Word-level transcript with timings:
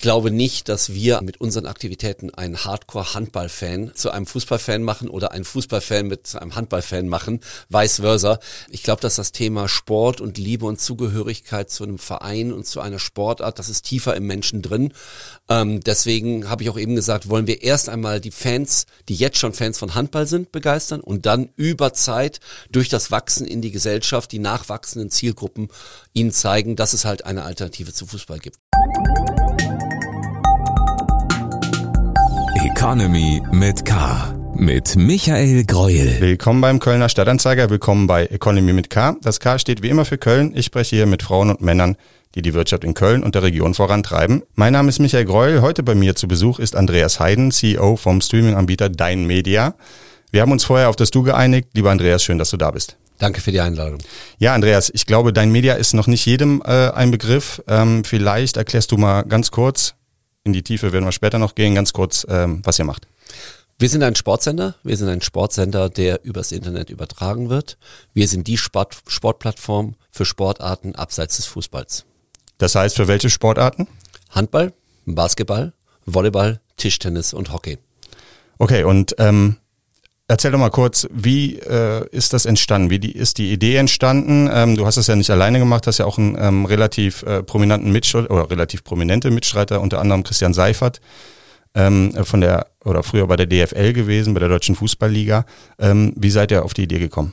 glaube 0.00 0.30
nicht, 0.30 0.68
dass 0.68 0.92
wir 0.92 1.20
mit 1.22 1.40
unseren 1.40 1.66
Aktivitäten 1.66 2.30
einen 2.30 2.64
Hardcore-Handball-Fan 2.64 3.92
zu 3.94 4.10
einem 4.10 4.26
Fußballfan 4.26 4.82
machen 4.82 5.08
oder 5.08 5.32
einen 5.32 5.44
Fußballfan 5.44 6.06
mit 6.06 6.34
einem 6.36 6.56
Handballfan 6.56 7.08
machen, 7.08 7.40
vice 7.68 7.96
versa. 7.96 8.38
Ich 8.68 8.82
glaube, 8.82 9.02
dass 9.02 9.16
das 9.16 9.32
Thema 9.32 9.68
Sport 9.68 10.20
und 10.20 10.38
Liebe 10.38 10.66
und 10.66 10.80
Zugehörigkeit 10.80 11.70
zu 11.70 11.84
einem 11.84 11.98
Verein 11.98 12.52
und 12.52 12.66
zu 12.66 12.80
einer 12.80 12.98
Sportart, 12.98 13.58
das 13.58 13.68
ist 13.68 13.82
tiefer 13.82 14.16
im 14.16 14.26
Menschen 14.26 14.62
drin. 14.62 14.92
Ähm, 15.48 15.80
deswegen 15.80 16.48
habe 16.48 16.62
ich 16.62 16.70
auch 16.70 16.78
eben 16.78 16.96
gesagt, 16.96 17.28
wollen 17.28 17.46
wir 17.46 17.62
erst 17.62 17.88
einmal 17.88 18.20
die 18.20 18.30
Fans, 18.30 18.86
die 19.08 19.14
jetzt 19.14 19.38
schon 19.38 19.52
Fans 19.52 19.78
von 19.78 19.94
Handball 19.94 20.26
sind, 20.26 20.52
begeistern 20.52 21.00
und 21.00 21.26
dann 21.26 21.50
über 21.56 21.92
Zeit 21.92 22.40
durch 22.70 22.88
das 22.88 23.10
Wachsen 23.10 23.46
in 23.46 23.60
die 23.60 23.70
Gesellschaft, 23.70 24.32
die 24.32 24.38
nachwachsenden 24.38 25.10
Zielgruppen 25.10 25.68
ihnen 26.12 26.32
zeigen, 26.32 26.76
dass 26.76 26.92
es 26.92 27.04
halt 27.04 27.24
eine 27.24 27.44
Alternative 27.44 27.92
zu 27.92 28.06
Fußball 28.06 28.38
gibt. 28.38 28.58
Economy 32.80 33.42
mit 33.52 33.84
K. 33.84 34.34
Mit 34.54 34.96
Michael 34.96 35.64
Greuel. 35.64 36.18
Willkommen 36.18 36.62
beim 36.62 36.78
Kölner 36.78 37.10
Stadtanzeiger, 37.10 37.68
willkommen 37.68 38.06
bei 38.06 38.24
Economy 38.24 38.72
mit 38.72 38.88
K. 38.88 39.16
Das 39.20 39.38
K 39.38 39.58
steht 39.58 39.82
wie 39.82 39.90
immer 39.90 40.06
für 40.06 40.16
Köln. 40.16 40.52
Ich 40.56 40.64
spreche 40.64 40.96
hier 40.96 41.04
mit 41.04 41.22
Frauen 41.22 41.50
und 41.50 41.60
Männern, 41.60 41.96
die 42.34 42.40
die 42.40 42.54
Wirtschaft 42.54 42.84
in 42.84 42.94
Köln 42.94 43.22
und 43.22 43.34
der 43.34 43.42
Region 43.42 43.74
vorantreiben. 43.74 44.44
Mein 44.54 44.72
Name 44.72 44.88
ist 44.88 44.98
Michael 44.98 45.26
Greuel. 45.26 45.60
Heute 45.60 45.82
bei 45.82 45.94
mir 45.94 46.14
zu 46.16 46.26
Besuch 46.26 46.58
ist 46.58 46.74
Andreas 46.74 47.20
Heiden, 47.20 47.50
CEO 47.50 47.96
vom 47.96 48.22
Streaming-Anbieter 48.22 48.88
Dein 48.88 49.26
Media. 49.26 49.74
Wir 50.30 50.40
haben 50.40 50.52
uns 50.52 50.64
vorher 50.64 50.88
auf 50.88 50.96
das 50.96 51.10
Du 51.10 51.22
geeinigt. 51.22 51.68
Lieber 51.74 51.90
Andreas, 51.90 52.24
schön, 52.24 52.38
dass 52.38 52.48
du 52.48 52.56
da 52.56 52.70
bist. 52.70 52.96
Danke 53.18 53.42
für 53.42 53.52
die 53.52 53.60
Einladung. 53.60 53.98
Ja, 54.38 54.54
Andreas, 54.54 54.90
ich 54.94 55.04
glaube, 55.04 55.34
Dein 55.34 55.52
Media 55.52 55.74
ist 55.74 55.92
noch 55.92 56.06
nicht 56.06 56.24
jedem 56.24 56.62
äh, 56.64 56.88
ein 56.92 57.10
Begriff. 57.10 57.62
Ähm, 57.68 58.04
vielleicht 58.04 58.56
erklärst 58.56 58.90
du 58.90 58.96
mal 58.96 59.24
ganz 59.24 59.50
kurz, 59.50 59.96
in 60.44 60.52
die 60.52 60.62
Tiefe 60.62 60.92
werden 60.92 61.04
wir 61.04 61.12
später 61.12 61.38
noch 61.38 61.54
gehen, 61.54 61.74
ganz 61.74 61.92
kurz, 61.92 62.26
ähm, 62.28 62.62
was 62.64 62.78
ihr 62.78 62.84
macht. 62.84 63.06
Wir 63.78 63.88
sind 63.88 64.02
ein 64.02 64.14
Sportsender. 64.14 64.74
Wir 64.82 64.96
sind 64.96 65.08
ein 65.08 65.22
Sportsender, 65.22 65.88
der 65.88 66.22
übers 66.24 66.52
Internet 66.52 66.90
übertragen 66.90 67.48
wird. 67.48 67.78
Wir 68.12 68.28
sind 68.28 68.46
die 68.46 68.58
Sport 68.58 68.98
Sportplattform 69.06 69.94
für 70.10 70.26
Sportarten 70.26 70.94
abseits 70.94 71.36
des 71.36 71.46
Fußballs. 71.46 72.04
Das 72.58 72.74
heißt, 72.74 72.96
für 72.96 73.08
welche 73.08 73.30
Sportarten? 73.30 73.88
Handball, 74.30 74.74
Basketball, 75.06 75.72
Volleyball, 76.04 76.60
Tischtennis 76.76 77.32
und 77.32 77.52
Hockey. 77.52 77.78
Okay, 78.58 78.84
und 78.84 79.14
ähm, 79.16 79.56
Erzähl 80.30 80.52
doch 80.52 80.60
mal 80.60 80.70
kurz, 80.70 81.08
wie 81.10 81.56
äh, 81.56 82.06
ist 82.12 82.32
das 82.32 82.46
entstanden? 82.46 82.88
Wie 82.88 83.00
die, 83.00 83.10
ist 83.10 83.38
die 83.38 83.52
Idee 83.52 83.74
entstanden? 83.74 84.48
Ähm, 84.52 84.76
du 84.76 84.86
hast 84.86 84.96
es 84.96 85.08
ja 85.08 85.16
nicht 85.16 85.30
alleine 85.30 85.58
gemacht, 85.58 85.88
hast 85.88 85.98
ja 85.98 86.04
auch 86.04 86.18
einen 86.18 86.38
ähm, 86.38 86.66
relativ 86.66 87.24
äh, 87.24 87.42
prominenten 87.42 87.90
Mitstreiter 87.90 88.30
oder 88.30 88.48
relativ 88.48 88.84
prominente 88.84 89.32
Mitstreiter, 89.32 89.80
unter 89.80 90.00
anderem 90.00 90.22
Christian 90.22 90.54
Seifert 90.54 91.00
ähm, 91.74 92.14
von 92.22 92.42
der 92.42 92.68
oder 92.84 93.02
früher 93.02 93.26
bei 93.26 93.34
der 93.34 93.46
DFL 93.46 93.92
gewesen, 93.92 94.32
bei 94.32 94.38
der 94.38 94.48
Deutschen 94.48 94.76
Fußballliga. 94.76 95.46
Ähm, 95.80 96.12
wie 96.14 96.30
seid 96.30 96.52
ihr 96.52 96.64
auf 96.64 96.74
die 96.74 96.84
Idee 96.84 97.00
gekommen? 97.00 97.32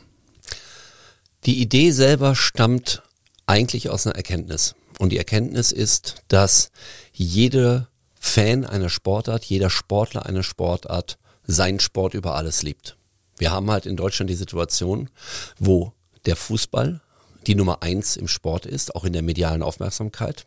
Die 1.45 1.62
Idee 1.62 1.92
selber 1.92 2.34
stammt 2.34 3.03
eigentlich 3.45 3.92
aus 3.92 4.08
einer 4.08 4.16
Erkenntnis. 4.16 4.73
Und 4.98 5.12
die 5.12 5.20
Erkenntnis 5.20 5.72
ist, 5.72 6.23
dass 6.30 6.72
jeder 7.14 7.90
Fan 8.20 8.66
einer 8.66 8.90
Sportart, 8.90 9.45
jeder 9.45 9.70
Sportler 9.70 10.25
einer 10.25 10.42
Sportart 10.42 11.20
seinen 11.48 11.80
Sport 11.80 12.14
über 12.14 12.36
alles 12.36 12.62
liebt. 12.62 12.98
Wir 13.38 13.52
haben 13.52 13.72
halt 13.72 13.86
in 13.86 13.95
Deutschland 13.95 14.30
die 14.30 14.36
Situation, 14.36 15.09
wo 15.58 15.94
der 16.26 16.36
Fußball 16.36 17.02
die 17.45 17.56
Nummer 17.56 17.81
eins 17.81 18.17
im 18.17 18.28
Sport 18.28 18.66
ist, 18.66 18.95
auch 18.95 19.06
in 19.06 19.14
der 19.14 19.22
medialen 19.22 19.64
Aufmerksamkeit. 19.64 20.45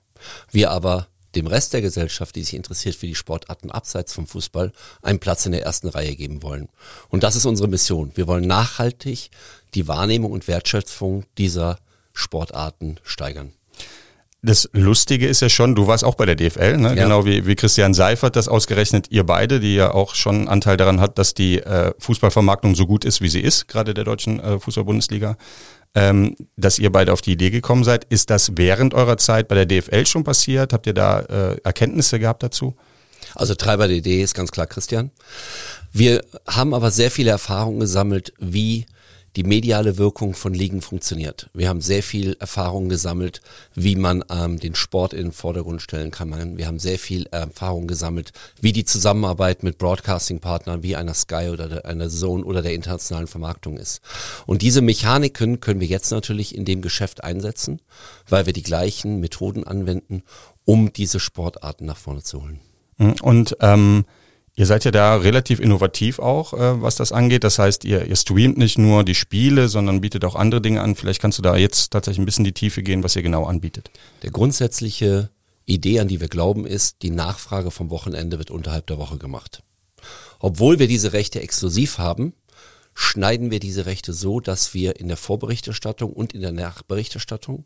Wir 0.51 0.71
aber 0.71 1.09
dem 1.35 1.47
Rest 1.47 1.73
der 1.73 1.81
Gesellschaft, 1.81 2.35
die 2.35 2.43
sich 2.43 2.55
interessiert 2.55 2.97
für 2.97 3.07
die 3.07 3.15
Sportarten 3.15 3.71
abseits 3.71 4.13
vom 4.13 4.27
Fußball, 4.27 4.73
einen 5.01 5.21
Platz 5.21 5.47
in 5.47 5.53
der 5.53 5.63
ersten 5.63 5.89
Reihe 5.89 6.17
geben 6.17 6.43
wollen. 6.43 6.69
Und 7.09 7.23
das 7.23 7.37
ist 7.37 7.47
unsere 7.47 7.69
Mission. 7.69 8.11
Wir 8.17 8.27
wollen 8.27 8.47
nachhaltig 8.47 9.31
die 9.75 9.87
Wahrnehmung 9.87 10.33
und 10.33 10.49
Wertschätzung 10.49 11.25
dieser 11.39 11.79
Sportarten 12.13 12.99
steigern 13.05 13.53
das 14.43 14.69
Lustige 14.73 15.27
ist 15.27 15.43
ja 15.43 15.49
schon, 15.49 15.75
du 15.75 15.87
warst 15.87 16.05
auch 16.05 16.15
bei 16.15 16.25
der 16.25 16.35
DFL, 16.35 16.79
ne? 16.79 16.89
Ja. 16.89 16.95
genau 16.95 17.27
wie, 17.27 17.47
wie 17.47 17.57
Christian 17.57 17.93
Seifert 17.93 18.37
das 18.37 18.49
ausgerechnet, 18.49 19.07
ihr 19.11 19.25
beide, 19.25 19.61
die 19.61 19.75
ja 19.75 19.93
auch 19.93 20.15
schon 20.15 20.37
einen 20.37 20.49
Anteil 20.49 20.77
daran 20.77 21.01
hat, 21.01 21.19
dass 21.19 21.35
die 21.35 21.59
äh, 21.59 21.93
Fußballvermarktung 21.99 22.75
so 22.75 22.87
gut 22.87 23.05
ist, 23.05 23.21
wie 23.21 23.29
sie 23.29 23.41
ist, 23.41 23.69
gerade 23.69 23.93
der 23.93 24.05
deutschen 24.05 24.41
äh, 24.41 24.59
Fußball-Bundesliga, 24.59 25.37
ähm, 25.95 26.37
dass 26.57 26.79
ihr 26.79 26.91
beide 26.91 27.13
auf 27.13 27.21
die 27.21 27.33
Idee 27.33 27.51
gekommen 27.51 27.85
seid. 27.85 28.05
Ist 28.05 28.31
das 28.31 28.57
während 28.57 28.95
eurer 28.95 29.19
Zeit 29.19 29.49
bei 29.49 29.63
der 29.63 29.67
DFL 29.67 30.07
schon 30.07 30.25
passiert? 30.25 30.73
Habt 30.73 30.87
ihr 30.87 30.95
da 30.95 31.21
äh, 31.21 31.57
Erkenntnisse 31.63 32.19
gehabt 32.19 32.43
dazu? 32.43 32.75
Also 33.35 33.55
Treiber 33.55 33.89
der 33.89 33.97
Idee 33.99 34.23
ist 34.23 34.35
ganz 34.35 34.51
klar 34.51 34.67
Christian. 34.67 35.11
Wir 35.93 36.25
haben 36.47 36.73
aber 36.73 36.91
sehr 36.91 37.11
viele 37.11 37.31
Erfahrungen 37.31 37.81
gesammelt, 37.81 38.33
wie 38.39 38.87
die 39.37 39.45
mediale 39.45 39.97
Wirkung 39.97 40.35
von 40.35 40.55
Ligen 40.55 40.83
funktioniert. 40.83 41.51
Wir 41.55 41.69
haben 41.69 41.81
sehr 41.81 42.03
viel 42.03 42.37
Erfahrung 42.41 42.89
gesammelt, 42.89 43.41
wie 43.75 43.95
man 43.95 44.25
ähm, 44.31 44.59
den 44.59 44.75
Sport 44.75 45.13
in 45.13 45.27
den 45.27 45.33
Vordergrund 45.33 45.83
stellen 45.83 46.11
kann. 46.11 46.57
Wir 46.57 46.67
haben 46.67 46.79
sehr 46.79 46.99
viel 46.99 47.27
Erfahrung 47.31 47.87
gesammelt, 47.87 48.33
wie 48.61 48.73
die 48.73 48.85
Zusammenarbeit 48.85 49.63
mit 49.63 49.79
Broadcasting-Partnern 49.79 50.83
wie 50.83 50.97
einer 50.97 51.15
Sky 51.15 51.51
oder 51.53 51.85
einer 51.85 52.09
Zone 52.09 52.45
oder 52.45 52.63
der 52.63 52.75
internationalen 52.75 53.29
Vermarktung 53.29 53.77
ist. 53.77 54.01
Und 54.47 54.63
diese 54.63 54.83
Mechaniken 54.83 55.61
können 55.61 55.81
wir 55.81 55.87
jetzt 55.87 56.11
natürlich 56.11 56.55
in 56.55 56.65
dem 56.65 56.83
Geschäft 56.83 57.23
einsetzen, 57.23 57.81
weil 58.29 58.47
wir 58.47 58.53
die 58.53 58.63
gleichen 58.63 59.21
Methoden 59.21 59.65
anwenden, 59.65 60.23
um 60.65 60.93
diese 60.93 61.21
Sportarten 61.21 61.87
nach 61.87 61.97
vorne 61.97 62.23
zu 62.23 62.43
holen. 62.43 62.61
Und 63.23 63.57
ähm 63.61 64.05
Ihr 64.61 64.67
seid 64.67 64.85
ja 64.85 64.91
da 64.91 65.17
relativ 65.17 65.59
innovativ 65.59 66.19
auch, 66.19 66.53
äh, 66.53 66.83
was 66.83 66.95
das 66.95 67.13
angeht. 67.13 67.45
Das 67.45 67.59
heißt, 67.59 67.83
ihr, 67.87 68.05
ihr 68.05 68.17
streamt 68.17 68.59
nicht 68.59 68.77
nur 68.77 69.05
die 69.05 69.15
Spiele, 69.15 69.69
sondern 69.69 70.03
bietet 70.03 70.23
auch 70.23 70.35
andere 70.35 70.61
Dinge 70.61 70.83
an. 70.83 70.97
Vielleicht 70.97 71.23
kannst 71.23 71.39
du 71.39 71.43
da 71.43 71.57
jetzt 71.57 71.93
tatsächlich 71.93 72.19
ein 72.19 72.27
bisschen 72.27 72.45
die 72.45 72.53
Tiefe 72.53 72.83
gehen, 72.83 73.03
was 73.03 73.17
ihr 73.17 73.23
genau 73.23 73.47
anbietet. 73.47 73.91
Der 74.23 74.31
grundsätzliche 74.31 75.31
Idee, 75.65 76.01
an 76.01 76.09
die 76.09 76.21
wir 76.21 76.29
glauben, 76.29 76.67
ist, 76.67 77.01
die 77.01 77.09
Nachfrage 77.09 77.71
vom 77.71 77.89
Wochenende 77.89 78.37
wird 78.37 78.51
unterhalb 78.51 78.87
der 78.87 78.99
Woche 78.99 79.17
gemacht. 79.17 79.63
Obwohl 80.41 80.79
wir 80.79 80.89
diese 80.89 81.15
Rechte 81.15 81.41
exklusiv 81.41 81.97
haben, 81.97 82.35
schneiden 82.93 83.51
wir 83.51 83.61
diese 83.61 83.87
Rechte 83.87 84.13
so, 84.13 84.41
dass 84.41 84.75
wir 84.75 85.01
in 85.01 85.09
der 85.09 85.17
Vorberichterstattung 85.17 86.13
und 86.13 86.35
in 86.35 86.43
der 86.43 86.53
Nachberichterstattung 86.53 87.65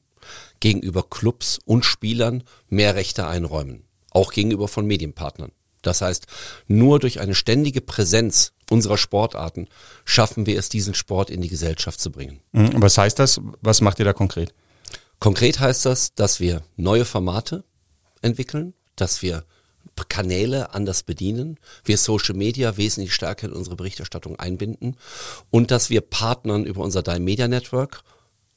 gegenüber 0.61 1.03
Clubs 1.03 1.59
und 1.65 1.85
Spielern 1.85 2.45
mehr 2.69 2.95
Rechte 2.95 3.27
einräumen. 3.27 3.83
Auch 4.13 4.31
gegenüber 4.31 4.69
von 4.69 4.87
Medienpartnern. 4.87 5.51
Das 5.87 6.01
heißt, 6.01 6.27
nur 6.67 6.99
durch 6.99 7.21
eine 7.21 7.35
ständige 7.35 7.81
Präsenz 7.81 8.53
unserer 8.71 8.99
Sportarten 8.99 9.69
schaffen 10.05 10.47
wir 10.47 10.59
es, 10.59 10.69
diesen 10.69 10.95
Sport 10.95 11.31
in 11.31 11.41
die 11.41 11.49
Gesellschaft 11.49 12.01
zu 12.01 12.11
bringen. 12.11 12.41
Mhm. 12.53 12.81
Was 12.83 12.99
heißt 12.99 13.19
das? 13.19 13.41
Was 13.61 13.81
macht 13.81 13.99
ihr 13.99 14.05
da 14.05 14.13
konkret? 14.13 14.55
Konkret 15.21 15.61
heißt 15.61 15.87
das, 15.87 16.15
dass 16.15 16.41
wir 16.41 16.63
neue 16.77 17.05
Formate 17.05 17.65
entwickeln, 18.23 18.75
dass 18.97 19.23
wir 19.23 19.45
Kanäle 20.09 20.75
anders 20.75 21.03
bedienen, 21.03 21.59
wir 21.85 21.99
Social 21.99 22.35
Media 22.35 22.77
wesentlich 22.77 23.15
stärker 23.15 23.47
in 23.47 23.53
unsere 23.53 23.77
Berichterstattung 23.77 24.39
einbinden 24.39 24.97
und 25.51 25.71
dass 25.71 25.89
wir 25.89 26.01
Partnern 26.01 26.65
über 26.65 26.83
unser 26.83 27.03
Dime 27.03 27.21
Media 27.21 27.49
Network 27.49 28.03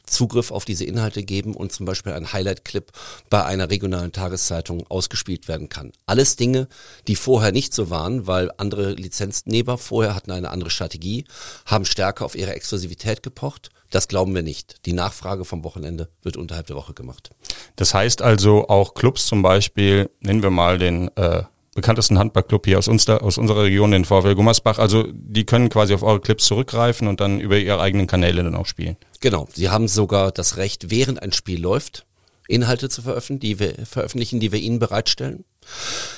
Zugriff 0.08 0.52
auf 0.52 0.66
diese 0.66 0.86
Inhalte 0.86 1.24
geben 1.24 1.54
und 1.54 1.72
zum 1.72 1.86
Beispiel 1.86 2.14
ein 2.14 2.34
Highlight-Clip 2.34 2.92
bei 3.30 3.46
einer 3.46 3.70
regionalen 3.70 4.12
Tageszeitung 4.12 4.86
ausgespielt 4.88 5.48
werden 5.48 5.70
kann. 5.70 5.92
Alles 6.06 6.36
Dinge, 6.36 6.68
die 7.08 7.16
vorher 7.16 7.52
nicht 7.52 7.74
so 7.74 7.90
waren, 7.90 8.28
weil 8.28 8.52
andere 8.58 8.94
Lizenznehmer 8.94 9.78
vorher 9.78 10.16
hatten 10.16 10.32
eine 10.32 10.50
andere 10.50 10.70
Strategie, 10.70 11.26
haben 11.66 11.86
stärker 11.86 12.26
auf 12.26 12.36
ihre 12.36 12.54
Exklusivität 12.54 13.22
gepocht. 13.22 13.70
Das 13.90 14.08
glauben 14.08 14.36
wir 14.36 14.44
nicht. 14.44 14.86
Die 14.86 14.94
Nachfrage 14.94 15.46
vom 15.46 15.64
Wochenende 15.64 16.10
wird 16.22 16.36
unterhalb 16.36 16.68
der 16.68 16.76
Woche 16.76 16.94
gemacht. 16.94 17.30
Das 17.78 17.94
heißt 17.94 18.22
also 18.22 18.68
auch 18.68 18.96
Clubs 18.96 19.28
zum 19.28 19.42
Beispiel, 19.42 20.10
nennen 20.20 20.44
wir 20.44 20.50
mal 20.50 20.78
den 20.78 21.10
äh, 21.16 21.44
bekanntesten 21.78 22.18
Handballclub 22.18 22.66
hier 22.66 22.80
aus, 22.80 22.88
uns, 22.88 23.08
aus 23.08 23.38
unserer 23.38 23.64
Region, 23.64 23.92
den 23.92 24.04
VfL 24.04 24.34
Gummersbach. 24.34 24.80
Also 24.80 25.06
die 25.14 25.46
können 25.46 25.70
quasi 25.70 25.94
auf 25.94 26.02
eure 26.02 26.20
Clips 26.20 26.46
zurückgreifen 26.46 27.08
und 27.08 27.22
dann 27.22 27.40
über 27.40 27.56
ihre 27.56 27.80
eigenen 27.80 28.08
Kanäle 28.08 28.44
dann 28.44 28.56
auch 28.56 28.66
spielen. 28.66 28.98
Genau, 29.20 29.48
sie 29.54 29.70
haben 29.70 29.88
sogar 29.88 30.32
das 30.32 30.58
Recht, 30.58 30.90
während 30.90 31.22
ein 31.22 31.34
Spiel 31.34 31.62
läuft, 31.62 32.08
Inhalte 32.48 32.90
zu 32.90 33.04
veröffentlichen, 33.04 33.40
die 33.40 33.60
wir 33.60 33.86
veröffentlichen, 33.86 34.40
die 34.40 34.52
wir 34.52 34.60
ihnen 34.60 34.80
bereitstellen. 34.80 35.46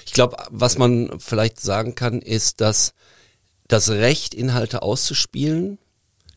Ich 0.05 0.13
glaube, 0.13 0.37
was 0.49 0.77
man 0.77 1.19
vielleicht 1.19 1.59
sagen 1.59 1.93
kann, 1.93 2.21
ist, 2.21 2.61
dass 2.61 2.93
das 3.67 3.89
Recht, 3.89 4.33
Inhalte 4.33 4.81
auszuspielen, 4.81 5.77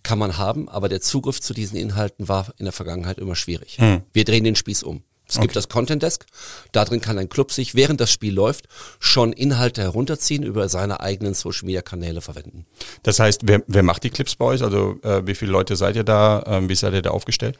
kann 0.03 0.19
man 0.19 0.37
haben, 0.37 0.69
aber 0.69 0.89
der 0.89 1.01
Zugriff 1.01 1.41
zu 1.41 1.55
diesen 1.55 1.77
Inhalten 1.77 2.27
war 2.27 2.53
in 2.59 2.65
der 2.65 2.73
Vergangenheit 2.73 3.19
immer 3.19 3.37
schwierig. 3.37 3.79
Hm. 3.79 4.03
Wir 4.13 4.25
drehen 4.25 4.43
den 4.43 4.57
Spieß 4.57 4.83
um. 4.83 5.05
Es 5.33 5.39
okay. 5.39 5.47
gibt 5.47 5.57
das 5.57 5.71
Content 5.71 6.03
Desk. 6.03 6.27
Da 6.73 6.85
drin 6.85 7.01
kann 7.01 7.19
ein 7.19 7.31
Club 7.31 7.53
sich, 7.53 7.75
während 7.75 8.03
das 8.03 8.11
Spiel 8.11 8.35
läuft, 8.35 8.69
schon 9.01 9.33
Inhalte 9.33 9.81
herunterziehen, 9.81 10.43
über 10.43 10.69
seine 10.69 11.01
eigenen 11.01 11.33
Social 11.33 11.65
Media 11.65 11.81
Kanäle 11.81 12.21
verwenden. 12.21 12.67
Das 13.03 13.19
heißt, 13.19 13.41
wer, 13.45 13.63
wer 13.67 13.83
macht 13.83 14.05
die 14.05 14.11
Clips 14.11 14.37
bei 14.37 14.45
euch? 14.45 14.63
Also 14.63 14.99
äh, 15.03 15.27
wie 15.27 15.35
viele 15.35 15.51
Leute 15.51 15.75
seid 15.77 15.97
ihr 15.97 16.05
da? 16.05 16.45
Ähm, 16.47 16.69
wie 16.69 16.75
seid 16.75 16.93
ihr 16.93 17.01
da 17.01 17.13
aufgestellt? 17.13 17.59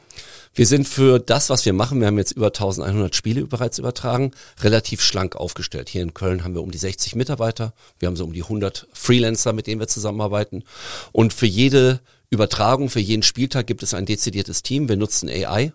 Wir 0.53 0.67
sind 0.67 0.87
für 0.87 1.17
das, 1.17 1.49
was 1.49 1.65
wir 1.65 1.73
machen, 1.73 1.99
wir 1.99 2.05
haben 2.05 2.19
jetzt 2.19 2.33
über 2.33 2.47
1100 2.47 3.15
Spiele 3.15 3.47
bereits 3.47 3.79
übertragen, 3.79 4.33
relativ 4.61 5.01
schlank 5.01 5.35
aufgestellt. 5.35 5.89
Hier 5.89 6.03
in 6.03 6.13
Köln 6.13 6.43
haben 6.43 6.53
wir 6.53 6.61
um 6.61 6.69
die 6.69 6.77
60 6.77 7.15
Mitarbeiter, 7.15 7.73
wir 7.97 8.07
haben 8.07 8.15
so 8.15 8.23
um 8.23 8.33
die 8.33 8.43
100 8.43 8.87
Freelancer, 8.93 9.51
mit 9.51 9.65
denen 9.65 9.81
wir 9.81 9.87
zusammenarbeiten. 9.87 10.63
Und 11.11 11.33
für 11.33 11.47
jede 11.47 12.01
Übertragung, 12.29 12.89
für 12.89 12.99
jeden 12.99 13.23
Spieltag 13.23 13.65
gibt 13.65 13.81
es 13.81 13.95
ein 13.95 14.05
dezidiertes 14.05 14.61
Team. 14.61 14.89
Wir 14.89 14.97
nutzen 14.97 15.27
AI, 15.27 15.73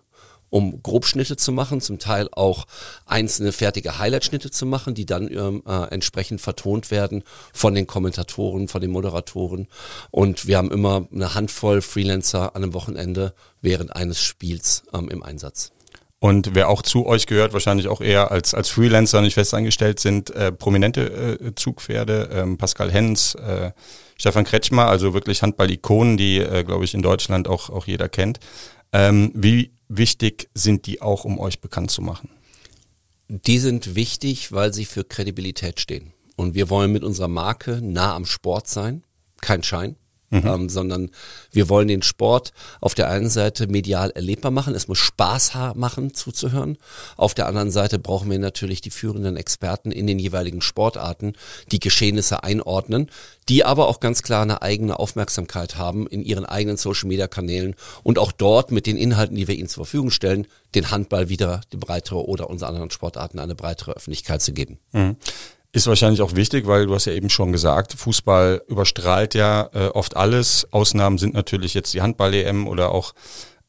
um 0.49 0.81
Grobschnitte 0.81 1.37
zu 1.37 1.51
machen, 1.51 1.81
zum 1.81 1.99
Teil 1.99 2.29
auch 2.31 2.65
einzelne 3.05 3.51
fertige 3.51 3.99
Highlight-Schnitte 3.99 4.51
zu 4.51 4.65
machen, 4.65 4.95
die 4.95 5.05
dann 5.05 5.31
ähm, 5.31 5.63
äh, 5.65 5.85
entsprechend 5.91 6.41
vertont 6.41 6.91
werden 6.91 7.23
von 7.53 7.75
den 7.75 7.87
Kommentatoren, 7.87 8.67
von 8.67 8.81
den 8.81 8.91
Moderatoren. 8.91 9.67
Und 10.11 10.47
wir 10.47 10.57
haben 10.57 10.71
immer 10.71 11.07
eine 11.13 11.33
Handvoll 11.35 11.81
Freelancer 11.81 12.55
an 12.55 12.63
einem 12.63 12.73
Wochenende 12.73 13.33
während 13.61 13.95
eines 13.95 14.21
Spiels 14.21 14.83
ähm, 14.93 15.09
im 15.09 15.23
Einsatz. 15.23 15.71
Und 16.21 16.53
wer 16.53 16.67
auch 16.67 16.81
zu 16.81 17.05
euch 17.05 17.27
gehört, 17.27 17.53
wahrscheinlich 17.53 17.87
auch 17.87 18.01
eher 18.01 18.29
als, 18.29 18.53
als 18.53 18.69
Freelancer 18.69 19.21
nicht 19.21 19.35
fest 19.35 19.53
angestellt 19.53 20.01
sind, 20.01 20.29
äh, 20.31 20.51
prominente 20.51 21.39
äh, 21.39 21.55
Zugpferde, 21.55 22.29
ähm, 22.33 22.57
Pascal 22.57 22.91
Hens, 22.91 23.35
äh, 23.35 23.71
Stefan 24.17 24.43
Kretschmer, 24.43 24.87
also 24.87 25.13
wirklich 25.13 25.41
Handball-Ikonen, 25.41 26.17
die, 26.17 26.39
äh, 26.39 26.65
glaube 26.65 26.83
ich, 26.83 26.93
in 26.93 27.01
Deutschland 27.01 27.47
auch, 27.47 27.69
auch 27.69 27.87
jeder 27.87 28.09
kennt. 28.09 28.41
Ähm, 28.91 29.31
wie 29.33 29.71
wichtig 29.89 30.49
sind 30.53 30.85
die 30.85 31.01
auch, 31.01 31.25
um 31.25 31.39
euch 31.39 31.59
bekannt 31.59 31.91
zu 31.91 32.01
machen? 32.01 32.29
Die 33.27 33.59
sind 33.59 33.95
wichtig, 33.95 34.51
weil 34.51 34.73
sie 34.73 34.85
für 34.85 35.03
Kredibilität 35.03 35.79
stehen. 35.79 36.13
Und 36.35 36.55
wir 36.55 36.69
wollen 36.69 36.91
mit 36.91 37.03
unserer 37.03 37.27
Marke 37.27 37.81
nah 37.81 38.15
am 38.15 38.25
Sport 38.25 38.67
sein, 38.67 39.03
kein 39.41 39.61
Schein 39.61 39.97
mhm. 40.29 40.45
ähm, 40.45 40.69
sondern 40.69 41.11
wir 41.51 41.69
wollen 41.69 41.87
den 41.87 42.01
Sport 42.01 42.53
auf 42.81 42.95
der 42.95 43.09
einen 43.09 43.29
Seite 43.29 43.67
medial 43.67 44.11
erlebbar 44.11 44.51
machen. 44.51 44.75
Es 44.75 44.87
muss 44.87 44.97
Spaß 44.97 45.39
machen 45.75 46.13
zuzuhören. 46.13 46.77
Auf 47.17 47.33
der 47.33 47.47
anderen 47.47 47.71
Seite 47.71 47.97
brauchen 47.99 48.29
wir 48.29 48.39
natürlich 48.39 48.81
die 48.81 48.89
führenden 48.89 49.37
Experten 49.37 49.91
in 49.91 50.07
den 50.07 50.19
jeweiligen 50.19 50.61
Sportarten, 50.61 51.33
die 51.71 51.79
Geschehnisse 51.79 52.43
einordnen, 52.43 53.09
die 53.47 53.65
aber 53.65 53.87
auch 53.87 53.99
ganz 53.99 54.21
klar 54.21 54.43
eine 54.43 54.61
eigene 54.61 54.99
Aufmerksamkeit 54.99 55.77
haben 55.77 56.07
in 56.07 56.23
ihren 56.23 56.45
eigenen 56.45 56.77
Social-Media-Kanälen 56.77 57.75
und 58.03 58.19
auch 58.19 58.31
dort 58.31 58.71
mit 58.71 58.85
den 58.85 58.97
Inhalten, 58.97 59.35
die 59.35 59.47
wir 59.47 59.55
ihnen 59.55 59.69
zur 59.69 59.85
Verfügung 59.85 60.11
stellen, 60.11 60.45
den 60.75 60.91
Handball 60.91 61.29
wieder 61.29 61.61
die 61.73 61.77
breitere 61.77 62.19
oder 62.19 62.49
unsere 62.49 62.69
anderen 62.69 62.91
Sportarten 62.91 63.39
eine 63.39 63.55
breitere 63.55 63.93
Öffentlichkeit 63.93 64.41
zu 64.41 64.53
geben. 64.53 64.77
Mhm. 64.91 65.15
Ist 65.71 65.85
wahrscheinlich 65.85 66.21
auch 66.21 66.35
wichtig, 66.35 66.65
weil 66.65 66.87
du 66.87 66.95
hast 66.95 67.05
ja 67.05 67.13
eben 67.13 67.29
schon 67.29 67.51
gesagt, 67.51 67.93
Fußball 67.93 68.63
überstrahlt 68.67 69.35
ja 69.35 69.69
äh, 69.73 69.87
oft 69.89 70.17
alles. 70.17 70.67
Ausnahmen 70.71 71.19
sind 71.19 71.35
natürlich 71.35 71.75
jetzt 71.75 71.93
die 71.93 72.01
Handball-EM 72.01 72.67
oder 72.67 72.91
auch 72.91 73.13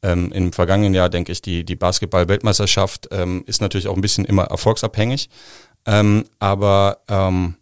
ähm, 0.01 0.31
im 0.31 0.51
vergangenen 0.51 0.95
Jahr, 0.95 1.09
denke 1.09 1.31
ich, 1.31 1.43
die, 1.43 1.63
die 1.63 1.75
Basketball-Weltmeisterschaft 1.75 3.09
ähm, 3.11 3.43
ist 3.45 3.61
natürlich 3.61 3.87
auch 3.87 3.95
ein 3.95 4.01
bisschen 4.01 4.25
immer 4.25 4.45
erfolgsabhängig. 4.45 5.29
Ähm, 5.85 6.25
aber 6.39 7.01
ähm, 7.07 7.55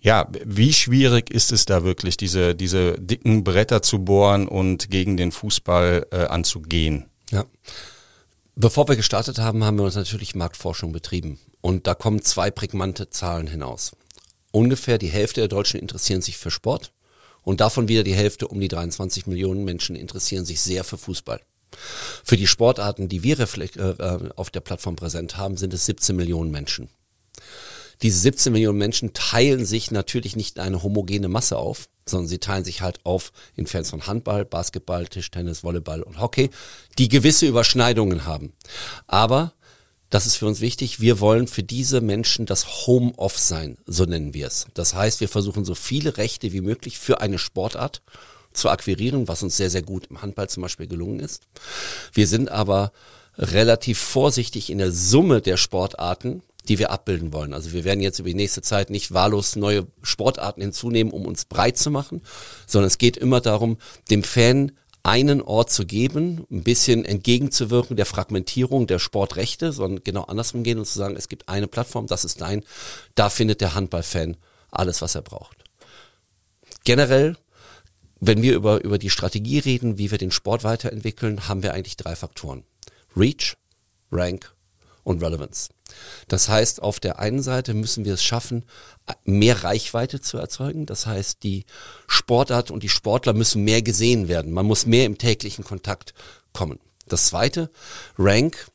ja, 0.00 0.26
wie 0.44 0.72
schwierig 0.72 1.30
ist 1.30 1.52
es 1.52 1.66
da 1.66 1.84
wirklich, 1.84 2.16
diese, 2.16 2.54
diese 2.54 2.98
dicken 2.98 3.44
Bretter 3.44 3.82
zu 3.82 4.04
bohren 4.04 4.48
und 4.48 4.90
gegen 4.90 5.18
den 5.18 5.32
Fußball 5.32 6.06
äh, 6.10 6.16
anzugehen? 6.24 7.10
Ja. 7.30 7.44
Bevor 8.54 8.86
wir 8.86 8.96
gestartet 8.96 9.38
haben, 9.38 9.64
haben 9.64 9.78
wir 9.78 9.84
uns 9.84 9.94
natürlich 9.94 10.34
Marktforschung 10.34 10.92
betrieben. 10.92 11.38
Und 11.62 11.86
da 11.86 11.94
kommen 11.94 12.22
zwei 12.22 12.50
prägnante 12.50 13.08
Zahlen 13.08 13.46
hinaus. 13.46 13.92
Ungefähr 14.50 14.98
die 14.98 15.08
Hälfte 15.08 15.40
der 15.40 15.48
Deutschen 15.48 15.80
interessieren 15.80 16.20
sich 16.20 16.36
für 16.36 16.50
Sport 16.50 16.92
und 17.42 17.60
davon 17.60 17.88
wieder 17.88 18.02
die 18.02 18.14
Hälfte, 18.14 18.46
um 18.48 18.60
die 18.60 18.68
23 18.68 19.26
Millionen 19.26 19.64
Menschen 19.64 19.96
interessieren 19.96 20.44
sich 20.44 20.60
sehr 20.60 20.84
für 20.84 20.98
Fußball. 20.98 21.40
Für 22.22 22.36
die 22.36 22.46
Sportarten, 22.46 23.08
die 23.08 23.22
wir 23.22 23.38
äh, 23.40 24.30
auf 24.36 24.50
der 24.50 24.60
Plattform 24.60 24.96
präsent 24.96 25.38
haben, 25.38 25.56
sind 25.56 25.72
es 25.72 25.86
17 25.86 26.14
Millionen 26.14 26.50
Menschen. 26.50 26.90
Diese 28.02 28.18
17 28.18 28.52
Millionen 28.52 28.78
Menschen 28.78 29.12
teilen 29.12 29.64
sich 29.64 29.90
natürlich 29.90 30.36
nicht 30.36 30.56
in 30.56 30.62
eine 30.62 30.82
homogene 30.82 31.28
Masse 31.28 31.56
auf, 31.56 31.88
sondern 32.06 32.28
sie 32.28 32.38
teilen 32.38 32.64
sich 32.64 32.82
halt 32.82 33.00
auf 33.04 33.32
in 33.54 33.66
Fans 33.66 33.90
von 33.90 34.06
Handball, 34.06 34.44
Basketball, 34.44 35.06
Tischtennis, 35.06 35.62
Volleyball 35.62 36.02
und 36.02 36.20
Hockey, 36.20 36.50
die 36.98 37.08
gewisse 37.08 37.46
Überschneidungen 37.46 38.24
haben. 38.24 38.52
Aber 39.06 39.52
das 40.10 40.26
ist 40.26 40.36
für 40.36 40.46
uns 40.46 40.60
wichtig. 40.60 41.00
Wir 41.00 41.20
wollen 41.20 41.46
für 41.46 41.62
diese 41.62 42.00
Menschen 42.00 42.44
das 42.44 42.86
Home-Off 42.86 43.38
sein, 43.38 43.78
so 43.86 44.04
nennen 44.04 44.34
wir 44.34 44.46
es. 44.46 44.66
Das 44.74 44.94
heißt, 44.94 45.20
wir 45.20 45.28
versuchen 45.28 45.64
so 45.64 45.74
viele 45.74 46.18
Rechte 46.18 46.52
wie 46.52 46.60
möglich 46.60 46.98
für 46.98 47.20
eine 47.20 47.38
Sportart 47.38 48.02
zu 48.52 48.68
akquirieren, 48.68 49.28
was 49.28 49.42
uns 49.42 49.56
sehr, 49.56 49.70
sehr 49.70 49.80
gut 49.80 50.08
im 50.10 50.20
Handball 50.20 50.50
zum 50.50 50.62
Beispiel 50.62 50.86
gelungen 50.86 51.20
ist. 51.20 51.44
Wir 52.12 52.26
sind 52.26 52.50
aber 52.50 52.92
relativ 53.38 53.98
vorsichtig 53.98 54.68
in 54.68 54.76
der 54.76 54.92
Summe 54.92 55.40
der 55.40 55.56
Sportarten, 55.56 56.42
die 56.68 56.78
wir 56.78 56.90
abbilden 56.90 57.32
wollen. 57.32 57.52
Also 57.52 57.72
wir 57.72 57.84
werden 57.84 58.00
jetzt 58.00 58.18
über 58.18 58.28
die 58.28 58.34
nächste 58.34 58.62
Zeit 58.62 58.90
nicht 58.90 59.12
wahllos 59.12 59.56
neue 59.56 59.86
Sportarten 60.02 60.60
hinzunehmen, 60.60 61.12
um 61.12 61.26
uns 61.26 61.44
breit 61.44 61.76
zu 61.76 61.90
machen, 61.90 62.22
sondern 62.66 62.86
es 62.86 62.98
geht 62.98 63.16
immer 63.16 63.40
darum, 63.40 63.78
dem 64.10 64.22
Fan 64.22 64.72
einen 65.02 65.42
Ort 65.42 65.70
zu 65.70 65.84
geben, 65.84 66.46
ein 66.50 66.62
bisschen 66.62 67.04
entgegenzuwirken 67.04 67.96
der 67.96 68.06
Fragmentierung 68.06 68.86
der 68.86 69.00
Sportrechte, 69.00 69.72
sondern 69.72 70.04
genau 70.04 70.22
andersrum 70.22 70.62
gehen 70.62 70.78
und 70.78 70.84
zu 70.84 70.96
sagen, 70.96 71.16
es 71.16 71.28
gibt 71.28 71.48
eine 71.48 71.66
Plattform, 71.66 72.06
das 72.06 72.24
ist 72.24 72.40
dein, 72.40 72.64
da 73.16 73.28
findet 73.28 73.60
der 73.60 73.74
Handballfan 73.74 74.36
alles, 74.70 75.02
was 75.02 75.16
er 75.16 75.22
braucht. 75.22 75.56
Generell, 76.84 77.36
wenn 78.20 78.42
wir 78.42 78.54
über, 78.54 78.84
über 78.84 78.98
die 78.98 79.10
Strategie 79.10 79.58
reden, 79.58 79.98
wie 79.98 80.12
wir 80.12 80.18
den 80.18 80.30
Sport 80.30 80.62
weiterentwickeln, 80.62 81.48
haben 81.48 81.64
wir 81.64 81.74
eigentlich 81.74 81.96
drei 81.96 82.14
Faktoren. 82.14 82.62
Reach, 83.16 83.56
Rank 84.12 84.54
und 85.02 85.22
Relevance. 85.22 85.70
Das 86.28 86.48
heißt, 86.48 86.82
auf 86.82 87.00
der 87.00 87.18
einen 87.18 87.42
Seite 87.42 87.74
müssen 87.74 88.04
wir 88.04 88.14
es 88.14 88.22
schaffen, 88.22 88.64
mehr 89.24 89.64
Reichweite 89.64 90.20
zu 90.20 90.38
erzeugen. 90.38 90.86
Das 90.86 91.06
heißt, 91.06 91.42
die 91.42 91.64
Sportart 92.06 92.70
und 92.70 92.82
die 92.82 92.88
Sportler 92.88 93.32
müssen 93.32 93.64
mehr 93.64 93.82
gesehen 93.82 94.28
werden. 94.28 94.52
Man 94.52 94.66
muss 94.66 94.86
mehr 94.86 95.06
im 95.06 95.18
täglichen 95.18 95.64
Kontakt 95.64 96.14
kommen. 96.52 96.78
Das 97.08 97.26
zweite, 97.26 97.70
Rank. 98.18 98.68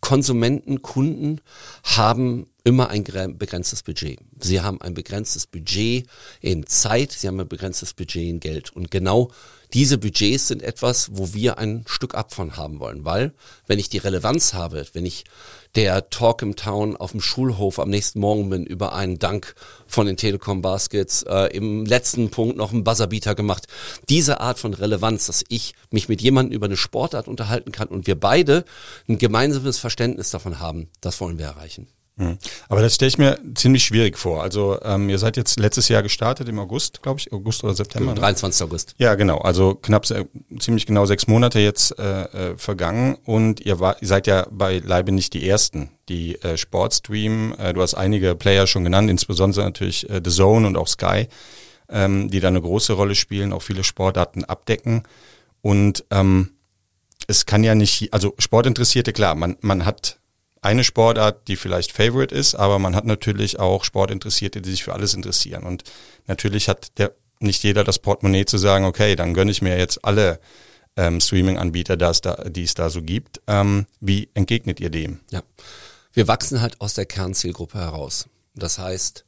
Konsumenten, 0.00 0.80
Kunden 0.80 1.40
haben 1.82 2.46
immer 2.62 2.88
ein 2.88 3.02
begrenztes 3.02 3.82
Budget. 3.82 4.20
Sie 4.38 4.60
haben 4.60 4.80
ein 4.80 4.94
begrenztes 4.94 5.46
Budget 5.46 6.06
in 6.40 6.66
Zeit, 6.66 7.10
sie 7.10 7.26
haben 7.26 7.40
ein 7.40 7.48
begrenztes 7.48 7.94
Budget 7.94 8.28
in 8.28 8.38
Geld. 8.40 8.70
Und 8.70 8.92
genau 8.92 9.32
diese 9.72 9.98
Budgets 9.98 10.48
sind 10.48 10.62
etwas, 10.62 11.10
wo 11.12 11.34
wir 11.34 11.58
ein 11.58 11.84
Stück 11.86 12.14
ab 12.14 12.32
von 12.32 12.56
haben 12.56 12.80
wollen, 12.80 13.04
weil 13.04 13.34
wenn 13.66 13.78
ich 13.78 13.88
die 13.88 13.98
Relevanz 13.98 14.54
habe, 14.54 14.86
wenn 14.92 15.04
ich 15.04 15.24
der 15.74 16.10
Talk 16.10 16.42
im 16.42 16.56
Town 16.56 16.96
auf 16.96 17.12
dem 17.12 17.20
Schulhof 17.20 17.78
am 17.78 17.90
nächsten 17.90 18.20
Morgen 18.20 18.50
bin 18.50 18.64
über 18.64 18.94
einen 18.94 19.18
Dank 19.18 19.54
von 19.86 20.06
den 20.06 20.16
Telekom 20.16 20.62
Baskets, 20.62 21.22
äh, 21.22 21.54
im 21.56 21.84
letzten 21.84 22.30
Punkt 22.30 22.56
noch 22.56 22.72
einen 22.72 22.84
Buzzerbeater 22.84 23.34
gemacht. 23.34 23.66
Diese 24.08 24.40
Art 24.40 24.58
von 24.58 24.74
Relevanz, 24.74 25.26
dass 25.26 25.44
ich 25.48 25.74
mich 25.90 26.08
mit 26.08 26.22
jemandem 26.22 26.54
über 26.54 26.66
eine 26.66 26.76
Sportart 26.76 27.28
unterhalten 27.28 27.72
kann 27.72 27.88
und 27.88 28.06
wir 28.06 28.18
beide 28.18 28.64
ein 29.08 29.18
gemeinsames 29.18 29.78
Verständnis 29.78 30.30
davon 30.30 30.60
haben, 30.60 30.88
das 31.00 31.20
wollen 31.20 31.38
wir 31.38 31.46
erreichen. 31.46 31.88
Mhm. 32.18 32.36
Aber 32.68 32.82
das 32.82 32.96
stelle 32.96 33.08
ich 33.08 33.16
mir 33.16 33.38
ziemlich 33.54 33.84
schwierig 33.84 34.18
vor. 34.18 34.42
Also 34.42 34.78
ähm, 34.82 35.08
ihr 35.08 35.18
seid 35.18 35.36
jetzt 35.36 35.58
letztes 35.58 35.88
Jahr 35.88 36.02
gestartet 36.02 36.48
im 36.48 36.58
August, 36.58 37.00
glaube 37.00 37.20
ich, 37.20 37.32
August 37.32 37.62
oder 37.62 37.74
September. 37.74 38.12
23. 38.14 38.60
Ne? 38.60 38.66
August. 38.66 38.94
Ja, 38.98 39.14
genau. 39.14 39.38
Also 39.38 39.76
knapp 39.76 40.04
ziemlich 40.06 40.86
genau 40.86 41.06
sechs 41.06 41.28
Monate 41.28 41.60
jetzt 41.60 41.96
äh, 41.98 42.22
äh, 42.22 42.56
vergangen 42.56 43.16
und 43.24 43.60
ihr, 43.60 43.78
war, 43.78 44.02
ihr 44.02 44.08
seid 44.08 44.26
ja 44.26 44.46
bei 44.50 44.78
Leibe 44.78 45.12
nicht 45.12 45.32
die 45.32 45.48
ersten, 45.48 45.90
die 46.08 46.42
äh, 46.42 46.56
Sport 46.56 46.94
streamen. 46.94 47.56
Äh, 47.56 47.72
du 47.72 47.82
hast 47.82 47.94
einige 47.94 48.34
Player 48.34 48.66
schon 48.66 48.82
genannt, 48.82 49.08
insbesondere 49.08 49.64
natürlich 49.64 50.10
äh, 50.10 50.20
The 50.22 50.30
Zone 50.30 50.66
und 50.66 50.76
auch 50.76 50.88
Sky, 50.88 51.28
ähm, 51.88 52.30
die 52.30 52.40
da 52.40 52.48
eine 52.48 52.60
große 52.60 52.94
Rolle 52.94 53.14
spielen, 53.14 53.52
auch 53.52 53.62
viele 53.62 53.84
Sportarten 53.84 54.44
abdecken. 54.44 55.04
Und 55.62 56.04
ähm, 56.10 56.50
es 57.28 57.46
kann 57.46 57.62
ja 57.62 57.76
nicht, 57.76 58.12
also 58.12 58.34
Sportinteressierte, 58.38 59.12
klar, 59.12 59.36
man, 59.36 59.56
man 59.60 59.84
hat 59.84 60.17
eine 60.62 60.84
Sportart, 60.84 61.48
die 61.48 61.56
vielleicht 61.56 61.92
Favorite 61.92 62.34
ist, 62.34 62.54
aber 62.54 62.78
man 62.78 62.94
hat 62.94 63.04
natürlich 63.04 63.58
auch 63.58 63.84
Sportinteressierte, 63.84 64.60
die 64.60 64.70
sich 64.70 64.84
für 64.84 64.92
alles 64.92 65.14
interessieren. 65.14 65.64
Und 65.64 65.84
natürlich 66.26 66.68
hat 66.68 66.98
der 66.98 67.12
nicht 67.40 67.62
jeder 67.62 67.84
das 67.84 67.98
Portemonnaie 67.98 68.44
zu 68.44 68.58
sagen, 68.58 68.84
okay, 68.84 69.14
dann 69.14 69.34
gönne 69.34 69.50
ich 69.50 69.62
mir 69.62 69.78
jetzt 69.78 70.04
alle 70.04 70.40
ähm, 70.96 71.20
Streaming-Anbieter, 71.20 71.96
die 71.96 72.62
es 72.64 72.74
da 72.74 72.90
so 72.90 73.02
gibt. 73.02 73.40
Ähm, 73.46 73.86
wie 74.00 74.28
entgegnet 74.34 74.80
ihr 74.80 74.90
dem? 74.90 75.20
Ja, 75.30 75.42
wir 76.12 76.26
wachsen 76.26 76.60
halt 76.60 76.80
aus 76.80 76.94
der 76.94 77.06
Kernzielgruppe 77.06 77.78
heraus. 77.78 78.28
Das 78.54 78.78
heißt, 78.78 79.24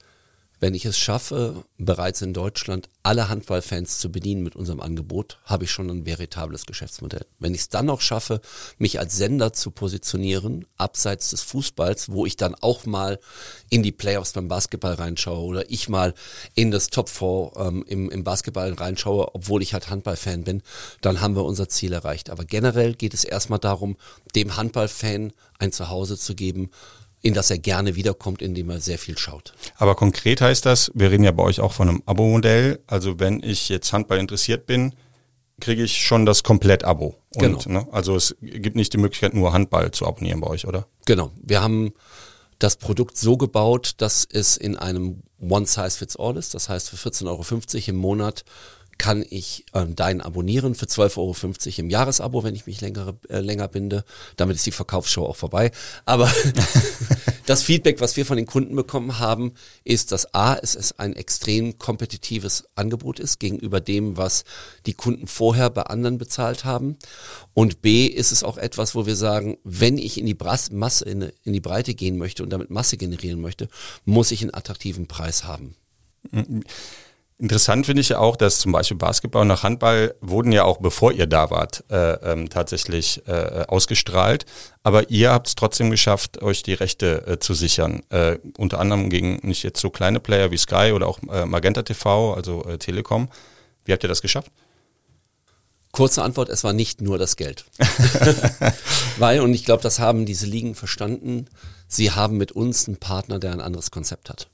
Wenn 0.61 0.75
ich 0.75 0.85
es 0.85 0.99
schaffe, 0.99 1.64
bereits 1.79 2.21
in 2.21 2.35
Deutschland 2.35 2.90
alle 3.02 3.31
Handballfans 3.31 3.99
zu 3.99 4.12
bedienen 4.12 4.43
mit 4.43 4.57
unserem 4.57 4.81
Angebot, 4.81 5.38
habe 5.47 5.64
ich 5.64 5.71
schon 5.71 5.88
ein 5.88 6.05
veritables 6.05 6.67
Geschäftsmodell. 6.67 7.25
Wenn 7.38 7.55
ich 7.55 7.62
es 7.62 7.69
dann 7.71 7.87
noch 7.87 8.02
schaffe, 8.02 8.43
mich 8.76 9.00
als 9.00 9.17
Sender 9.17 9.55
zu 9.55 9.71
positionieren, 9.71 10.67
abseits 10.76 11.31
des 11.31 11.40
Fußballs, 11.43 12.12
wo 12.12 12.26
ich 12.26 12.37
dann 12.37 12.55
auch 12.55 12.85
mal 12.85 13.19
in 13.71 13.83
die 13.83 13.90
Playoffs 13.90 14.33
beim 14.33 14.49
Basketball 14.49 14.93
reinschaue 14.93 15.47
oder 15.47 15.71
ich 15.71 15.88
mal 15.88 16.12
in 16.55 16.71
das 16.71 16.88
Top 16.88 17.09
4 17.09 17.52
ähm, 17.57 17.85
im, 17.88 18.11
im 18.11 18.23
Basketball 18.23 18.75
reinschaue, 18.75 19.35
obwohl 19.35 19.62
ich 19.62 19.73
halt 19.73 19.88
Handballfan 19.88 20.45
bin, 20.45 20.62
dann 21.00 21.23
haben 21.23 21.37
wir 21.37 21.45
unser 21.47 21.71
Ziel 21.71 21.95
erreicht. 21.95 22.29
Aber 22.29 22.45
generell 22.45 22.95
geht 22.95 23.14
es 23.14 23.25
erstmal 23.25 23.61
darum, 23.61 23.97
dem 24.35 24.59
Handballfan 24.59 25.33
ein 25.59 25.73
Zuhause 25.73 26.19
zu 26.19 26.35
geben, 26.35 26.71
in 27.23 27.35
das 27.35 27.50
er 27.50 27.59
gerne 27.59 27.97
wiederkommt, 27.97 28.43
indem 28.43 28.71
er 28.71 28.81
sehr 28.81 28.99
viel 28.99 29.19
schaut. 29.19 29.53
Aber 29.77 29.95
konkret 29.95 30.41
heißt 30.41 30.65
das, 30.65 30.91
wir 30.95 31.11
reden 31.11 31.25
ja 31.25 31.33
bei 31.33 31.43
euch 31.43 31.61
auch 31.61 31.73
von 31.73 31.89
einem 31.89 32.03
Abo-Modell. 32.07 32.81
Also 32.87 33.19
wenn 33.21 33.43
ich 33.43 33.69
jetzt 33.69 33.93
Handball 33.93 34.19
interessiert 34.19 34.67
bin, 34.67 34.95
kriege 35.61 35.83
ich 35.83 35.99
schon 35.99 36.25
das 36.25 36.43
Komplett-Abo. 36.43 37.17
Genau. 37.33 37.61
Ne, 37.67 37.87
also 37.93 38.17
es 38.17 38.35
gibt 38.41 38.77
nicht 38.77 38.93
die 38.93 38.99
Möglichkeit, 38.99 39.35
nur 39.35 39.53
Handball 39.53 39.91
zu 39.91 40.07
abonnieren 40.07 40.41
bei 40.41 40.49
euch, 40.49 40.67
oder? 40.67 40.87
Genau. 41.05 41.31
Wir 41.43 41.62
haben 41.62 41.93
das 42.59 42.77
Produkt 42.77 43.17
so 43.17 43.37
gebaut, 43.37 43.95
dass 43.99 44.27
es 44.31 44.57
in 44.57 44.77
einem 44.77 45.23
One-Size-Fits-All 45.41 46.37
ist. 46.37 46.55
Das 46.55 46.69
heißt, 46.69 46.91
für 46.91 46.97
14,50 46.97 47.27
Euro 47.27 47.45
im 47.87 47.97
Monat 47.97 48.45
kann 49.00 49.25
ich 49.30 49.64
ähm, 49.73 49.97
deinen 49.97 50.21
abonnieren 50.21 50.75
für 50.75 50.85
12,50 50.85 51.16
Euro 51.16 51.35
im 51.78 51.88
Jahresabo, 51.88 52.45
wenn 52.45 52.54
ich 52.54 52.66
mich 52.66 52.83
länger, 52.83 53.14
äh, 53.30 53.40
länger 53.40 53.66
binde. 53.66 54.04
Damit 54.37 54.57
ist 54.57 54.66
die 54.66 54.73
Verkaufsshow 54.73 55.25
auch 55.25 55.37
vorbei. 55.37 55.71
Aber 56.04 56.30
das 57.47 57.62
Feedback, 57.62 58.02
was 58.02 58.19
wir 58.19 58.26
von 58.26 58.37
den 58.37 58.45
Kunden 58.45 58.76
bekommen 58.76 59.19
haben, 59.19 59.54
ist, 59.85 60.12
dass 60.12 60.35
A, 60.35 60.54
es 60.54 60.75
ist 60.75 61.00
ein 61.00 61.16
extrem 61.16 61.78
kompetitives 61.78 62.64
Angebot 62.75 63.21
ist 63.21 63.40
gegenüber 63.40 63.80
dem, 63.80 64.19
was 64.19 64.45
die 64.85 64.92
Kunden 64.92 65.26
vorher 65.26 65.71
bei 65.71 65.85
anderen 65.85 66.19
bezahlt 66.19 66.66
haben. 66.66 66.99
Und 67.54 67.80
B, 67.80 68.04
ist 68.04 68.33
es 68.33 68.45
auch 68.45 68.59
etwas, 68.59 68.95
wo 68.95 69.07
wir 69.07 69.16
sagen, 69.16 69.57
wenn 69.64 69.97
ich 69.97 70.21
in 70.21 70.26
die 70.26 70.35
Brass 70.35 70.73
Masse, 70.73 71.07
in, 71.07 71.33
in 71.42 71.54
die 71.54 71.61
Breite 71.61 71.95
gehen 71.95 72.19
möchte 72.19 72.42
und 72.42 72.50
damit 72.50 72.69
Masse 72.69 72.99
generieren 72.99 73.40
möchte, 73.40 73.71
muss 74.04 74.30
ich 74.30 74.42
einen 74.42 74.52
attraktiven 74.52 75.07
Preis 75.07 75.45
haben. 75.45 75.75
Interessant 77.40 77.87
finde 77.87 78.02
ich 78.02 78.11
ja 78.11 78.18
auch, 78.18 78.37
dass 78.37 78.59
zum 78.59 78.70
Beispiel 78.70 78.99
Basketball 78.99 79.50
und 79.50 79.62
Handball 79.62 80.14
wurden 80.20 80.52
ja 80.52 80.64
auch, 80.64 80.76
bevor 80.76 81.11
ihr 81.11 81.26
da 81.26 81.50
wart, 81.50 81.85
äh, 81.88 82.12
ähm, 82.32 82.50
tatsächlich 82.50 83.26
äh, 83.26 83.64
ausgestrahlt. 83.66 84.44
Aber 84.82 85.09
ihr 85.09 85.32
habt 85.32 85.49
es 85.49 85.54
trotzdem 85.54 85.90
geschafft, 85.90 86.42
euch 86.42 86.62
die 86.62 86.75
Rechte 86.75 87.26
äh, 87.26 87.38
zu 87.38 87.54
sichern. 87.54 88.02
Äh, 88.11 88.37
unter 88.59 88.78
anderem 88.78 89.09
gegen 89.09 89.38
nicht 89.42 89.62
jetzt 89.62 89.80
so 89.80 89.88
kleine 89.88 90.20
Player 90.20 90.50
wie 90.50 90.59
Sky 90.59 90.92
oder 90.94 91.06
auch 91.06 91.18
äh, 91.32 91.47
Magenta 91.47 91.82
TV, 91.82 92.35
also 92.35 92.62
äh, 92.64 92.76
Telekom. 92.76 93.30
Wie 93.87 93.92
habt 93.92 94.04
ihr 94.04 94.09
das 94.11 94.20
geschafft? 94.20 94.52
Kurze 95.92 96.23
Antwort, 96.23 96.50
es 96.50 96.62
war 96.62 96.75
nicht 96.75 97.00
nur 97.00 97.16
das 97.16 97.37
Geld. 97.37 97.64
Weil, 99.18 99.40
und 99.40 99.54
ich 99.54 99.64
glaube, 99.64 99.82
das 99.82 99.99
haben 99.99 100.26
diese 100.26 100.44
Ligen 100.44 100.75
verstanden, 100.75 101.47
sie 101.88 102.11
haben 102.11 102.37
mit 102.37 102.52
uns 102.52 102.87
einen 102.87 102.99
Partner, 102.99 103.38
der 103.38 103.52
ein 103.52 103.62
anderes 103.62 103.90
Konzept 103.90 104.28
hat. 104.28 104.50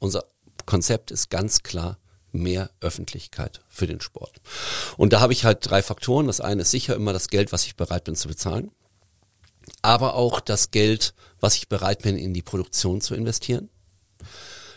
Unser 0.00 0.24
Konzept 0.66 1.12
ist 1.12 1.30
ganz 1.30 1.62
klar 1.62 1.98
mehr 2.34 2.70
Öffentlichkeit 2.80 3.60
für 3.68 3.86
den 3.86 4.00
Sport. 4.00 4.40
Und 4.96 5.12
da 5.12 5.20
habe 5.20 5.32
ich 5.32 5.44
halt 5.44 5.58
drei 5.62 5.82
Faktoren. 5.82 6.26
Das 6.26 6.40
eine 6.40 6.62
ist 6.62 6.70
sicher 6.70 6.94
immer 6.94 7.12
das 7.12 7.28
Geld, 7.28 7.52
was 7.52 7.64
ich 7.64 7.76
bereit 7.76 8.04
bin 8.04 8.16
zu 8.16 8.28
bezahlen, 8.28 8.70
aber 9.82 10.14
auch 10.14 10.40
das 10.40 10.70
Geld, 10.70 11.14
was 11.40 11.54
ich 11.54 11.68
bereit 11.68 12.02
bin, 12.02 12.16
in 12.18 12.34
die 12.34 12.42
Produktion 12.42 13.00
zu 13.00 13.14
investieren. 13.14 13.70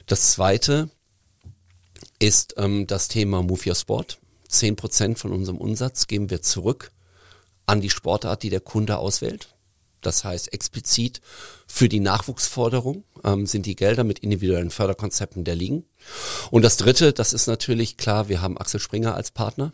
Das 0.05 0.31
zweite 0.31 0.89
ist 2.19 2.53
ähm, 2.57 2.87
das 2.87 3.07
Thema 3.07 3.41
Move 3.43 3.69
Your 3.69 3.75
Sport. 3.75 4.19
Zehn 4.47 4.75
Prozent 4.75 5.19
von 5.19 5.33
unserem 5.33 5.57
Umsatz 5.57 6.07
geben 6.07 6.29
wir 6.29 6.41
zurück 6.41 6.91
an 7.65 7.81
die 7.81 7.89
Sportart, 7.89 8.43
die 8.43 8.49
der 8.49 8.61
Kunde 8.61 8.97
auswählt. 8.97 9.56
Das 10.01 10.23
heißt, 10.23 10.53
explizit 10.53 11.21
für 11.67 11.89
die 11.89 11.99
Nachwuchsforderung 11.99 13.03
ähm, 13.23 13.45
sind 13.45 13.65
die 13.65 13.75
Gelder 13.75 14.03
mit 14.03 14.19
individuellen 14.19 14.69
Förderkonzepten 14.69 15.43
der 15.43 15.55
Ligen. 15.55 15.85
Und 16.51 16.61
das 16.61 16.77
Dritte, 16.77 17.13
das 17.13 17.33
ist 17.33 17.47
natürlich 17.47 17.97
klar, 17.97 18.29
wir 18.29 18.41
haben 18.41 18.57
Axel 18.57 18.79
Springer 18.79 19.15
als 19.15 19.31
Partner 19.31 19.73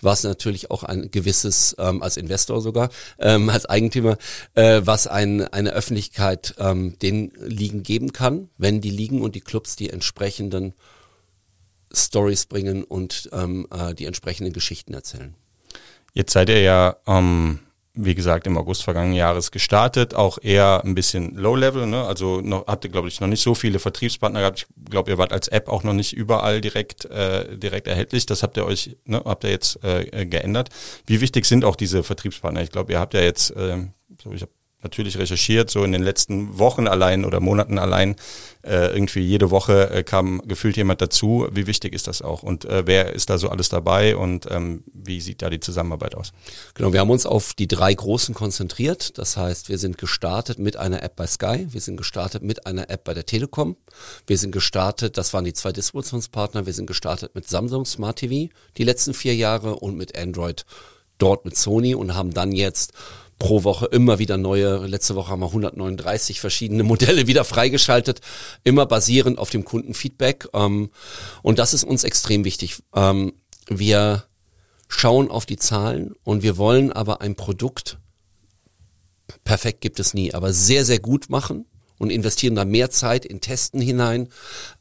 was 0.00 0.22
natürlich 0.24 0.70
auch 0.70 0.84
ein 0.84 1.10
gewisses, 1.10 1.74
ähm, 1.78 2.02
als 2.02 2.16
Investor 2.16 2.60
sogar, 2.60 2.90
ähm, 3.18 3.48
als 3.48 3.66
Eigentümer, 3.66 4.16
äh, 4.54 4.82
was 4.84 5.06
ein, 5.06 5.42
eine 5.48 5.72
Öffentlichkeit 5.72 6.54
ähm, 6.58 6.98
den 7.00 7.32
Ligen 7.40 7.82
geben 7.82 8.12
kann, 8.12 8.48
wenn 8.58 8.80
die 8.80 8.90
Ligen 8.90 9.22
und 9.22 9.34
die 9.34 9.40
Clubs 9.40 9.76
die 9.76 9.90
entsprechenden 9.90 10.74
Stories 11.92 12.46
bringen 12.46 12.84
und 12.84 13.30
ähm, 13.32 13.66
äh, 13.70 13.94
die 13.94 14.04
entsprechenden 14.04 14.52
Geschichten 14.52 14.94
erzählen. 14.94 15.34
Jetzt 16.12 16.32
seid 16.32 16.48
ihr 16.48 16.60
ja 16.60 16.96
ähm, 17.06 17.60
wie 18.00 18.14
gesagt, 18.14 18.46
im 18.46 18.56
August 18.56 18.84
vergangenen 18.84 19.16
Jahres 19.16 19.50
gestartet, 19.50 20.14
auch 20.14 20.38
eher 20.40 20.82
ein 20.84 20.94
bisschen 20.94 21.34
Low-Level, 21.34 21.86
ne? 21.86 22.04
also 22.04 22.40
noch, 22.40 22.66
habt 22.68 22.84
ihr, 22.84 22.90
glaube 22.90 23.08
ich, 23.08 23.20
noch 23.20 23.26
nicht 23.26 23.42
so 23.42 23.56
viele 23.56 23.80
Vertriebspartner 23.80 24.40
gehabt. 24.40 24.68
Ich 24.76 24.90
glaube, 24.90 25.10
ihr 25.10 25.18
wart 25.18 25.32
als 25.32 25.48
App 25.48 25.68
auch 25.68 25.82
noch 25.82 25.92
nicht 25.92 26.12
überall 26.12 26.60
direkt, 26.60 27.06
äh, 27.06 27.58
direkt 27.58 27.88
erhältlich. 27.88 28.24
Das 28.26 28.44
habt 28.44 28.56
ihr 28.56 28.64
euch, 28.64 28.96
ne, 29.04 29.20
habt 29.24 29.42
ihr 29.42 29.50
jetzt 29.50 29.82
äh, 29.82 30.26
geändert. 30.26 30.68
Wie 31.06 31.20
wichtig 31.20 31.44
sind 31.44 31.64
auch 31.64 31.74
diese 31.74 32.04
Vertriebspartner? 32.04 32.62
Ich 32.62 32.70
glaube, 32.70 32.92
ihr 32.92 33.00
habt 33.00 33.14
ja 33.14 33.20
jetzt, 33.20 33.50
äh, 33.56 33.78
ich 34.32 34.42
habe 34.42 34.52
natürlich 34.82 35.18
recherchiert, 35.18 35.70
so 35.70 35.82
in 35.82 35.92
den 35.92 36.02
letzten 36.02 36.58
Wochen 36.58 36.86
allein 36.86 37.24
oder 37.24 37.40
Monaten 37.40 37.78
allein. 37.78 38.16
Äh, 38.62 38.92
irgendwie 38.92 39.20
jede 39.20 39.50
Woche 39.50 39.90
äh, 39.90 40.02
kam 40.04 40.42
gefühlt 40.46 40.76
jemand 40.76 41.00
dazu. 41.00 41.48
Wie 41.52 41.66
wichtig 41.66 41.94
ist 41.94 42.06
das 42.06 42.22
auch? 42.22 42.42
Und 42.42 42.64
äh, 42.64 42.86
wer 42.86 43.12
ist 43.12 43.30
da 43.30 43.38
so 43.38 43.48
alles 43.48 43.68
dabei 43.68 44.16
und 44.16 44.46
ähm, 44.50 44.84
wie 44.92 45.20
sieht 45.20 45.42
da 45.42 45.50
die 45.50 45.60
Zusammenarbeit 45.60 46.14
aus? 46.14 46.32
Genau, 46.74 46.92
wir 46.92 47.00
haben 47.00 47.10
uns 47.10 47.26
auf 47.26 47.54
die 47.54 47.66
drei 47.66 47.92
großen 47.92 48.34
konzentriert. 48.34 49.18
Das 49.18 49.36
heißt, 49.36 49.68
wir 49.68 49.78
sind 49.78 49.98
gestartet 49.98 50.58
mit 50.58 50.76
einer 50.76 51.02
App 51.02 51.16
bei 51.16 51.26
Sky, 51.26 51.66
wir 51.70 51.80
sind 51.80 51.96
gestartet 51.96 52.42
mit 52.42 52.66
einer 52.66 52.88
App 52.90 53.04
bei 53.04 53.14
der 53.14 53.26
Telekom, 53.26 53.76
wir 54.26 54.38
sind 54.38 54.52
gestartet, 54.52 55.18
das 55.18 55.32
waren 55.34 55.44
die 55.44 55.54
zwei 55.54 55.72
Distributionspartner, 55.72 56.66
wir 56.66 56.72
sind 56.72 56.86
gestartet 56.86 57.34
mit 57.34 57.48
Samsung 57.48 57.84
Smart 57.84 58.18
TV 58.18 58.52
die 58.76 58.84
letzten 58.84 59.14
vier 59.14 59.34
Jahre 59.34 59.76
und 59.76 59.96
mit 59.96 60.16
Android 60.16 60.64
dort 61.18 61.44
mit 61.44 61.56
Sony 61.56 61.94
und 61.94 62.14
haben 62.14 62.32
dann 62.32 62.52
jetzt 62.52 62.92
pro 63.38 63.64
Woche 63.64 63.86
immer 63.86 64.18
wieder 64.18 64.36
neue. 64.36 64.86
Letzte 64.86 65.14
Woche 65.14 65.30
haben 65.30 65.40
wir 65.40 65.46
139 65.46 66.40
verschiedene 66.40 66.82
Modelle 66.82 67.26
wieder 67.26 67.44
freigeschaltet, 67.44 68.20
immer 68.64 68.86
basierend 68.86 69.38
auf 69.38 69.50
dem 69.50 69.64
Kundenfeedback. 69.64 70.48
Ähm, 70.52 70.90
und 71.42 71.58
das 71.58 71.74
ist 71.74 71.84
uns 71.84 72.04
extrem 72.04 72.44
wichtig. 72.44 72.82
Ähm, 72.94 73.32
wir 73.68 74.24
schauen 74.88 75.30
auf 75.30 75.46
die 75.46 75.58
Zahlen 75.58 76.14
und 76.24 76.42
wir 76.42 76.56
wollen 76.56 76.92
aber 76.92 77.20
ein 77.20 77.36
Produkt, 77.36 77.98
perfekt 79.44 79.82
gibt 79.82 80.00
es 80.00 80.14
nie, 80.14 80.32
aber 80.32 80.52
sehr, 80.52 80.84
sehr 80.84 80.98
gut 80.98 81.28
machen 81.28 81.66
und 81.98 82.10
investieren 82.10 82.54
da 82.54 82.64
mehr 82.64 82.90
Zeit 82.90 83.24
in 83.24 83.40
Testen 83.40 83.80
hinein, 83.80 84.28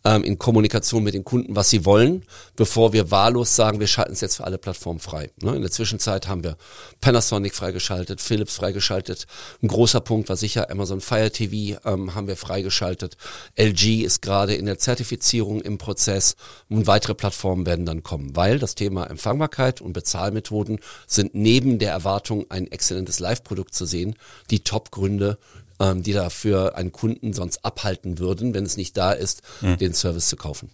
ähm, 0.05 0.24
in 0.24 0.38
Kommunikation 0.38 1.03
mit 1.03 1.13
den 1.13 1.24
Kunden, 1.24 1.55
was 1.55 1.69
sie 1.69 1.86
wollen, 1.86 2.24
bevor 2.55 2.93
wir 2.93 3.12
wahllos 3.12 3.55
sagen, 3.55 3.79
wir 3.79 3.88
schalten 3.88 4.13
es 4.13 4.21
jetzt 4.21 4.38
für 4.38 4.45
alle 4.45 4.57
Plattformen 4.57 5.00
frei. 5.00 5.31
Ne? 5.41 5.55
In 5.55 5.62
der 5.62 5.71
Zwischenzeit 5.71 6.27
haben 6.27 6.43
wir 6.43 6.57
Panasonic 7.01 7.55
freigeschaltet, 7.55 8.21
Philips 8.21 8.55
freigeschaltet. 8.55 9.25
Ein 9.62 9.67
großer 9.67 10.00
Punkt 10.01 10.29
war 10.29 10.38
sicher 10.38 10.69
Amazon 10.69 11.01
Fire 11.01 11.31
TV 11.31 11.79
ähm, 11.86 12.15
haben 12.15 12.27
wir 12.27 12.38
freigeschaltet. 12.38 13.17
LG 13.55 14.03
ist 14.03 14.21
gerade 14.21 14.55
in 14.55 14.65
der 14.65 14.77
Zertifizierung 14.77 15.62
im 15.62 15.77
Prozess 15.77 16.36
und 16.69 16.88
weitere 16.88 17.15
Plattformen 17.15 17.65
werden 17.65 17.86
dann 17.86 18.03
kommen, 18.03 18.36
weil 18.36 18.59
das 18.59 18.75
Thema 18.75 19.05
Empfangbarkeit 19.05 19.81
und 19.81 19.93
Bezahlmethoden 19.93 20.79
sind 21.07 21.36
neben 21.36 21.79
der 21.79 21.91
Erwartung, 21.91 22.45
ein 22.50 22.71
exzellentes 22.71 23.19
Live-Produkt 23.19 23.74
zu 23.74 23.86
sehen, 23.86 24.15
die 24.50 24.62
Top-Gründe 24.62 25.38
ähm, 25.79 26.03
die 26.03 26.13
dafür 26.13 26.75
einen 26.75 26.91
Kunden 26.91 27.34
sonst 27.34 27.63
abhalten 27.63 28.19
würden, 28.19 28.53
wenn 28.53 28.65
es 28.65 28.77
nicht 28.77 28.98
da 28.98 29.12
ist, 29.12 29.41
mhm. 29.62 29.77
den 29.77 29.93
Service 29.93 30.29
zu 30.29 30.36
kaufen. 30.36 30.69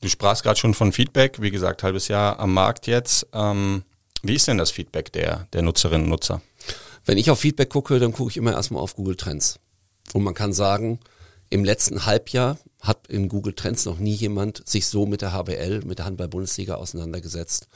Du 0.00 0.08
sprachst 0.08 0.42
gerade 0.42 0.58
schon 0.58 0.74
von 0.74 0.92
Feedback, 0.92 1.40
wie 1.40 1.50
gesagt, 1.50 1.82
halbes 1.82 2.08
Jahr 2.08 2.38
am 2.38 2.54
Markt 2.54 2.86
jetzt. 2.86 3.26
Ähm, 3.32 3.82
wie 4.22 4.34
ist 4.34 4.48
denn 4.48 4.58
das 4.58 4.70
Feedback 4.70 5.12
der, 5.12 5.46
der 5.52 5.62
Nutzerinnen 5.62 6.04
und 6.04 6.10
Nutzer? 6.10 6.40
Wenn 7.04 7.18
ich 7.18 7.30
auf 7.30 7.40
Feedback 7.40 7.70
gucke, 7.70 7.98
dann 7.98 8.12
gucke 8.12 8.30
ich 8.30 8.36
immer 8.36 8.52
erstmal 8.52 8.82
auf 8.82 8.96
Google 8.96 9.16
Trends. 9.16 9.58
Und 10.12 10.22
man 10.22 10.34
kann 10.34 10.52
sagen, 10.52 11.00
im 11.50 11.64
letzten 11.64 12.06
Halbjahr 12.06 12.58
hat 12.80 13.06
in 13.08 13.28
Google 13.28 13.54
Trends 13.54 13.84
noch 13.84 13.98
nie 13.98 14.14
jemand 14.14 14.66
sich 14.68 14.86
so 14.86 15.06
mit 15.06 15.22
der 15.22 15.32
HBL, 15.32 15.82
mit 15.84 15.98
der 15.98 16.06
Handball-Bundesliga 16.06 16.74
auseinandergesetzt, 16.74 17.68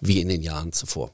wie 0.00 0.20
in 0.20 0.28
den 0.28 0.42
Jahren 0.42 0.72
zuvor. 0.72 1.12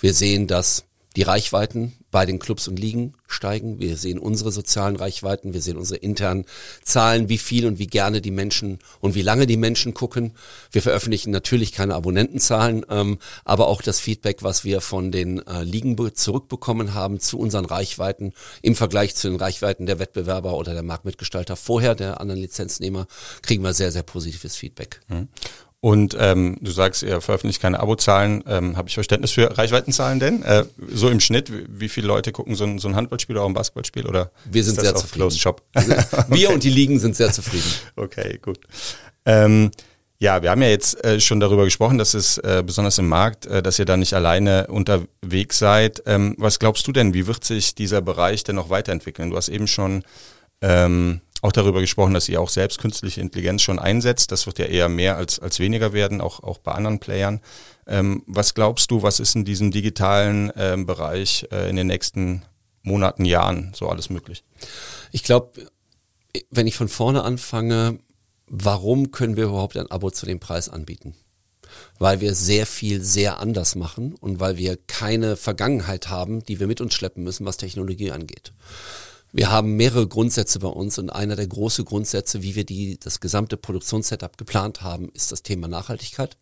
Wir 0.00 0.14
sehen, 0.14 0.46
dass 0.46 0.84
die 1.16 1.22
Reichweiten 1.22 1.92
bei 2.10 2.26
den 2.26 2.38
Clubs 2.38 2.68
und 2.68 2.78
Ligen 2.78 3.14
steigen. 3.26 3.80
Wir 3.80 3.96
sehen 3.96 4.18
unsere 4.18 4.52
sozialen 4.52 4.96
Reichweiten, 4.96 5.52
wir 5.54 5.62
sehen 5.62 5.76
unsere 5.76 5.98
internen 5.98 6.44
Zahlen, 6.82 7.28
wie 7.28 7.38
viel 7.38 7.66
und 7.66 7.78
wie 7.78 7.86
gerne 7.86 8.20
die 8.20 8.30
Menschen 8.30 8.78
und 9.00 9.14
wie 9.14 9.22
lange 9.22 9.46
die 9.46 9.56
Menschen 9.56 9.94
gucken. 9.94 10.32
Wir 10.70 10.82
veröffentlichen 10.82 11.30
natürlich 11.30 11.72
keine 11.72 11.94
Abonnentenzahlen, 11.94 12.84
ähm, 12.88 13.18
aber 13.44 13.68
auch 13.68 13.82
das 13.82 14.00
Feedback, 14.00 14.42
was 14.42 14.64
wir 14.64 14.80
von 14.80 15.10
den 15.10 15.46
äh, 15.46 15.62
Ligen 15.62 15.92
zurückbekommen 16.14 16.94
haben 16.94 17.20
zu 17.20 17.38
unseren 17.38 17.64
Reichweiten 17.64 18.32
im 18.60 18.74
Vergleich 18.74 19.14
zu 19.14 19.28
den 19.28 19.36
Reichweiten 19.36 19.86
der 19.86 19.98
Wettbewerber 19.98 20.56
oder 20.56 20.74
der 20.74 20.82
Marktmitgestalter 20.82 21.56
vorher, 21.56 21.94
der 21.94 22.20
anderen 22.20 22.40
Lizenznehmer, 22.40 23.06
kriegen 23.42 23.62
wir 23.62 23.74
sehr, 23.74 23.92
sehr 23.92 24.02
positives 24.02 24.56
Feedback. 24.56 25.00
Mhm. 25.08 25.28
Und 25.84 26.16
ähm, 26.16 26.58
du 26.60 26.70
sagst, 26.70 27.02
ihr 27.02 27.20
veröffentlicht 27.20 27.60
keine 27.60 27.80
Abozahlen. 27.80 28.44
Ähm, 28.46 28.76
Habe 28.76 28.88
ich 28.88 28.94
Verständnis 28.94 29.32
für 29.32 29.58
Reichweitenzahlen 29.58 30.20
denn? 30.20 30.44
Äh, 30.44 30.64
so 30.92 31.08
im 31.08 31.18
Schnitt, 31.18 31.50
wie 31.68 31.88
viele 31.88 32.06
Leute 32.06 32.30
gucken 32.30 32.54
so 32.54 32.62
ein, 32.62 32.78
so 32.78 32.86
ein 32.86 32.94
Handballspiel 32.94 33.34
oder 33.34 33.42
auch 33.44 33.48
ein 33.48 33.54
Basketballspiel? 33.54 34.06
Oder 34.06 34.30
wir 34.48 34.62
sind 34.62 34.80
sehr 34.80 34.94
zufrieden. 34.94 35.32
Shop? 35.32 35.60
Wir 35.74 35.88
okay. 35.88 36.46
und 36.46 36.62
die 36.62 36.70
Ligen 36.70 37.00
sind 37.00 37.16
sehr 37.16 37.32
zufrieden. 37.32 37.68
Okay, 37.96 38.38
gut. 38.40 38.60
Ähm, 39.26 39.72
ja, 40.20 40.40
wir 40.40 40.52
haben 40.52 40.62
ja 40.62 40.68
jetzt 40.68 41.04
äh, 41.04 41.18
schon 41.18 41.40
darüber 41.40 41.64
gesprochen, 41.64 41.98
dass 41.98 42.14
es 42.14 42.38
äh, 42.38 42.62
besonders 42.64 42.96
im 42.98 43.08
Markt, 43.08 43.46
äh, 43.46 43.60
dass 43.60 43.80
ihr 43.80 43.84
da 43.84 43.96
nicht 43.96 44.14
alleine 44.14 44.68
unterwegs 44.68 45.58
seid. 45.58 46.04
Ähm, 46.06 46.36
was 46.38 46.60
glaubst 46.60 46.86
du 46.86 46.92
denn, 46.92 47.12
wie 47.12 47.26
wird 47.26 47.42
sich 47.42 47.74
dieser 47.74 48.02
Bereich 48.02 48.44
denn 48.44 48.54
noch 48.54 48.70
weiterentwickeln? 48.70 49.30
Du 49.30 49.36
hast 49.36 49.48
eben 49.48 49.66
schon 49.66 50.04
ähm, 50.60 51.22
auch 51.42 51.52
darüber 51.52 51.80
gesprochen, 51.80 52.14
dass 52.14 52.28
ihr 52.28 52.40
auch 52.40 52.48
selbst 52.48 52.78
künstliche 52.78 53.20
Intelligenz 53.20 53.62
schon 53.62 53.80
einsetzt. 53.80 54.30
Das 54.30 54.46
wird 54.46 54.58
ja 54.60 54.66
eher 54.66 54.88
mehr 54.88 55.16
als, 55.16 55.40
als 55.40 55.58
weniger 55.58 55.92
werden, 55.92 56.20
auch, 56.20 56.42
auch 56.42 56.58
bei 56.58 56.72
anderen 56.72 57.00
Playern. 57.00 57.40
Ähm, 57.86 58.22
was 58.26 58.54
glaubst 58.54 58.90
du, 58.92 59.02
was 59.02 59.18
ist 59.18 59.34
in 59.34 59.44
diesem 59.44 59.72
digitalen 59.72 60.52
ähm, 60.56 60.86
Bereich 60.86 61.46
äh, 61.50 61.68
in 61.68 61.76
den 61.76 61.88
nächsten 61.88 62.42
Monaten, 62.82 63.24
Jahren 63.24 63.72
so 63.74 63.88
alles 63.88 64.08
möglich? 64.08 64.44
Ich 65.10 65.24
glaube, 65.24 65.66
wenn 66.50 66.68
ich 66.68 66.76
von 66.76 66.88
vorne 66.88 67.24
anfange, 67.24 67.98
warum 68.46 69.10
können 69.10 69.36
wir 69.36 69.44
überhaupt 69.44 69.76
ein 69.76 69.90
Abo 69.90 70.12
zu 70.12 70.26
dem 70.26 70.38
Preis 70.38 70.68
anbieten? 70.68 71.16
Weil 71.98 72.20
wir 72.20 72.34
sehr 72.36 72.66
viel 72.66 73.02
sehr 73.02 73.40
anders 73.40 73.74
machen 73.74 74.14
und 74.14 74.38
weil 74.38 74.58
wir 74.58 74.78
keine 74.86 75.36
Vergangenheit 75.36 76.08
haben, 76.08 76.44
die 76.44 76.60
wir 76.60 76.68
mit 76.68 76.80
uns 76.80 76.94
schleppen 76.94 77.24
müssen, 77.24 77.46
was 77.46 77.56
Technologie 77.56 78.12
angeht. 78.12 78.52
Wir 79.34 79.50
haben 79.50 79.76
mehrere 79.76 80.06
Grundsätze 80.06 80.58
bei 80.58 80.68
uns 80.68 80.98
und 80.98 81.08
einer 81.08 81.36
der 81.36 81.46
großen 81.46 81.86
Grundsätze, 81.86 82.42
wie 82.42 82.54
wir 82.54 82.64
die, 82.64 83.00
das 83.00 83.18
gesamte 83.18 83.56
Produktionssetup 83.56 84.36
geplant 84.36 84.82
haben, 84.82 85.08
ist 85.14 85.32
das 85.32 85.42
Thema 85.42 85.68
Nachhaltigkeit. 85.68 86.36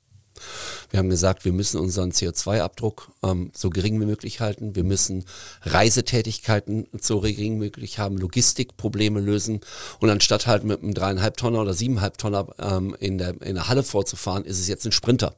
Wir 0.90 0.98
haben 0.98 1.10
gesagt, 1.10 1.44
wir 1.44 1.52
müssen 1.52 1.78
unseren 1.78 2.10
CO2-Abdruck 2.10 3.12
ähm, 3.22 3.52
so 3.54 3.70
gering 3.70 4.00
wie 4.00 4.06
möglich 4.06 4.40
halten. 4.40 4.74
Wir 4.74 4.82
müssen 4.82 5.24
Reisetätigkeiten 5.62 6.88
so 7.00 7.20
gering 7.20 7.56
wie 7.56 7.66
möglich 7.66 7.98
haben, 8.00 8.16
Logistikprobleme 8.16 9.20
lösen. 9.20 9.60
Und 10.00 10.10
anstatt 10.10 10.48
halt 10.48 10.64
mit 10.64 10.82
einem 10.82 10.94
dreieinhalb 10.94 11.36
Tonner 11.36 11.60
oder 11.60 11.74
siebeneinhalb 11.74 12.18
Tonner 12.18 12.48
ähm, 12.58 12.96
in, 12.98 13.18
der, 13.18 13.40
in 13.42 13.54
der 13.54 13.68
Halle 13.68 13.84
vorzufahren, 13.84 14.44
ist 14.44 14.58
es 14.58 14.66
jetzt 14.66 14.86
ein 14.86 14.92
Sprinter. 14.92 15.36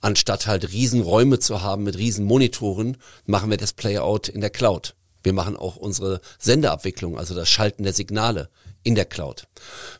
Anstatt 0.00 0.46
halt 0.46 0.72
Riesenräume 0.72 1.40
zu 1.40 1.62
haben 1.62 1.82
mit 1.82 1.96
Riesenmonitoren, 1.96 2.98
machen 3.24 3.50
wir 3.50 3.56
das 3.56 3.72
Playout 3.72 4.28
in 4.28 4.40
der 4.40 4.50
Cloud. 4.50 4.94
Wir 5.26 5.32
machen 5.32 5.56
auch 5.56 5.74
unsere 5.74 6.20
Sendeabwicklung, 6.38 7.18
also 7.18 7.34
das 7.34 7.48
Schalten 7.48 7.82
der 7.82 7.92
Signale 7.92 8.48
in 8.84 8.94
der 8.94 9.06
Cloud. 9.06 9.48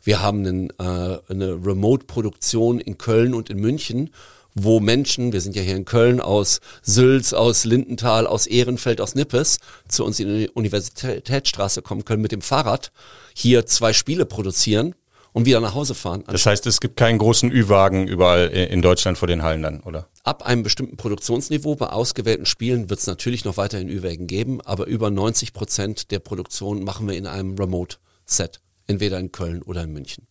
Wir 0.01 0.21
haben 0.21 0.39
einen, 0.39 0.69
äh, 0.79 1.19
eine 1.27 1.59
Remote-Produktion 1.65 2.79
in 2.79 2.97
Köln 2.97 3.33
und 3.33 3.49
in 3.49 3.59
München, 3.59 4.11
wo 4.53 4.79
Menschen, 4.79 5.33
wir 5.33 5.41
sind 5.41 5.53
ja 5.53 5.61
hier 5.61 5.75
in 5.75 5.83
Köln, 5.83 6.21
aus 6.21 6.61
Sülz, 6.81 7.33
aus 7.33 7.65
Lindenthal, 7.65 8.25
aus 8.25 8.47
Ehrenfeld, 8.47 9.01
aus 9.01 9.15
Nippes, 9.15 9.59
zu 9.89 10.05
uns 10.05 10.21
in 10.21 10.29
die 10.29 10.49
Universitätsstraße 10.49 11.81
kommen 11.81 12.05
können 12.05 12.21
mit 12.21 12.31
dem 12.31 12.41
Fahrrad, 12.41 12.93
hier 13.35 13.65
zwei 13.65 13.91
Spiele 13.91 14.25
produzieren 14.25 14.95
und 15.33 15.45
wieder 15.45 15.59
nach 15.59 15.75
Hause 15.75 15.93
fahren. 15.93 16.23
Das 16.25 16.45
heißt, 16.45 16.65
es 16.67 16.79
gibt 16.79 16.95
keinen 16.95 17.17
großen 17.17 17.51
Ü-Wagen 17.51 18.07
überall 18.07 18.47
in 18.47 18.81
Deutschland 18.81 19.17
vor 19.17 19.27
den 19.27 19.43
Hallen 19.43 19.61
dann, 19.61 19.81
oder? 19.81 20.07
Ab 20.27 20.45
einem 20.45 20.61
bestimmten 20.61 20.97
Produktionsniveau 20.97 21.75
bei 21.75 21.87
ausgewählten 21.87 22.45
Spielen 22.45 22.89
wird 22.89 22.99
es 22.99 23.07
natürlich 23.07 23.45
noch 23.45 23.55
weiterhin 23.55 23.87
Ü-Wägen 23.87 24.27
geben, 24.27 24.59
aber 24.59 24.85
über 24.85 25.09
90 25.09 25.53
Prozent 25.53 26.11
der 26.11 26.19
Produktion 26.19 26.83
machen 26.83 27.07
wir 27.07 27.15
in 27.15 27.25
einem 27.25 27.55
Remote-Set, 27.57 28.59
entweder 28.87 29.19
in 29.19 29.31
Köln 29.31 29.61
oder 29.61 29.83
in 29.83 29.93
München. 29.93 30.27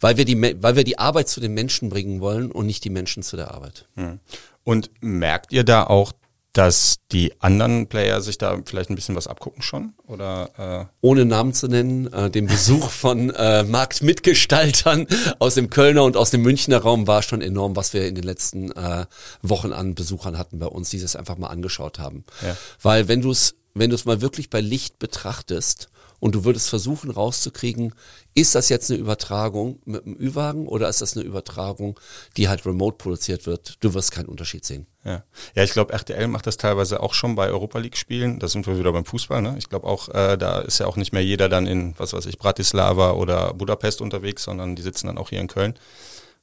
Weil 0.00 0.16
wir, 0.16 0.24
die, 0.24 0.36
weil 0.60 0.74
wir 0.74 0.82
die 0.82 0.98
Arbeit 0.98 1.28
zu 1.28 1.38
den 1.38 1.54
Menschen 1.54 1.90
bringen 1.90 2.20
wollen 2.20 2.50
und 2.50 2.66
nicht 2.66 2.82
die 2.82 2.90
Menschen 2.90 3.22
zu 3.22 3.36
der 3.36 3.54
Arbeit. 3.54 3.86
Hm. 3.94 4.18
Und 4.64 4.90
merkt 5.00 5.52
ihr 5.52 5.62
da 5.62 5.84
auch, 5.84 6.10
dass 6.52 6.96
die 7.12 7.40
anderen 7.40 7.86
Player 7.86 8.20
sich 8.20 8.36
da 8.38 8.60
vielleicht 8.64 8.90
ein 8.90 8.96
bisschen 8.96 9.14
was 9.14 9.28
abgucken 9.28 9.62
schon? 9.62 9.92
Oder, 10.06 10.88
äh? 10.90 10.94
Ohne 11.00 11.24
Namen 11.24 11.54
zu 11.54 11.68
nennen, 11.68 12.12
äh, 12.12 12.30
den 12.30 12.46
Besuch 12.46 12.90
von 12.90 13.30
äh, 13.30 13.62
Marktmitgestaltern 13.62 15.06
aus 15.38 15.54
dem 15.54 15.70
Kölner 15.70 16.04
und 16.04 16.16
aus 16.16 16.30
dem 16.30 16.42
Münchner 16.42 16.78
Raum 16.78 17.06
war 17.06 17.22
schon 17.22 17.40
enorm, 17.40 17.76
was 17.76 17.92
wir 17.92 18.06
in 18.06 18.14
den 18.16 18.24
letzten 18.24 18.72
äh, 18.72 19.06
Wochen 19.42 19.72
an 19.72 19.94
Besuchern 19.94 20.38
hatten 20.38 20.58
bei 20.58 20.66
uns, 20.66 20.90
die 20.90 21.00
das 21.00 21.14
einfach 21.14 21.38
mal 21.38 21.48
angeschaut 21.48 21.98
haben. 21.98 22.24
Ja. 22.42 22.56
Weil 22.82 23.08
wenn 23.08 23.20
du 23.20 23.30
es 23.30 23.54
wenn 23.74 23.90
du 23.90 23.96
es 23.96 24.04
mal 24.04 24.20
wirklich 24.20 24.50
bei 24.50 24.60
Licht 24.60 24.98
betrachtest 24.98 25.90
und 26.18 26.34
du 26.34 26.44
würdest 26.44 26.68
versuchen 26.68 27.10
rauszukriegen, 27.10 27.94
ist 28.34 28.54
das 28.54 28.68
jetzt 28.68 28.90
eine 28.90 29.00
Übertragung 29.00 29.80
mit 29.84 30.04
einem 30.04 30.16
Ü-Wagen 30.18 30.66
oder 30.66 30.88
ist 30.88 31.00
das 31.00 31.16
eine 31.16 31.24
Übertragung, 31.24 31.98
die 32.36 32.48
halt 32.48 32.66
remote 32.66 32.96
produziert 32.98 33.46
wird? 33.46 33.76
Du 33.80 33.94
wirst 33.94 34.12
keinen 34.12 34.28
Unterschied 34.28 34.64
sehen. 34.64 34.86
Ja, 35.04 35.22
ja 35.54 35.62
ich 35.64 35.72
glaube, 35.72 35.92
RTL 35.92 36.28
macht 36.28 36.46
das 36.46 36.56
teilweise 36.56 37.00
auch 37.00 37.14
schon 37.14 37.34
bei 37.34 37.48
Europa 37.48 37.78
League-Spielen. 37.78 38.38
Da 38.38 38.48
sind 38.48 38.66
wir 38.66 38.78
wieder 38.78 38.92
beim 38.92 39.04
Fußball. 39.04 39.40
Ne? 39.40 39.54
Ich 39.58 39.68
glaube 39.68 39.86
auch, 39.86 40.08
äh, 40.08 40.36
da 40.36 40.60
ist 40.60 40.78
ja 40.78 40.86
auch 40.86 40.96
nicht 40.96 41.12
mehr 41.12 41.24
jeder 41.24 41.48
dann 41.48 41.66
in, 41.66 41.94
was 41.98 42.12
weiß 42.12 42.26
ich, 42.26 42.38
Bratislava 42.38 43.12
oder 43.12 43.54
Budapest 43.54 44.00
unterwegs, 44.00 44.44
sondern 44.44 44.76
die 44.76 44.82
sitzen 44.82 45.06
dann 45.06 45.18
auch 45.18 45.30
hier 45.30 45.40
in 45.40 45.48
Köln 45.48 45.74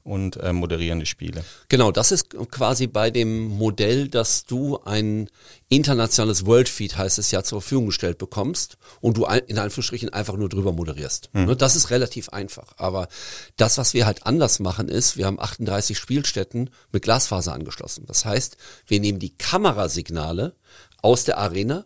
und 0.08 0.38
äh, 0.38 0.52
moderieren 0.52 1.00
die 1.00 1.06
Spiele. 1.06 1.44
Genau, 1.68 1.92
das 1.92 2.12
ist 2.12 2.30
quasi 2.50 2.86
bei 2.86 3.10
dem 3.10 3.48
Modell, 3.48 4.08
dass 4.08 4.46
du 4.46 4.78
ein 4.84 5.28
internationales 5.68 6.46
Worldfeed, 6.46 6.96
heißt 6.96 7.18
es 7.18 7.30
ja, 7.30 7.44
zur 7.44 7.60
Verfügung 7.60 7.86
gestellt 7.86 8.16
bekommst 8.16 8.78
und 9.00 9.18
du 9.18 9.26
in 9.26 9.58
Anführungsstrichen 9.58 10.08
einfach 10.08 10.36
nur 10.36 10.48
drüber 10.48 10.72
moderierst. 10.72 11.28
Mhm. 11.34 11.58
Das 11.58 11.76
ist 11.76 11.90
relativ 11.90 12.30
einfach. 12.30 12.72
Aber 12.78 13.08
das, 13.56 13.76
was 13.76 13.92
wir 13.92 14.06
halt 14.06 14.26
anders 14.26 14.60
machen, 14.60 14.88
ist, 14.88 15.18
wir 15.18 15.26
haben 15.26 15.38
38 15.38 15.98
Spielstätten 15.98 16.70
mit 16.90 17.02
Glasfaser 17.02 17.52
angeschlossen. 17.52 18.04
Das 18.06 18.24
heißt, 18.24 18.56
wir 18.86 19.00
nehmen 19.00 19.18
die 19.18 19.36
Kamerasignale 19.36 20.54
aus 21.02 21.24
der 21.24 21.36
Arena, 21.36 21.84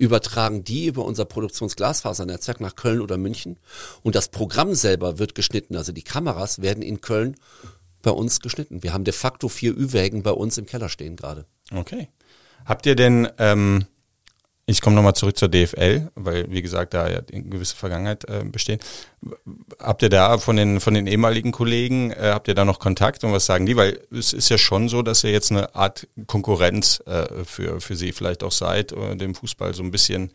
übertragen 0.00 0.64
die 0.64 0.86
über 0.86 1.04
unser 1.04 1.26
Produktionsglasfasernetzwerk 1.26 2.60
nach 2.60 2.74
Köln 2.74 3.02
oder 3.02 3.18
München 3.18 3.58
und 4.02 4.14
das 4.14 4.28
Programm 4.28 4.74
selber 4.74 5.18
wird 5.18 5.34
geschnitten, 5.34 5.76
also 5.76 5.92
die 5.92 6.02
Kameras 6.02 6.62
werden 6.62 6.82
in 6.82 7.02
Köln 7.02 7.36
bei 8.00 8.10
uns 8.10 8.40
geschnitten. 8.40 8.82
Wir 8.82 8.94
haben 8.94 9.04
de 9.04 9.12
facto 9.12 9.48
vier 9.48 9.76
Ü-Wägen 9.76 10.22
bei 10.22 10.30
uns 10.30 10.56
im 10.56 10.64
Keller 10.64 10.88
stehen 10.88 11.16
gerade. 11.16 11.44
Okay. 11.70 12.08
Habt 12.64 12.86
ihr 12.86 12.96
denn 12.96 13.28
ähm, 13.36 13.84
ich 14.70 14.80
komme 14.80 14.94
nochmal 14.94 15.14
zurück 15.14 15.36
zur 15.36 15.48
DFL, 15.48 16.10
weil, 16.14 16.50
wie 16.50 16.62
gesagt, 16.62 16.94
da 16.94 17.08
ja 17.08 17.20
eine 17.32 17.42
gewisse 17.42 17.74
Vergangenheit 17.74 18.24
äh, 18.28 18.44
besteht. 18.44 18.84
Habt 19.78 20.02
ihr 20.02 20.08
da 20.08 20.38
von 20.38 20.56
den, 20.56 20.80
von 20.80 20.94
den 20.94 21.06
ehemaligen 21.06 21.50
Kollegen, 21.50 22.12
äh, 22.12 22.30
habt 22.32 22.46
ihr 22.46 22.54
da 22.54 22.64
noch 22.64 22.78
Kontakt 22.78 23.24
und 23.24 23.32
was 23.32 23.46
sagen 23.46 23.66
die? 23.66 23.76
Weil 23.76 24.00
es 24.12 24.32
ist 24.32 24.48
ja 24.48 24.58
schon 24.58 24.88
so, 24.88 25.02
dass 25.02 25.24
ihr 25.24 25.32
jetzt 25.32 25.50
eine 25.50 25.74
Art 25.74 26.06
Konkurrenz 26.26 27.02
äh, 27.06 27.44
für, 27.44 27.80
für 27.80 27.96
sie 27.96 28.12
vielleicht 28.12 28.44
auch 28.44 28.52
seid, 28.52 28.92
oder 28.92 29.16
dem 29.16 29.34
Fußball 29.34 29.74
so 29.74 29.82
ein 29.82 29.90
bisschen 29.90 30.30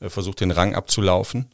äh, 0.00 0.08
versucht, 0.08 0.40
den 0.40 0.50
Rang 0.50 0.74
abzulaufen. 0.74 1.46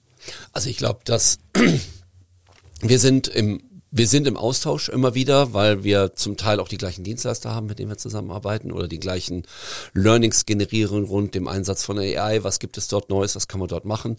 Also 0.53 0.71
ich 0.71 0.79
glaube, 0.79 1.01
dass 1.05 1.39
wir 2.81 2.99
sind 2.99 3.29
im 3.29 3.63
wir 3.95 4.07
sind 4.07 4.27
im 4.27 4.39
Austausch 4.39 4.89
immer 4.89 5.15
wieder, 5.15 5.53
weil 5.53 5.85
wir 5.85 6.15
zum 6.15 6.39
Teil 6.39 6.61
auch 6.61 6.69
die 6.69 6.79
gleichen 6.79 7.05
Dienstleister 7.05 7.55
haben, 7.55 7.67
mit 7.67 7.79
denen 7.79 7.91
wir 7.91 7.99
zusammenarbeiten 7.99 8.73
oder 8.73 8.89
die 8.89 8.99
gleichen 8.99 9.43
Learnings 9.93 10.47
generieren 10.47 11.05
rund 11.05 11.35
dem 11.35 11.47
Einsatz 11.47 11.85
von 11.85 11.99
AI. 11.99 12.43
Was 12.43 12.59
gibt 12.59 12.79
es 12.79 12.89
dort 12.89 13.11
Neues? 13.11 13.37
Was 13.37 13.49
kann 13.49 13.61
man 13.61 13.69
dort 13.69 13.85
machen? 13.85 14.17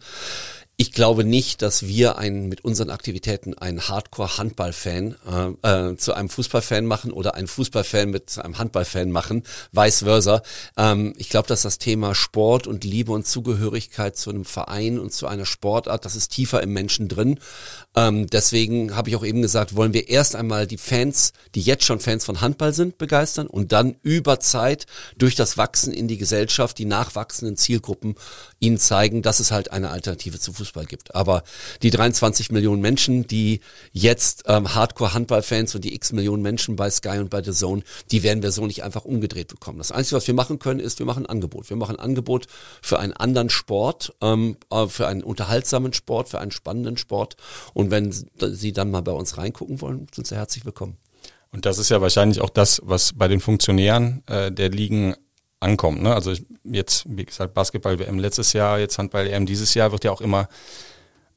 Ich 0.83 0.91
glaube 0.91 1.23
nicht, 1.23 1.61
dass 1.61 1.87
wir 1.87 2.17
einen, 2.17 2.49
mit 2.49 2.65
unseren 2.65 2.89
Aktivitäten 2.89 3.57
einen 3.57 3.87
Hardcore-Handball-Fan 3.87 5.15
äh, 5.63 5.91
äh, 5.91 5.95
zu 5.95 6.11
einem 6.13 6.27
Fußballfan 6.27 6.85
machen 6.85 7.13
oder 7.13 7.35
einen 7.35 7.47
Fußballfan 7.47 8.09
mit 8.09 8.37
einem 8.37 8.57
Handballfan 8.57 9.09
machen, 9.09 9.43
vice 9.71 9.99
versa. 9.99 10.43
Ähm, 10.75 11.13
ich 11.15 11.29
glaube, 11.29 11.47
dass 11.47 11.61
das 11.61 11.77
Thema 11.77 12.13
Sport 12.13 12.67
und 12.67 12.83
Liebe 12.83 13.13
und 13.13 13.25
Zugehörigkeit 13.25 14.17
zu 14.17 14.29
einem 14.29 14.43
Verein 14.43 14.99
und 14.99 15.13
zu 15.13 15.25
einer 15.25 15.45
Sportart, 15.45 16.03
das 16.03 16.17
ist 16.17 16.33
tiefer 16.33 16.61
im 16.61 16.73
Menschen 16.73 17.07
drin. 17.07 17.39
Ähm, 17.95 18.27
deswegen 18.27 18.93
habe 18.93 19.09
ich 19.09 19.15
auch 19.15 19.23
eben 19.23 19.41
gesagt, 19.41 19.77
wollen 19.77 19.93
wir 19.93 20.09
erst 20.09 20.35
einmal 20.35 20.67
die 20.67 20.77
Fans, 20.77 21.31
die 21.55 21.61
jetzt 21.61 21.85
schon 21.85 22.01
Fans 22.01 22.25
von 22.25 22.41
Handball 22.41 22.73
sind, 22.73 22.97
begeistern 22.97 23.47
und 23.47 23.71
dann 23.71 23.95
über 24.01 24.41
Zeit 24.41 24.85
durch 25.17 25.35
das 25.35 25.57
Wachsen 25.57 25.93
in 25.93 26.09
die 26.09 26.17
Gesellschaft, 26.17 26.77
die 26.77 26.83
nachwachsenden 26.83 27.55
Zielgruppen 27.55 28.15
ihnen 28.59 28.79
zeigen, 28.79 29.21
dass 29.21 29.39
es 29.39 29.51
halt 29.51 29.71
eine 29.71 29.89
Alternative 29.89 30.41
zu 30.41 30.51
Fußball 30.51 30.72
Fußball 30.73 30.85
gibt. 30.85 31.15
Aber 31.15 31.43
die 31.81 31.89
23 31.89 32.51
Millionen 32.51 32.81
Menschen, 32.81 33.27
die 33.27 33.61
jetzt 33.91 34.43
ähm, 34.47 34.73
Hardcore-Handball-Fans 34.73 35.75
und 35.75 35.83
die 35.85 35.93
x 35.93 36.11
Millionen 36.11 36.41
Menschen 36.41 36.75
bei 36.75 36.89
Sky 36.89 37.19
und 37.19 37.29
bei 37.29 37.41
The 37.43 37.51
Zone, 37.51 37.83
die 38.11 38.23
werden 38.23 38.43
wir 38.43 38.51
so 38.51 38.65
nicht 38.65 38.83
einfach 38.83 39.05
umgedreht 39.05 39.47
bekommen. 39.47 39.77
Das 39.77 39.91
Einzige, 39.91 40.17
was 40.17 40.27
wir 40.27 40.33
machen 40.33 40.59
können, 40.59 40.79
ist, 40.79 40.99
wir 40.99 41.05
machen 41.05 41.25
ein 41.25 41.29
Angebot. 41.29 41.69
Wir 41.69 41.77
machen 41.77 41.95
ein 41.97 42.03
Angebot 42.03 42.47
für 42.81 42.99
einen 42.99 43.13
anderen 43.13 43.49
Sport, 43.49 44.13
ähm, 44.21 44.57
äh, 44.71 44.87
für 44.87 45.07
einen 45.07 45.23
unterhaltsamen 45.23 45.93
Sport, 45.93 46.29
für 46.29 46.39
einen 46.39 46.51
spannenden 46.51 46.97
Sport. 46.97 47.37
Und 47.73 47.91
wenn 47.91 48.11
Sie 48.11 48.73
dann 48.73 48.91
mal 48.91 49.01
bei 49.01 49.11
uns 49.11 49.37
reingucken 49.37 49.81
wollen, 49.81 50.07
sind 50.13 50.27
Sie 50.27 50.35
herzlich 50.35 50.65
willkommen. 50.65 50.97
Und 51.51 51.67
das 51.67 51.77
ist 51.77 51.89
ja 51.89 52.01
wahrscheinlich 52.01 52.41
auch 52.41 52.49
das, 52.49 52.81
was 52.83 53.13
bei 53.13 53.27
den 53.27 53.39
Funktionären 53.39 54.23
äh, 54.25 54.51
der 54.51 54.69
Ligen 54.69 55.15
ankommt. 55.63 56.01
Ne? 56.01 56.13
Also 56.13 56.33
jetzt, 56.63 57.05
wie 57.07 57.25
gesagt, 57.25 57.53
Basketball-WM 57.53 58.19
letztes 58.19 58.53
Jahr, 58.53 58.79
jetzt 58.79 58.97
Handball-EM 58.97 59.45
dieses 59.45 59.73
Jahr 59.73 59.91
wird 59.91 60.03
ja 60.03 60.11
auch 60.11 60.21
immer, 60.21 60.47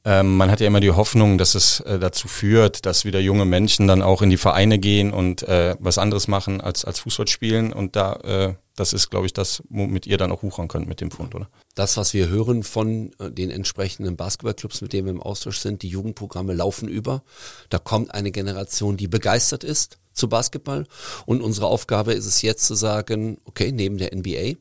ähm, 0.07 0.37
man 0.37 0.49
hat 0.49 0.61
ja 0.61 0.67
immer 0.67 0.79
die 0.79 0.91
Hoffnung, 0.91 1.37
dass 1.37 1.53
es 1.53 1.81
äh, 1.81 1.99
dazu 1.99 2.29
führt, 2.29 2.85
dass 2.85 3.03
wieder 3.03 3.19
junge 3.19 3.43
Menschen 3.43 3.89
dann 3.89 4.01
auch 4.01 4.21
in 4.21 4.29
die 4.29 4.37
Vereine 4.37 4.79
gehen 4.79 5.11
und 5.11 5.43
äh, 5.43 5.75
was 5.79 5.97
anderes 5.97 6.29
machen 6.29 6.61
als, 6.61 6.85
als 6.85 6.99
Fußball 7.01 7.27
spielen. 7.27 7.73
Und 7.73 7.97
da, 7.97 8.13
äh, 8.23 8.53
das 8.77 8.93
ist, 8.93 9.09
glaube 9.09 9.25
ich, 9.25 9.33
das, 9.33 9.61
womit 9.67 10.07
ihr 10.07 10.17
dann 10.17 10.31
auch 10.31 10.43
wuchern 10.43 10.69
könnt 10.69 10.87
mit 10.87 11.01
dem 11.01 11.11
Fund, 11.11 11.35
oder? 11.35 11.49
Das, 11.75 11.97
was 11.97 12.13
wir 12.13 12.29
hören 12.29 12.63
von 12.63 13.11
äh, 13.19 13.29
den 13.29 13.51
entsprechenden 13.51 14.15
Basketballclubs, 14.15 14.79
mit 14.79 14.93
denen 14.93 15.07
wir 15.07 15.11
im 15.11 15.21
Austausch 15.21 15.57
sind, 15.57 15.81
die 15.81 15.89
Jugendprogramme 15.89 16.53
laufen 16.53 16.87
über. 16.87 17.21
Da 17.67 17.77
kommt 17.77 18.13
eine 18.13 18.31
Generation, 18.31 18.95
die 18.95 19.09
begeistert 19.09 19.65
ist 19.65 19.97
zu 20.13 20.29
Basketball. 20.29 20.85
Und 21.25 21.41
unsere 21.41 21.67
Aufgabe 21.67 22.13
ist 22.13 22.27
es 22.27 22.41
jetzt 22.41 22.65
zu 22.65 22.75
sagen, 22.75 23.39
okay, 23.43 23.73
neben 23.73 23.97
der 23.97 24.15
NBA 24.15 24.53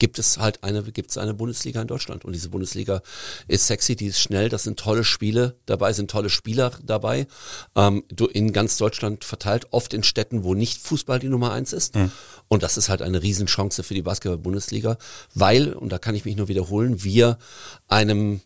gibt 0.00 0.18
es 0.18 0.38
halt 0.38 0.64
eine, 0.64 0.82
gibt 0.82 1.10
es 1.10 1.18
eine 1.18 1.34
Bundesliga 1.34 1.80
in 1.80 1.86
Deutschland. 1.86 2.24
Und 2.24 2.32
diese 2.32 2.48
Bundesliga 2.48 3.02
ist 3.46 3.68
sexy, 3.68 3.94
die 3.94 4.06
ist 4.06 4.20
schnell, 4.20 4.48
das 4.48 4.64
sind 4.64 4.80
tolle 4.80 5.04
Spiele 5.04 5.56
dabei, 5.66 5.92
sind 5.92 6.10
tolle 6.10 6.30
Spieler 6.30 6.72
dabei, 6.82 7.28
ähm, 7.76 8.02
in 8.32 8.52
ganz 8.52 8.76
Deutschland 8.78 9.24
verteilt, 9.24 9.68
oft 9.70 9.94
in 9.94 10.02
Städten, 10.02 10.42
wo 10.42 10.54
nicht 10.54 10.80
Fußball 10.80 11.20
die 11.20 11.28
Nummer 11.28 11.52
eins 11.52 11.72
ist. 11.72 11.94
Mhm. 11.94 12.10
Und 12.48 12.64
das 12.64 12.76
ist 12.76 12.88
halt 12.88 13.02
eine 13.02 13.22
Riesenchance 13.22 13.84
für 13.84 13.94
die 13.94 14.02
Basketball-Bundesliga, 14.02 14.96
weil, 15.34 15.72
und 15.74 15.90
da 15.92 15.98
kann 15.98 16.16
ich 16.16 16.24
mich 16.24 16.36
nur 16.36 16.48
wiederholen, 16.48 17.04
wir 17.04 17.38
einem 17.86 18.40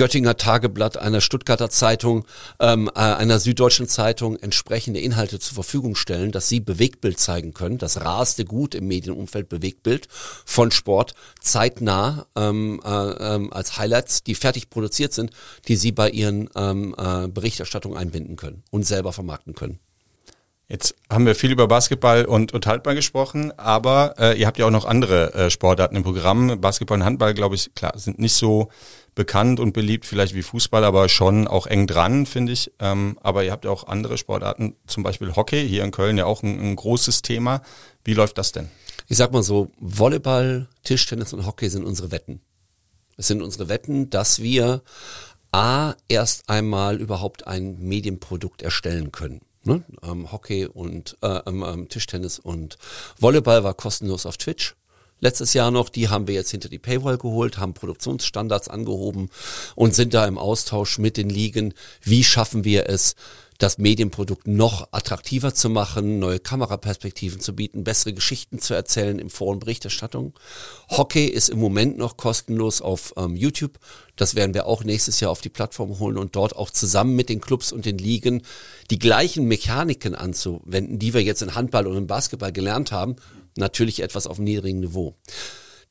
Göttinger 0.00 0.38
Tageblatt, 0.38 0.96
einer 0.96 1.20
Stuttgarter 1.20 1.68
Zeitung, 1.68 2.24
ähm, 2.58 2.88
äh, 2.94 3.00
einer 3.00 3.38
Süddeutschen 3.38 3.86
Zeitung 3.86 4.36
entsprechende 4.36 4.98
Inhalte 4.98 5.38
zur 5.38 5.56
Verfügung 5.56 5.94
stellen, 5.94 6.32
dass 6.32 6.48
sie 6.48 6.60
Bewegtbild 6.60 7.20
zeigen 7.20 7.52
können, 7.52 7.76
das 7.76 8.00
raste 8.00 8.46
gut 8.46 8.74
im 8.74 8.86
Medienumfeld 8.86 9.50
Bewegtbild 9.50 10.08
von 10.10 10.70
Sport 10.70 11.12
zeitnah 11.42 12.24
ähm, 12.34 12.80
äh, 12.82 12.88
ähm, 12.88 13.52
als 13.52 13.76
Highlights, 13.76 14.22
die 14.22 14.34
fertig 14.34 14.70
produziert 14.70 15.12
sind, 15.12 15.32
die 15.68 15.76
sie 15.76 15.92
bei 15.92 16.08
ihren 16.08 16.48
ähm, 16.56 16.94
äh, 16.96 17.28
Berichterstattungen 17.28 17.98
einbinden 17.98 18.36
können 18.36 18.62
und 18.70 18.86
selber 18.86 19.12
vermarkten 19.12 19.54
können. 19.54 19.80
Jetzt 20.70 20.94
haben 21.10 21.26
wir 21.26 21.34
viel 21.34 21.50
über 21.50 21.66
Basketball 21.66 22.24
und, 22.24 22.54
und 22.54 22.64
Handball 22.64 22.94
gesprochen, 22.94 23.52
aber 23.58 24.14
äh, 24.18 24.38
ihr 24.38 24.46
habt 24.46 24.56
ja 24.56 24.66
auch 24.66 24.70
noch 24.70 24.84
andere 24.84 25.34
äh, 25.34 25.50
Sportarten 25.50 25.96
im 25.96 26.04
Programm. 26.04 26.60
Basketball 26.60 26.98
und 26.98 27.04
Handball, 27.04 27.34
glaube 27.34 27.56
ich, 27.56 27.74
klar, 27.74 27.92
sind 27.98 28.20
nicht 28.20 28.34
so 28.34 28.70
bekannt 29.14 29.60
und 29.60 29.72
beliebt 29.72 30.06
vielleicht 30.06 30.34
wie 30.34 30.42
Fußball, 30.42 30.84
aber 30.84 31.08
schon 31.08 31.48
auch 31.48 31.66
eng 31.66 31.86
dran, 31.86 32.26
finde 32.26 32.52
ich. 32.52 32.72
Ähm, 32.78 33.18
aber 33.22 33.44
ihr 33.44 33.52
habt 33.52 33.64
ja 33.64 33.70
auch 33.70 33.86
andere 33.86 34.18
Sportarten, 34.18 34.76
zum 34.86 35.02
Beispiel 35.02 35.34
Hockey, 35.36 35.68
hier 35.68 35.84
in 35.84 35.90
Köln 35.90 36.18
ja 36.18 36.26
auch 36.26 36.42
ein, 36.42 36.60
ein 36.60 36.76
großes 36.76 37.22
Thema. 37.22 37.62
Wie 38.04 38.14
läuft 38.14 38.38
das 38.38 38.52
denn? 38.52 38.68
Ich 39.08 39.16
sag 39.16 39.32
mal 39.32 39.42
so, 39.42 39.70
Volleyball, 39.78 40.68
Tischtennis 40.84 41.32
und 41.32 41.46
Hockey 41.46 41.68
sind 41.68 41.84
unsere 41.84 42.10
Wetten. 42.10 42.40
Es 43.16 43.26
sind 43.26 43.42
unsere 43.42 43.68
Wetten, 43.68 44.08
dass 44.08 44.40
wir 44.40 44.82
A, 45.52 45.94
erst 46.08 46.48
einmal 46.48 47.00
überhaupt 47.00 47.46
ein 47.46 47.78
Medienprodukt 47.80 48.62
erstellen 48.62 49.10
können. 49.10 49.40
Ne? 49.64 49.82
Ähm, 50.02 50.32
Hockey 50.32 50.66
und 50.66 51.18
äh, 51.22 51.40
ähm, 51.46 51.62
ähm, 51.62 51.88
Tischtennis 51.88 52.38
und 52.38 52.78
Volleyball 53.18 53.64
war 53.64 53.74
kostenlos 53.74 54.26
auf 54.26 54.36
Twitch. 54.38 54.74
Letztes 55.20 55.52
Jahr 55.52 55.70
noch, 55.70 55.88
die 55.88 56.08
haben 56.08 56.26
wir 56.26 56.34
jetzt 56.34 56.50
hinter 56.50 56.68
die 56.68 56.78
Paywall 56.78 57.18
geholt, 57.18 57.58
haben 57.58 57.74
Produktionsstandards 57.74 58.68
angehoben 58.68 59.28
und 59.74 59.94
sind 59.94 60.14
da 60.14 60.26
im 60.26 60.38
Austausch 60.38 60.98
mit 60.98 61.16
den 61.16 61.28
Ligen. 61.28 61.74
Wie 62.02 62.24
schaffen 62.24 62.64
wir 62.64 62.88
es, 62.88 63.14
das 63.60 63.76
Medienprodukt 63.78 64.46
noch 64.46 64.88
attraktiver 64.90 65.54
zu 65.54 65.68
machen, 65.68 66.18
neue 66.18 66.40
Kameraperspektiven 66.40 67.40
zu 67.40 67.54
bieten, 67.54 67.84
bessere 67.84 68.14
Geschichten 68.14 68.58
zu 68.58 68.72
erzählen 68.74 69.18
im 69.18 69.28
Foren 69.28 69.58
Berichterstattung. 69.58 70.32
Hockey 70.88 71.26
ist 71.26 71.50
im 71.50 71.60
Moment 71.60 71.98
noch 71.98 72.16
kostenlos 72.16 72.80
auf 72.80 73.12
ähm, 73.16 73.36
YouTube. 73.36 73.78
Das 74.16 74.34
werden 74.34 74.54
wir 74.54 74.66
auch 74.66 74.82
nächstes 74.82 75.20
Jahr 75.20 75.30
auf 75.30 75.42
die 75.42 75.50
Plattform 75.50 75.98
holen 75.98 76.16
und 76.16 76.36
dort 76.36 76.56
auch 76.56 76.70
zusammen 76.70 77.14
mit 77.14 77.28
den 77.28 77.40
Clubs 77.40 77.70
und 77.70 77.84
den 77.84 77.98
Ligen 77.98 78.42
die 78.90 78.98
gleichen 78.98 79.44
Mechaniken 79.44 80.14
anzuwenden, 80.14 80.98
die 80.98 81.12
wir 81.12 81.22
jetzt 81.22 81.42
in 81.42 81.54
Handball 81.54 81.86
und 81.86 81.96
im 81.96 82.06
Basketball 82.06 82.52
gelernt 82.52 82.92
haben, 82.92 83.16
natürlich 83.56 84.00
etwas 84.02 84.26
auf 84.26 84.38
einem 84.38 84.44
niedrigen 84.44 84.80
Niveau. 84.80 85.14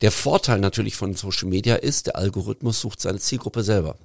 Der 0.01 0.11
Vorteil 0.11 0.59
natürlich 0.59 0.95
von 0.95 1.13
Social 1.13 1.49
Media 1.49 1.75
ist, 1.75 2.07
der 2.07 2.15
Algorithmus 2.15 2.79
sucht 2.79 3.01
seine 3.01 3.19
Zielgruppe 3.19 3.63
selber. 3.63 3.97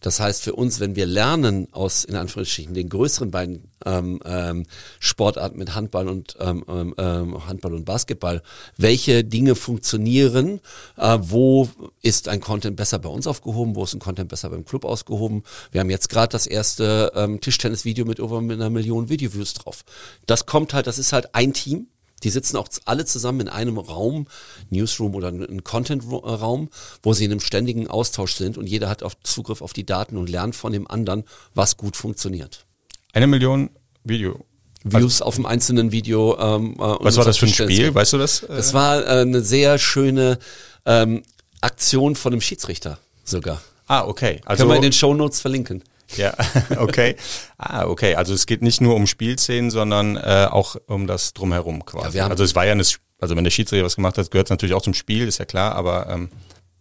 Das 0.00 0.20
heißt 0.20 0.42
für 0.42 0.54
uns, 0.54 0.80
wenn 0.80 0.96
wir 0.96 1.06
lernen 1.06 1.68
aus, 1.72 2.04
in 2.04 2.16
Anführungsstrichen, 2.16 2.74
den 2.74 2.88
größeren 2.88 3.30
beiden 3.30 3.70
ähm, 3.84 4.20
ähm, 4.24 4.66
Sportarten 5.00 5.58
mit 5.58 5.74
Handball 5.74 6.08
und 6.08 6.36
ähm, 6.40 6.64
ähm, 6.68 6.94
ähm, 6.98 7.46
Handball 7.46 7.74
und 7.74 7.84
Basketball, 7.84 8.42
welche 8.76 9.24
Dinge 9.24 9.54
funktionieren, 9.54 10.60
äh, 10.96 11.18
wo 11.20 11.68
ist 12.02 12.28
ein 12.28 12.40
Content 12.40 12.76
besser 12.76 12.98
bei 12.98 13.08
uns 13.08 13.26
aufgehoben, 13.26 13.74
wo 13.74 13.84
ist 13.84 13.94
ein 13.94 14.00
Content 14.00 14.28
besser 14.28 14.50
beim 14.50 14.64
Club 14.64 14.84
ausgehoben. 14.84 15.42
Wir 15.72 15.80
haben 15.80 15.90
jetzt 15.90 16.08
gerade 16.08 16.30
das 16.30 16.46
erste 16.46 17.12
ähm, 17.14 17.40
Tischtennis-Video 17.40 18.04
mit 18.04 18.18
über 18.18 18.38
einer 18.38 18.70
Million 18.70 19.08
Video-Views 19.08 19.54
drauf. 19.54 19.84
Das 20.26 20.46
kommt 20.46 20.74
halt, 20.74 20.86
das 20.86 20.98
ist 20.98 21.12
halt 21.12 21.34
ein 21.34 21.52
Team, 21.52 21.88
die 22.22 22.30
sitzen 22.30 22.56
auch 22.56 22.68
alle 22.84 23.04
zusammen 23.04 23.40
in 23.40 23.48
einem 23.48 23.78
Raum, 23.78 24.26
Newsroom 24.70 25.14
oder 25.14 25.28
ein 25.28 25.64
Content-Raum, 25.64 26.70
wo 27.02 27.12
sie 27.12 27.24
in 27.24 27.30
einem 27.30 27.40
ständigen 27.40 27.88
Austausch 27.88 28.34
sind 28.34 28.56
und 28.58 28.66
jeder 28.66 28.88
hat 28.88 29.02
auch 29.02 29.14
Zugriff 29.22 29.60
auf 29.62 29.72
die 29.72 29.84
Daten 29.84 30.16
und 30.16 30.28
lernt 30.28 30.56
von 30.56 30.72
dem 30.72 30.90
anderen, 30.90 31.24
was 31.54 31.76
gut 31.76 31.96
funktioniert. 31.96 32.64
Eine 33.12 33.26
Million 33.26 33.70
Video. 34.04 34.44
Views 34.84 35.14
also, 35.14 35.24
auf 35.24 35.34
dem 35.34 35.46
einzelnen 35.46 35.92
Video. 35.92 36.38
Ähm, 36.38 36.74
äh, 36.74 36.78
was 36.78 37.16
war 37.16 37.24
das 37.24 37.38
für 37.38 37.46
ein 37.46 37.52
Spiel? 37.52 37.94
Weißt 37.94 38.12
du 38.12 38.18
das? 38.18 38.42
Es 38.42 38.72
war 38.72 39.04
äh, 39.04 39.22
eine 39.22 39.40
sehr 39.40 39.78
schöne 39.78 40.38
ähm, 40.84 41.22
Aktion 41.60 42.14
von 42.14 42.32
einem 42.32 42.40
Schiedsrichter 42.40 42.98
sogar. 43.24 43.60
Ah, 43.88 44.04
okay. 44.04 44.40
Also, 44.44 44.62
Können 44.62 44.70
wir 44.70 44.76
in 44.76 44.82
den 44.82 44.92
Show 44.92 45.14
Notes 45.14 45.40
verlinken. 45.40 45.82
Ja, 46.16 46.34
okay. 46.78 47.16
Ah, 47.58 47.86
okay. 47.86 48.14
Also 48.14 48.34
es 48.34 48.46
geht 48.46 48.62
nicht 48.62 48.80
nur 48.80 48.94
um 48.94 49.06
Spielszenen, 49.06 49.70
sondern 49.70 50.16
äh, 50.16 50.48
auch 50.50 50.76
um 50.86 51.06
das 51.06 51.32
drumherum 51.34 51.84
quasi. 51.84 52.18
Ja, 52.18 52.28
also 52.28 52.44
es 52.44 52.54
war 52.54 52.64
ja 52.64 52.72
eine, 52.72 52.84
also 53.18 53.36
wenn 53.36 53.44
der 53.44 53.50
Schiedsrichter 53.50 53.84
was 53.84 53.96
gemacht 53.96 54.18
hat, 54.18 54.30
gehört 54.30 54.46
es 54.46 54.50
natürlich 54.50 54.74
auch 54.74 54.82
zum 54.82 54.94
Spiel, 54.94 55.26
ist 55.26 55.38
ja 55.38 55.44
klar, 55.44 55.74
aber 55.74 56.08
ähm, 56.08 56.30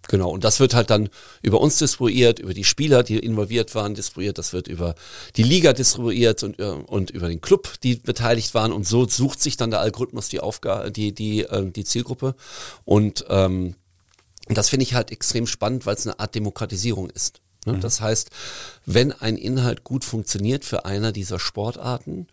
Genau, 0.07 0.29
und 0.29 0.43
das 0.43 0.59
wird 0.59 0.73
halt 0.73 0.89
dann 0.89 1.09
über 1.41 1.59
uns 1.59 1.77
distribuiert, 1.77 2.39
über 2.39 2.53
die 2.53 2.63
Spieler, 2.63 3.03
die 3.03 3.17
involviert 3.17 3.73
waren, 3.75 3.95
distribuiert, 3.95 4.37
das 4.37 4.53
wird 4.53 4.67
über 4.67 4.95
die 5.35 5.43
Liga 5.43 5.73
distribuiert 5.73 6.43
und, 6.43 6.59
äh, 6.59 6.63
und 6.63 7.11
über 7.11 7.27
den 7.27 7.41
Club, 7.41 7.73
die 7.81 7.95
beteiligt 7.95 8.53
waren 8.53 8.71
und 8.71 8.87
so 8.87 9.07
sucht 9.07 9.41
sich 9.41 9.57
dann 9.57 9.71
der 9.71 9.79
Algorithmus 9.79 10.29
die 10.29 10.39
Aufgabe, 10.39 10.91
die, 10.91 11.13
die, 11.13 11.41
äh, 11.41 11.71
die 11.71 11.83
Zielgruppe 11.83 12.35
und 12.83 13.25
ähm, 13.29 13.75
das 14.47 14.69
finde 14.69 14.83
ich 14.83 14.93
halt 14.93 15.11
extrem 15.11 15.47
spannend, 15.47 15.87
weil 15.87 15.95
es 15.95 16.05
eine 16.05 16.19
Art 16.19 16.35
Demokratisierung 16.35 17.09
ist. 17.09 17.41
Ne? 17.65 17.73
Mhm. 17.73 17.81
Das 17.81 18.01
heißt, 18.01 18.29
wenn 18.85 19.11
ein 19.11 19.37
Inhalt 19.37 19.83
gut 19.83 20.05
funktioniert 20.05 20.65
für 20.65 20.85
einer 20.85 21.11
dieser 21.11 21.39
Sportarten, 21.39 22.27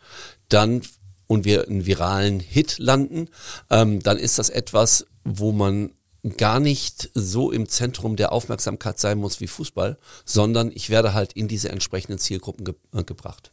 dann 0.48 0.82
und 1.26 1.44
wir 1.44 1.66
einen 1.66 1.86
viralen 1.86 2.40
Hit 2.40 2.78
landen, 2.78 3.28
ähm, 3.70 4.00
dann 4.02 4.18
ist 4.18 4.38
das 4.38 4.50
etwas, 4.50 5.06
wo 5.24 5.52
man 5.52 5.92
gar 6.36 6.60
nicht 6.60 7.10
so 7.14 7.50
im 7.50 7.68
Zentrum 7.68 8.16
der 8.16 8.32
Aufmerksamkeit 8.32 8.98
sein 8.98 9.18
muss 9.18 9.40
wie 9.40 9.46
Fußball, 9.46 9.98
sondern 10.24 10.70
ich 10.72 10.90
werde 10.90 11.14
halt 11.14 11.32
in 11.32 11.48
diese 11.48 11.70
entsprechenden 11.70 12.18
Zielgruppen 12.18 12.64
ge 12.64 12.74
äh, 12.94 13.02
gebracht. 13.02 13.51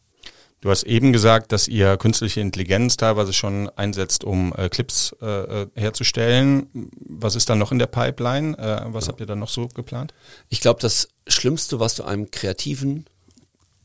Du 0.62 0.70
hast 0.70 0.84
eben 0.84 1.14
gesagt, 1.14 1.54
dass 1.54 1.70
ihr 1.70 1.96
künstliche 1.96 2.42
Intelligenz 2.42 2.98
teilweise 2.98 3.32
schon 3.32 3.70
einsetzt, 3.70 4.26
um 4.26 4.54
äh, 4.58 4.68
Clips 4.68 5.16
äh, 5.22 5.64
äh 5.64 5.68
herzustellen. 5.76 6.68
Was 7.00 7.36
ist 7.36 7.50
da 7.50 7.56
noch 7.56 7.72
in 7.72 7.80
der 7.80 7.88
Pipeline? 7.88 8.58
Äh, 8.58 8.94
was 8.94 9.06
ja. 9.06 9.12
habt 9.12 9.22
ihr 9.22 9.26
da 9.26 9.36
noch 9.36 9.50
so 9.50 9.70
geplant? 9.70 10.14
Ich 10.50 10.60
glaube, 10.60 10.82
das 10.82 11.10
Schlimmste, 11.28 11.80
was 11.80 11.96
du 11.96 12.04
einem 12.04 12.30
kreativen, 12.30 13.06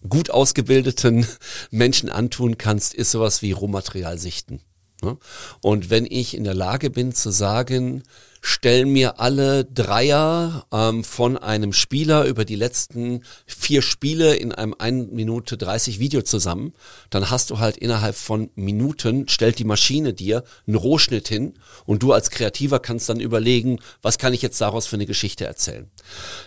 gut 0.08 0.30
ausgebildeten 0.30 1.26
Menschen 1.70 2.10
antun 2.10 2.58
kannst, 2.58 2.92
ist 2.92 3.12
sowas 3.12 3.40
wie 3.40 3.52
Rohmaterial 3.52 4.18
sichten. 4.18 4.60
Ne? 5.05 5.19
Und 5.61 5.90
wenn 5.90 6.07
ich 6.09 6.37
in 6.37 6.45
der 6.45 6.55
Lage 6.55 6.90
bin 6.90 7.12
zu 7.12 7.31
sagen, 7.31 8.03
stell 8.40 8.85
mir 8.85 9.21
alle 9.21 9.64
Dreier 9.64 10.67
ähm, 10.71 11.03
von 11.03 11.38
einem 11.38 11.73
Spieler 11.73 12.25
über 12.25 12.45
die 12.45 12.57
letzten 12.57 13.23
vier 13.47 13.81
Spiele 13.81 14.35
in 14.37 14.53
einem 14.53 14.75
1 14.79 15.12
Minute 15.12 15.57
30 15.57 15.99
Video 15.99 16.21
zusammen, 16.21 16.75
dann 17.09 17.31
hast 17.31 17.51
du 17.51 17.59
halt 17.59 17.79
innerhalb 17.79 18.14
von 18.14 18.51
Minuten, 18.55 19.29
stellt 19.29 19.59
die 19.59 19.64
Maschine 19.64 20.12
dir 20.12 20.45
einen 20.67 20.77
Rohschnitt 20.77 21.27
hin 21.27 21.55
und 21.87 22.03
du 22.03 22.12
als 22.12 22.29
Kreativer 22.29 22.81
kannst 22.81 23.09
dann 23.09 23.19
überlegen, 23.19 23.79
was 24.03 24.19
kann 24.19 24.35
ich 24.35 24.43
jetzt 24.43 24.61
daraus 24.61 24.87
für 24.87 24.97
eine 24.97 25.07
Geschichte 25.07 25.47
erzählen. 25.47 25.90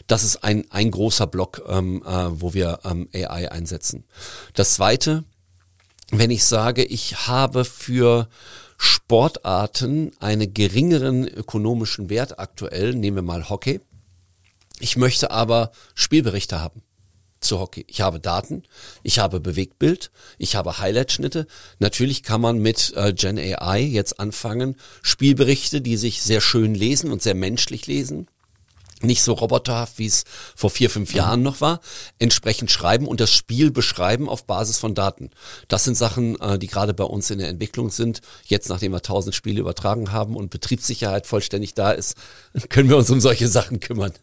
Das 0.05 0.23
ist 0.23 0.43
ein, 0.43 0.65
ein 0.69 0.91
großer 0.91 1.25
Block, 1.25 1.63
ähm, 1.67 2.03
äh, 2.05 2.27
wo 2.29 2.53
wir 2.53 2.79
ähm, 2.83 3.09
AI 3.13 3.51
einsetzen. 3.51 4.03
Das 4.53 4.75
zweite, 4.75 5.23
wenn 6.11 6.31
ich 6.31 6.45
sage, 6.45 6.83
ich 6.83 7.27
habe 7.27 7.65
für 7.65 8.27
Sportarten 8.77 10.11
einen 10.19 10.53
geringeren 10.53 11.27
ökonomischen 11.27 12.09
Wert 12.09 12.39
aktuell, 12.39 12.93
nehmen 12.93 13.17
wir 13.17 13.23
mal 13.23 13.49
Hockey. 13.49 13.81
Ich 14.79 14.97
möchte 14.97 15.31
aber 15.31 15.71
Spielberichte 15.95 16.61
haben 16.61 16.83
zu 17.39 17.59
Hockey. 17.59 17.85
Ich 17.87 18.01
habe 18.01 18.19
Daten, 18.19 18.63
ich 19.03 19.19
habe 19.19 19.39
Bewegtbild, 19.39 20.11
ich 20.37 20.55
habe 20.55 20.79
Highlight-Schnitte. 20.79 21.47
Natürlich 21.79 22.23
kann 22.23 22.41
man 22.41 22.59
mit 22.59 22.93
äh, 22.95 23.13
Gen 23.13 23.37
AI 23.37 23.81
jetzt 23.81 24.19
anfangen, 24.19 24.75
Spielberichte, 25.01 25.81
die 25.81 25.97
sich 25.97 26.21
sehr 26.21 26.41
schön 26.41 26.75
lesen 26.75 27.11
und 27.11 27.21
sehr 27.21 27.35
menschlich 27.35 27.87
lesen, 27.87 28.27
nicht 29.01 29.21
so 29.21 29.33
roboterhaft, 29.33 29.99
wie 29.99 30.05
es 30.05 30.23
vor 30.55 30.69
vier, 30.69 30.89
fünf 30.89 31.13
Jahren 31.13 31.43
noch 31.43 31.61
war, 31.61 31.81
entsprechend 32.19 32.71
schreiben 32.71 33.07
und 33.07 33.19
das 33.19 33.31
Spiel 33.31 33.71
beschreiben 33.71 34.29
auf 34.29 34.45
Basis 34.45 34.77
von 34.77 34.95
Daten. 34.95 35.29
Das 35.67 35.83
sind 35.83 35.95
Sachen, 35.95 36.39
äh, 36.39 36.59
die 36.59 36.67
gerade 36.67 36.93
bei 36.93 37.03
uns 37.03 37.29
in 37.29 37.39
der 37.39 37.49
Entwicklung 37.49 37.89
sind. 37.89 38.21
Jetzt, 38.45 38.69
nachdem 38.69 38.91
wir 38.91 39.01
tausend 39.01 39.35
Spiele 39.35 39.59
übertragen 39.59 40.11
haben 40.11 40.35
und 40.35 40.49
Betriebssicherheit 40.49 41.27
vollständig 41.27 41.73
da 41.73 41.91
ist, 41.91 42.15
können 42.69 42.89
wir 42.89 42.97
uns 42.97 43.09
um 43.09 43.21
solche 43.21 43.47
Sachen 43.47 43.79
kümmern. 43.79 44.13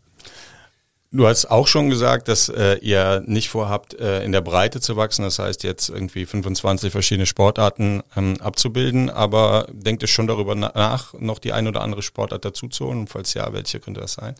Du 1.14 1.28
hast 1.28 1.46
auch 1.46 1.68
schon 1.68 1.90
gesagt, 1.90 2.26
dass 2.26 2.48
äh, 2.48 2.74
ihr 2.78 3.22
nicht 3.24 3.48
vorhabt, 3.48 3.94
äh, 3.94 4.24
in 4.24 4.32
der 4.32 4.40
Breite 4.40 4.80
zu 4.80 4.96
wachsen, 4.96 5.22
das 5.22 5.38
heißt 5.38 5.62
jetzt 5.62 5.88
irgendwie 5.88 6.26
25 6.26 6.90
verschiedene 6.90 7.26
Sportarten 7.26 8.02
ähm, 8.16 8.36
abzubilden, 8.40 9.10
aber 9.10 9.68
denkt 9.70 10.02
ihr 10.02 10.08
schon 10.08 10.26
darüber 10.26 10.56
nach, 10.56 11.14
noch 11.14 11.38
die 11.38 11.52
ein 11.52 11.68
oder 11.68 11.82
andere 11.82 12.02
Sportart 12.02 12.44
dazuzuholen? 12.44 13.06
Falls 13.06 13.32
ja, 13.34 13.52
welche 13.52 13.78
könnte 13.78 14.00
das 14.00 14.14
sein? 14.14 14.34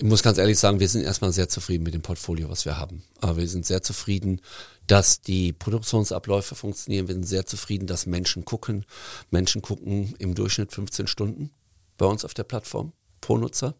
Ich 0.00 0.04
muss 0.04 0.22
ganz 0.22 0.38
ehrlich 0.38 0.60
sagen, 0.60 0.78
wir 0.78 0.88
sind 0.88 1.02
erstmal 1.02 1.32
sehr 1.32 1.48
zufrieden 1.48 1.82
mit 1.82 1.92
dem 1.92 2.02
Portfolio, 2.02 2.48
was 2.48 2.64
wir 2.64 2.78
haben. 2.78 3.02
Aber 3.20 3.36
wir 3.36 3.48
sind 3.48 3.66
sehr 3.66 3.82
zufrieden, 3.82 4.40
dass 4.86 5.22
die 5.22 5.52
Produktionsabläufe 5.52 6.54
funktionieren. 6.54 7.08
Wir 7.08 7.14
sind 7.14 7.26
sehr 7.26 7.46
zufrieden, 7.46 7.88
dass 7.88 8.06
Menschen 8.06 8.44
gucken. 8.44 8.86
Menschen 9.32 9.60
gucken 9.60 10.14
im 10.20 10.36
Durchschnitt 10.36 10.72
15 10.72 11.08
Stunden 11.08 11.50
bei 11.96 12.06
uns 12.06 12.24
auf 12.24 12.32
der 12.32 12.44
Plattform 12.44 12.92
pro 13.20 13.38
Nutzer. 13.38 13.74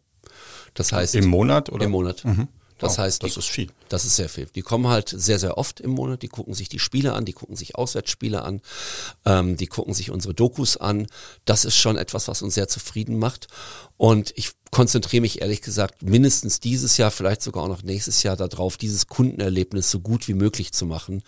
Das 0.73 0.91
heißt. 0.91 1.15
Im 1.15 1.27
Monat 1.27 1.69
oder? 1.69 1.85
Im 1.85 1.91
Monat. 1.91 2.25
Mhm. 2.25 2.49
Das 2.79 2.93
wow, 2.93 2.99
heißt, 2.99 3.23
das 3.23 3.33
die, 3.33 3.39
ist 3.39 3.49
viel. 3.49 3.71
Das 3.89 4.05
ist 4.05 4.15
sehr 4.15 4.29
viel. 4.29 4.47
Die 4.55 4.61
kommen 4.61 4.87
halt 4.87 5.09
sehr, 5.09 5.37
sehr 5.37 5.57
oft 5.57 5.79
im 5.81 5.91
Monat. 5.91 6.21
Die 6.21 6.29
gucken 6.29 6.53
sich 6.53 6.69
die 6.69 6.79
Spiele 6.79 7.13
an, 7.13 7.25
die 7.25 7.33
gucken 7.33 7.55
sich 7.55 7.75
Auswärtsspiele 7.75 8.41
an, 8.41 8.61
ähm, 9.25 9.57
die 9.57 9.67
gucken 9.67 9.93
sich 9.93 10.11
unsere 10.11 10.33
Dokus 10.33 10.77
an. 10.77 11.07
Das 11.45 11.65
ist 11.65 11.75
schon 11.75 11.97
etwas, 11.97 12.27
was 12.27 12.41
uns 12.41 12.55
sehr 12.55 12.69
zufrieden 12.69 13.19
macht. 13.19 13.47
Und 13.97 14.31
ich 14.35 14.51
konzentriere 14.71 15.21
mich 15.21 15.41
ehrlich 15.41 15.61
gesagt 15.61 16.01
mindestens 16.01 16.61
dieses 16.61 16.97
Jahr, 16.97 17.11
vielleicht 17.11 17.41
sogar 17.41 17.63
auch 17.63 17.67
noch 17.67 17.83
nächstes 17.83 18.23
Jahr 18.23 18.37
darauf, 18.37 18.77
dieses 18.77 19.07
Kundenerlebnis 19.07 19.91
so 19.91 19.99
gut 19.99 20.27
wie 20.27 20.33
möglich 20.33 20.71
zu 20.71 20.85
machen, 20.85 21.21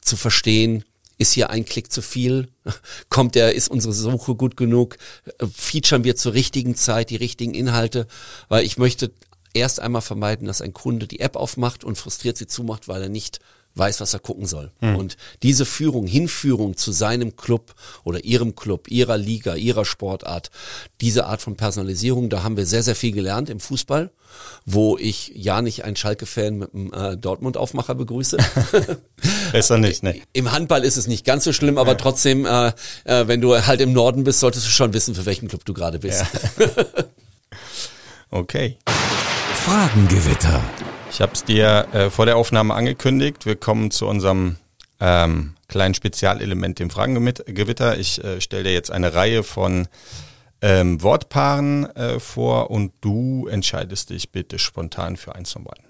zu 0.00 0.16
verstehen, 0.16 0.84
ist 1.18 1.32
hier 1.32 1.50
ein 1.50 1.64
Klick 1.64 1.92
zu 1.92 2.00
viel? 2.00 2.48
Kommt 3.08 3.34
der, 3.34 3.54
ist 3.54 3.68
unsere 3.68 3.92
Suche 3.92 4.36
gut 4.36 4.56
genug? 4.56 4.98
Featuren 5.52 6.04
wir 6.04 6.16
zur 6.16 6.32
richtigen 6.32 6.76
Zeit 6.76 7.10
die 7.10 7.16
richtigen 7.16 7.54
Inhalte? 7.54 8.06
Weil 8.48 8.64
ich 8.64 8.78
möchte 8.78 9.10
erst 9.58 9.80
einmal 9.80 10.02
vermeiden, 10.02 10.46
dass 10.46 10.62
ein 10.62 10.72
Kunde 10.72 11.06
die 11.06 11.20
App 11.20 11.36
aufmacht 11.36 11.84
und 11.84 11.98
frustriert 11.98 12.36
sie 12.36 12.46
zumacht, 12.46 12.88
weil 12.88 13.02
er 13.02 13.08
nicht 13.08 13.40
weiß, 13.78 14.00
was 14.00 14.12
er 14.12 14.20
gucken 14.20 14.46
soll. 14.46 14.70
Mhm. 14.80 14.96
Und 14.96 15.16
diese 15.42 15.64
Führung, 15.64 16.06
Hinführung 16.06 16.76
zu 16.76 16.92
seinem 16.92 17.36
Club 17.36 17.74
oder 18.04 18.24
ihrem 18.24 18.54
Club, 18.56 18.90
ihrer 18.90 19.16
Liga, 19.16 19.54
ihrer 19.54 19.84
Sportart, 19.84 20.50
diese 21.00 21.26
Art 21.26 21.40
von 21.40 21.56
Personalisierung, 21.56 22.28
da 22.28 22.42
haben 22.42 22.56
wir 22.56 22.66
sehr, 22.66 22.82
sehr 22.82 22.96
viel 22.96 23.12
gelernt 23.12 23.48
im 23.50 23.60
Fußball, 23.60 24.10
wo 24.66 24.98
ich 24.98 25.32
ja 25.34 25.62
nicht 25.62 25.84
einen 25.84 25.96
Schalke-Fan 25.96 26.58
mit 26.58 26.74
einem 26.74 26.92
äh, 26.92 27.16
Dortmund-Aufmacher 27.16 27.94
begrüße. 27.94 28.36
Besser 29.52 29.78
nicht, 29.78 30.02
ne? 30.02 30.20
Im 30.32 30.52
Handball 30.52 30.84
ist 30.84 30.96
es 30.96 31.06
nicht 31.06 31.24
ganz 31.24 31.44
so 31.44 31.52
schlimm, 31.52 31.78
aber 31.78 31.92
ja. 31.92 31.96
trotzdem, 31.96 32.44
äh, 32.44 32.72
äh, 33.04 33.26
wenn 33.28 33.40
du 33.40 33.54
halt 33.66 33.80
im 33.80 33.92
Norden 33.92 34.24
bist, 34.24 34.40
solltest 34.40 34.66
du 34.66 34.70
schon 34.70 34.92
wissen, 34.92 35.14
für 35.14 35.26
welchen 35.26 35.48
Club 35.48 35.64
du 35.64 35.72
gerade 35.72 35.98
bist. 35.98 36.24
Ja. 36.58 36.66
okay. 38.30 38.76
Fragengewitter. 39.68 40.64
Ich 41.10 41.20
habe 41.20 41.32
es 41.34 41.44
dir 41.44 41.88
äh, 41.92 42.08
vor 42.08 42.24
der 42.24 42.38
Aufnahme 42.38 42.72
angekündigt. 42.72 43.44
Wir 43.44 43.54
kommen 43.54 43.90
zu 43.90 44.06
unserem 44.06 44.56
ähm, 44.98 45.56
kleinen 45.68 45.92
Spezialelement, 45.92 46.78
dem 46.78 46.88
Fragengewitter. 46.88 47.98
Ich 47.98 48.24
äh, 48.24 48.40
stelle 48.40 48.62
dir 48.62 48.72
jetzt 48.72 48.90
eine 48.90 49.12
Reihe 49.12 49.42
von 49.42 49.86
ähm, 50.62 51.02
Wortpaaren 51.02 51.84
äh, 51.96 52.18
vor 52.18 52.70
und 52.70 52.94
du 53.02 53.46
entscheidest 53.46 54.08
dich 54.08 54.32
bitte 54.32 54.58
spontan 54.58 55.18
für 55.18 55.34
eins 55.34 55.52
von 55.52 55.64
beiden. 55.64 55.84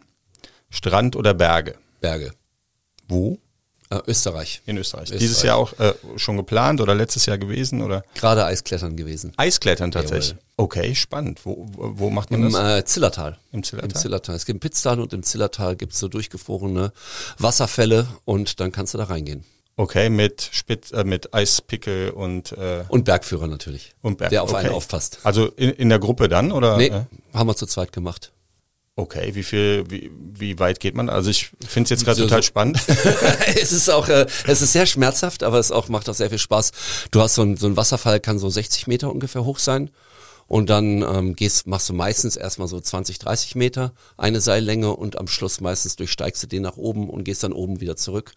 Strand 0.70 1.14
oder 1.14 1.32
Berge? 1.32 1.76
Berge. 2.00 2.32
Wo? 3.06 3.38
Äh, 3.90 4.00
Österreich. 4.06 4.60
In 4.66 4.76
Österreich. 4.76 5.04
Österreich. 5.04 5.20
Dieses 5.20 5.42
Jahr 5.42 5.56
auch 5.56 5.72
äh, 5.78 5.94
schon 6.16 6.36
geplant 6.36 6.80
oder 6.80 6.94
letztes 6.94 7.24
Jahr 7.26 7.38
gewesen 7.38 7.82
oder? 7.82 8.04
Gerade 8.14 8.44
Eisklettern 8.44 8.96
gewesen. 8.96 9.32
Eisklettern 9.36 9.90
tatsächlich. 9.90 10.30
Jawohl. 10.30 10.42
Okay, 10.58 10.94
spannend. 10.94 11.40
Wo, 11.44 11.66
wo 11.70 12.10
macht 12.10 12.30
man 12.30 12.44
Im, 12.44 12.52
das? 12.52 12.80
Äh, 12.80 12.84
Zillertal. 12.84 13.38
Im 13.52 13.62
Zillertal. 13.62 13.90
Im 13.90 13.96
Zillertal. 13.96 14.34
Es 14.36 14.44
gibt 14.44 14.56
im 14.56 14.60
Pitztal 14.60 15.00
und 15.00 15.12
im 15.12 15.22
Zillertal 15.22 15.76
gibt 15.76 15.94
es 15.94 16.00
so 16.00 16.08
durchgefrorene 16.08 16.92
Wasserfälle 17.38 18.08
und 18.24 18.60
dann 18.60 18.72
kannst 18.72 18.92
du 18.92 18.98
da 18.98 19.04
reingehen. 19.04 19.44
Okay, 19.76 20.10
mit 20.10 20.48
Spitz, 20.50 20.90
äh, 20.90 21.04
mit 21.04 21.32
Eispickel 21.32 22.10
und 22.10 22.50
äh, 22.52 22.84
und 22.88 23.04
Bergführer 23.04 23.46
natürlich. 23.46 23.94
Und 24.02 24.18
Berg, 24.18 24.30
der 24.30 24.42
auf 24.42 24.50
okay. 24.50 24.66
einen 24.66 24.74
aufpasst. 24.74 25.20
Also 25.22 25.46
in, 25.46 25.70
in 25.70 25.88
der 25.88 26.00
Gruppe 26.00 26.28
dann 26.28 26.50
oder? 26.50 26.76
Nee, 26.76 26.88
äh? 26.88 27.04
haben 27.32 27.46
wir 27.46 27.54
zu 27.54 27.66
zweit 27.66 27.92
gemacht. 27.92 28.32
Okay, 28.98 29.36
wie 29.36 29.44
viel, 29.44 29.84
wie, 29.88 30.10
wie 30.34 30.58
weit 30.58 30.80
geht 30.80 30.96
man? 30.96 31.08
Also 31.08 31.30
ich 31.30 31.52
finde 31.64 31.84
es 31.84 31.90
jetzt 31.90 32.04
gerade 32.04 32.16
so, 32.16 32.24
total 32.24 32.42
spannend. 32.42 32.80
es 33.54 33.70
ist 33.70 33.88
auch, 33.88 34.08
äh, 34.08 34.26
es 34.48 34.60
ist 34.60 34.72
sehr 34.72 34.86
schmerzhaft, 34.86 35.44
aber 35.44 35.60
es 35.60 35.70
auch 35.70 35.88
macht 35.88 36.08
auch 36.08 36.14
sehr 36.14 36.30
viel 36.30 36.40
Spaß. 36.40 36.72
Du 37.12 37.20
hast 37.20 37.36
so 37.36 37.42
ein, 37.42 37.56
so 37.56 37.68
ein 37.68 37.76
Wasserfall, 37.76 38.18
kann 38.18 38.40
so 38.40 38.50
60 38.50 38.88
Meter 38.88 39.12
ungefähr 39.12 39.44
hoch 39.44 39.60
sein. 39.60 39.90
Und 40.48 40.68
dann 40.68 41.02
ähm, 41.02 41.36
gehst, 41.36 41.68
machst 41.68 41.88
du 41.88 41.92
meistens 41.92 42.34
erstmal 42.34 42.66
so 42.66 42.80
20, 42.80 43.20
30 43.20 43.54
Meter 43.54 43.92
eine 44.16 44.40
Seillänge 44.40 44.96
und 44.96 45.16
am 45.16 45.28
Schluss 45.28 45.60
meistens 45.60 45.94
durchsteigst 45.94 46.42
du 46.42 46.48
den 46.48 46.62
nach 46.62 46.76
oben 46.76 47.08
und 47.08 47.22
gehst 47.22 47.44
dann 47.44 47.52
oben 47.52 47.80
wieder 47.80 47.94
zurück. 47.94 48.32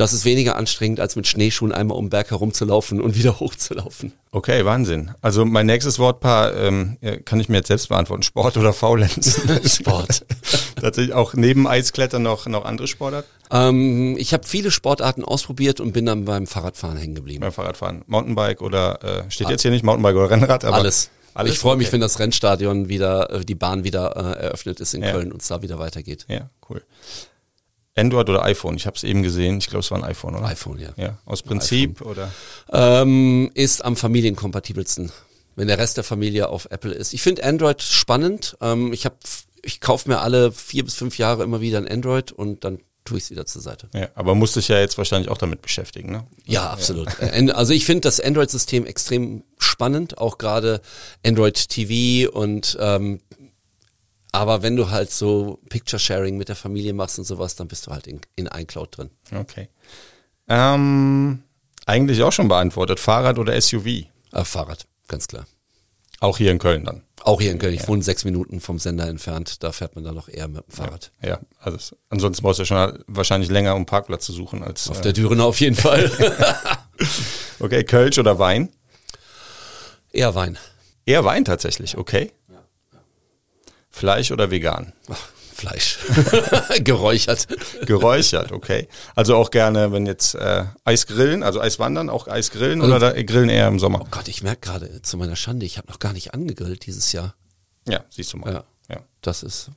Das 0.00 0.14
ist 0.14 0.24
weniger 0.24 0.56
anstrengend, 0.56 0.98
als 0.98 1.14
mit 1.14 1.26
Schneeschuhen 1.26 1.72
einmal 1.72 1.98
um 1.98 2.06
den 2.06 2.10
Berg 2.10 2.30
herumzulaufen 2.30 3.02
und 3.02 3.16
wieder 3.16 3.38
hochzulaufen. 3.40 4.14
Okay, 4.32 4.64
Wahnsinn. 4.64 5.10
Also 5.20 5.44
mein 5.44 5.66
nächstes 5.66 5.98
Wortpaar 5.98 6.56
ähm, 6.56 6.96
kann 7.26 7.38
ich 7.38 7.50
mir 7.50 7.58
jetzt 7.58 7.66
selbst 7.66 7.90
beantworten. 7.90 8.22
Sport 8.22 8.56
oder 8.56 8.72
Faulenz? 8.72 9.42
Sport. 9.66 10.24
Tatsächlich 10.80 11.12
auch 11.12 11.34
neben 11.34 11.68
Eisklettern 11.68 12.22
noch, 12.22 12.46
noch 12.46 12.64
andere 12.64 12.88
Sportarten? 12.88 13.28
Ähm, 13.50 14.16
ich 14.18 14.32
habe 14.32 14.46
viele 14.46 14.70
Sportarten 14.70 15.22
ausprobiert 15.22 15.80
und 15.80 15.92
bin 15.92 16.06
dann 16.06 16.24
beim 16.24 16.46
Fahrradfahren 16.46 16.96
hängen 16.96 17.14
geblieben. 17.14 17.40
Beim 17.40 17.52
Fahrradfahren. 17.52 18.02
Mountainbike 18.06 18.62
oder, 18.62 19.04
äh, 19.04 19.30
steht 19.30 19.50
jetzt 19.50 19.60
hier 19.60 19.70
nicht 19.70 19.84
Mountainbike 19.84 20.16
oder 20.16 20.30
Rennrad? 20.30 20.64
Aber 20.64 20.76
Alles. 20.76 21.10
Alles? 21.34 21.52
Ich 21.52 21.58
freue 21.58 21.76
mich, 21.76 21.88
okay. 21.88 21.92
wenn 21.92 22.00
das 22.00 22.18
Rennstadion 22.18 22.88
wieder, 22.88 23.30
äh, 23.30 23.44
die 23.44 23.54
Bahn 23.54 23.84
wieder 23.84 24.16
äh, 24.16 24.44
eröffnet 24.44 24.80
ist 24.80 24.94
in 24.94 25.02
ja. 25.02 25.12
Köln 25.12 25.30
und 25.30 25.42
es 25.42 25.48
da 25.48 25.60
wieder 25.60 25.78
weitergeht. 25.78 26.24
Ja, 26.28 26.48
cool. 26.70 26.82
Android 28.00 28.28
oder 28.28 28.44
iPhone? 28.44 28.76
Ich 28.76 28.86
habe 28.86 28.96
es 28.96 29.04
eben 29.04 29.22
gesehen. 29.22 29.58
Ich 29.58 29.68
glaube, 29.68 29.80
es 29.80 29.90
war 29.90 29.98
ein 29.98 30.04
iPhone, 30.04 30.34
oder? 30.34 30.46
iPhone, 30.46 30.78
ja. 30.78 30.90
ja. 30.96 31.18
Aus 31.24 31.42
Prinzip 31.42 32.00
oder? 32.00 32.32
Ähm, 32.72 33.50
ist 33.54 33.84
am 33.84 33.96
familienkompatibelsten, 33.96 35.12
wenn 35.56 35.68
der 35.68 35.78
Rest 35.78 35.96
der 35.96 36.04
Familie 36.04 36.48
auf 36.48 36.66
Apple 36.70 36.92
ist. 36.92 37.12
Ich 37.12 37.22
finde 37.22 37.44
Android 37.44 37.82
spannend. 37.82 38.56
Ähm, 38.60 38.92
ich 38.92 39.04
habe, 39.04 39.16
ich 39.62 39.80
kaufe 39.80 40.08
mir 40.08 40.20
alle 40.20 40.52
vier 40.52 40.84
bis 40.84 40.94
fünf 40.94 41.18
Jahre 41.18 41.44
immer 41.44 41.60
wieder 41.60 41.78
ein 41.78 41.88
Android 41.88 42.32
und 42.32 42.64
dann 42.64 42.78
tue 43.04 43.18
ich 43.18 43.24
es 43.24 43.30
wieder 43.30 43.46
zur 43.46 43.62
Seite. 43.62 43.88
Ja, 43.94 44.08
aber 44.14 44.34
musst 44.34 44.56
dich 44.56 44.68
ja 44.68 44.78
jetzt 44.78 44.98
wahrscheinlich 44.98 45.30
auch 45.30 45.38
damit 45.38 45.62
beschäftigen, 45.62 46.12
ne? 46.12 46.26
Ja, 46.44 46.70
absolut. 46.70 47.08
Ja. 47.20 47.54
Also 47.54 47.72
ich 47.72 47.84
finde 47.84 48.02
das 48.02 48.20
Android-System 48.20 48.86
extrem 48.86 49.42
spannend, 49.58 50.18
auch 50.18 50.38
gerade 50.38 50.80
Android 51.24 51.68
TV 51.68 52.30
und 52.30 52.76
ähm, 52.80 53.20
aber 54.32 54.62
wenn 54.62 54.76
du 54.76 54.90
halt 54.90 55.10
so 55.10 55.60
Picture-Sharing 55.68 56.36
mit 56.36 56.48
der 56.48 56.56
Familie 56.56 56.92
machst 56.92 57.18
und 57.18 57.24
sowas, 57.24 57.56
dann 57.56 57.68
bist 57.68 57.86
du 57.86 57.90
halt 57.90 58.06
in, 58.06 58.20
in 58.36 58.46
iCloud 58.46 58.96
drin. 58.96 59.10
Okay. 59.34 59.68
Ähm, 60.48 61.42
eigentlich 61.86 62.22
auch 62.22 62.32
schon 62.32 62.48
beantwortet. 62.48 63.00
Fahrrad 63.00 63.38
oder 63.38 63.60
SUV? 63.60 63.86
Äh, 63.86 64.44
Fahrrad, 64.44 64.86
ganz 65.08 65.28
klar. 65.28 65.46
Auch 66.20 66.38
hier 66.38 66.50
in 66.50 66.58
Köln 66.58 66.84
dann? 66.84 67.02
Auch 67.22 67.40
hier 67.40 67.50
in 67.50 67.58
Köln. 67.58 67.74
Ich 67.74 67.82
ja. 67.82 67.88
wohne 67.88 68.02
sechs 68.02 68.24
Minuten 68.24 68.60
vom 68.60 68.78
Sender 68.78 69.08
entfernt. 69.08 69.62
Da 69.62 69.72
fährt 69.72 69.94
man 69.94 70.04
dann 70.04 70.14
noch 70.14 70.28
eher 70.28 70.48
mit 70.48 70.66
dem 70.66 70.70
Fahrrad. 70.70 71.12
Ja, 71.22 71.28
ja. 71.28 71.40
also 71.58 71.96
ansonsten 72.08 72.42
brauchst 72.42 72.58
du 72.58 72.62
ja 72.62 72.66
schon 72.66 73.04
wahrscheinlich 73.06 73.50
länger, 73.50 73.74
um 73.74 73.86
Parkplatz 73.86 74.26
zu 74.26 74.32
suchen 74.32 74.62
als. 74.62 74.88
Auf 74.88 74.98
äh, 74.98 75.02
der 75.02 75.12
Dürener 75.12 75.44
auf 75.44 75.60
jeden 75.60 75.76
Fall. 75.76 76.10
Okay, 77.60 77.84
Kölsch 77.84 78.18
oder 78.18 78.38
Wein? 78.38 78.70
Eher 80.12 80.34
Wein. 80.34 80.58
Eher 81.04 81.24
Wein 81.26 81.44
tatsächlich, 81.44 81.98
okay. 81.98 82.32
Fleisch 84.00 84.32
oder 84.32 84.50
vegan? 84.50 84.94
Ach, 85.10 85.28
Fleisch. 85.52 85.98
Geräuchert. 86.84 87.48
Geräuchert, 87.84 88.50
okay. 88.50 88.88
Also 89.14 89.36
auch 89.36 89.50
gerne, 89.50 89.92
wenn 89.92 90.06
jetzt 90.06 90.34
äh, 90.34 90.64
Eisgrillen, 90.86 91.42
also 91.42 91.60
Eiswandern, 91.60 92.08
auch 92.08 92.28
Eisgrillen 92.28 92.80
oder 92.80 92.98
da, 92.98 93.22
grillen 93.22 93.50
eher 93.50 93.68
im 93.68 93.78
Sommer? 93.78 94.00
Oh 94.00 94.08
Gott, 94.10 94.28
ich 94.28 94.42
merke 94.42 94.62
gerade 94.62 95.02
zu 95.02 95.18
meiner 95.18 95.36
Schande, 95.36 95.66
ich 95.66 95.76
habe 95.76 95.88
noch 95.88 95.98
gar 95.98 96.14
nicht 96.14 96.32
angegrillt 96.32 96.86
dieses 96.86 97.12
Jahr. 97.12 97.34
Ja, 97.86 98.02
siehst 98.08 98.32
du 98.32 98.38
mal. 98.38 98.54
Ja. 98.54 98.64
Ja. 98.88 99.00
Das 99.20 99.42
ist 99.42 99.70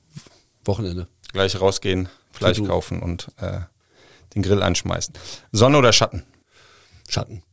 Wochenende. 0.64 1.10
Gleich 1.34 1.60
rausgehen, 1.60 2.08
Fleisch 2.32 2.64
kaufen 2.64 3.02
und 3.02 3.28
äh, 3.42 3.60
den 4.36 4.42
Grill 4.42 4.64
anschmeißen. 4.64 5.14
Sonne 5.52 5.78
oder 5.78 5.92
Schatten? 5.92 6.24
Schatten. 7.10 7.44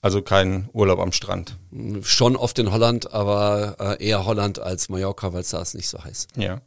Also 0.00 0.22
kein 0.22 0.68
Urlaub 0.72 1.00
am 1.00 1.12
Strand. 1.12 1.56
Schon 2.02 2.36
oft 2.36 2.58
in 2.58 2.70
Holland, 2.70 3.12
aber 3.12 3.76
äh, 3.98 4.06
eher 4.06 4.24
Holland 4.24 4.58
als 4.60 4.88
Mallorca, 4.88 5.32
weil 5.32 5.40
es 5.40 5.50
da 5.50 5.60
ist 5.60 5.74
nicht 5.74 5.88
so 5.88 6.02
heiß. 6.04 6.28
Ja. 6.36 6.60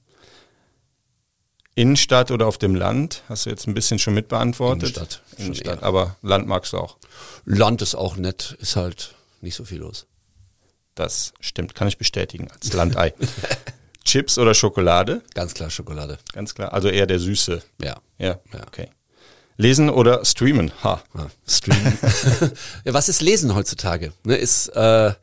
Innenstadt 1.75 2.31
oder 2.31 2.47
auf 2.47 2.57
dem 2.57 2.75
Land? 2.75 3.23
Hast 3.29 3.45
du 3.45 3.49
jetzt 3.49 3.65
ein 3.67 3.73
bisschen 3.73 3.97
schon 3.99 4.13
mitbeantwortet? 4.13 4.83
Innenstadt, 4.97 5.21
Innenstadt, 5.37 5.83
aber 5.83 6.17
Land 6.21 6.45
magst 6.47 6.73
du 6.73 6.77
auch. 6.77 6.97
Land 7.45 7.81
ist 7.81 7.95
auch 7.95 8.17
nett, 8.17 8.57
ist 8.59 8.75
halt 8.75 9.15
nicht 9.39 9.55
so 9.55 9.63
viel 9.63 9.79
los. 9.79 10.05
Das 10.95 11.33
stimmt, 11.39 11.73
kann 11.73 11.87
ich 11.87 11.97
bestätigen 11.97 12.49
als 12.51 12.73
Landei. 12.73 13.13
Chips 14.03 14.37
oder 14.37 14.53
Schokolade? 14.53 15.21
Ganz 15.33 15.53
klar 15.53 15.69
Schokolade. 15.69 16.17
Ganz 16.33 16.53
klar. 16.53 16.73
Also 16.73 16.89
eher 16.89 17.07
der 17.07 17.19
Süße. 17.19 17.61
Ja. 17.81 18.01
Ja, 18.17 18.39
Ja. 18.51 18.67
okay. 18.67 18.89
Lesen 19.57 19.89
oder 19.89 20.25
streamen? 20.25 20.71
Ha. 20.83 21.01
Ja, 21.15 21.27
streamen. 21.47 21.97
ja, 22.85 22.93
was 22.93 23.09
ist 23.09 23.21
Lesen 23.21 23.53
heutzutage? 23.53 24.13
Ne, 24.23 24.35
ist 24.35 24.69
äh, 24.69 25.13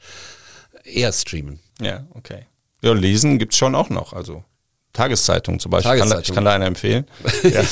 eher 0.84 1.12
streamen. 1.12 1.60
Ja, 1.80 2.06
okay. 2.14 2.46
Ja, 2.82 2.92
lesen 2.92 3.38
gibt's 3.38 3.56
schon 3.56 3.74
auch 3.74 3.90
noch. 3.90 4.12
Also 4.12 4.44
Tageszeitung 4.92 5.60
zum 5.60 5.70
Beispiel. 5.70 5.90
Kann 5.90 5.98
da, 5.98 6.04
ich 6.04 6.10
Tageszeitung. 6.10 6.34
kann 6.34 6.44
da 6.44 6.54
eine 6.54 6.66
empfehlen. 6.66 7.06
ja, 7.44 7.62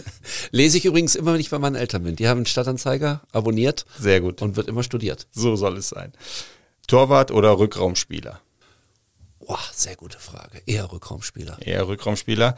Lese 0.50 0.78
ich 0.78 0.84
übrigens 0.84 1.14
immer, 1.14 1.32
wenn 1.32 1.40
ich 1.40 1.50
bei 1.50 1.58
meinen 1.58 1.76
Eltern 1.76 2.02
bin. 2.02 2.16
Die 2.16 2.28
haben 2.28 2.38
einen 2.38 2.46
Stadtanzeiger 2.46 3.22
abonniert 3.32 3.86
sehr 3.98 4.20
gut. 4.20 4.42
und 4.42 4.56
wird 4.56 4.68
immer 4.68 4.82
studiert. 4.82 5.26
So 5.32 5.56
soll 5.56 5.76
es 5.76 5.88
sein. 5.90 6.12
Torwart 6.86 7.30
oder 7.30 7.58
Rückraumspieler? 7.58 8.40
Boah, 9.38 9.58
sehr 9.72 9.96
gute 9.96 10.18
Frage. 10.18 10.62
Eher 10.66 10.90
Rückraumspieler. 10.92 11.58
Eher 11.60 11.86
Rückraumspieler. 11.86 12.56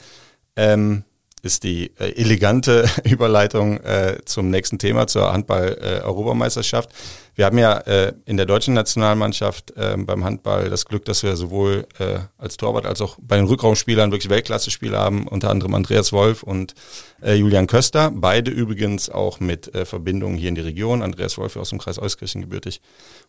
Ähm, 0.57 1.05
ist 1.45 1.63
die 1.63 1.93
äh, 1.99 2.13
elegante 2.17 2.89
Überleitung 3.05 3.79
äh, 3.81 4.19
zum 4.25 4.51
nächsten 4.51 4.79
Thema, 4.79 5.07
zur 5.07 5.33
Handball-Europameisterschaft. 5.33 6.91
wir 7.35 7.45
haben 7.45 7.59
ja 7.59 7.77
äh, 7.81 8.15
in 8.25 8.37
der 8.37 8.47
deutschen 8.47 8.73
Nationalmannschaft 8.75 9.77
äh, 9.77 9.95
beim 9.99 10.25
Handball 10.25 10.71
das 10.71 10.87
Glück, 10.87 11.05
dass 11.05 11.23
wir 11.23 11.37
sowohl 11.37 11.87
äh, 11.99 12.21
als 12.39 12.57
Torwart 12.57 12.87
als 12.87 13.03
auch 13.03 13.19
bei 13.21 13.37
den 13.37 13.47
Rückraumspielern 13.47 14.11
wirklich 14.11 14.31
Weltklasse-Spieler 14.31 14.99
haben, 14.99 15.29
unter 15.29 15.51
anderem 15.51 15.75
Andreas 15.75 16.13
Wolf 16.13 16.43
und 16.43 16.75
äh, 17.23 17.35
Julian 17.35 17.67
Köster. 17.67 18.11
Beide 18.15 18.51
übrigens 18.51 19.11
auch 19.11 19.39
mit 19.39 19.75
äh, 19.75 19.85
Verbindungen 19.85 20.39
hier 20.39 20.49
in 20.49 20.55
die 20.55 20.63
Region. 20.63 21.03
Andreas 21.03 21.37
Wolf 21.37 21.57
aus 21.57 21.69
dem 21.69 21.79
Kreis 21.79 21.99
Euskirchen 21.99 22.41
gebürtig 22.41 22.81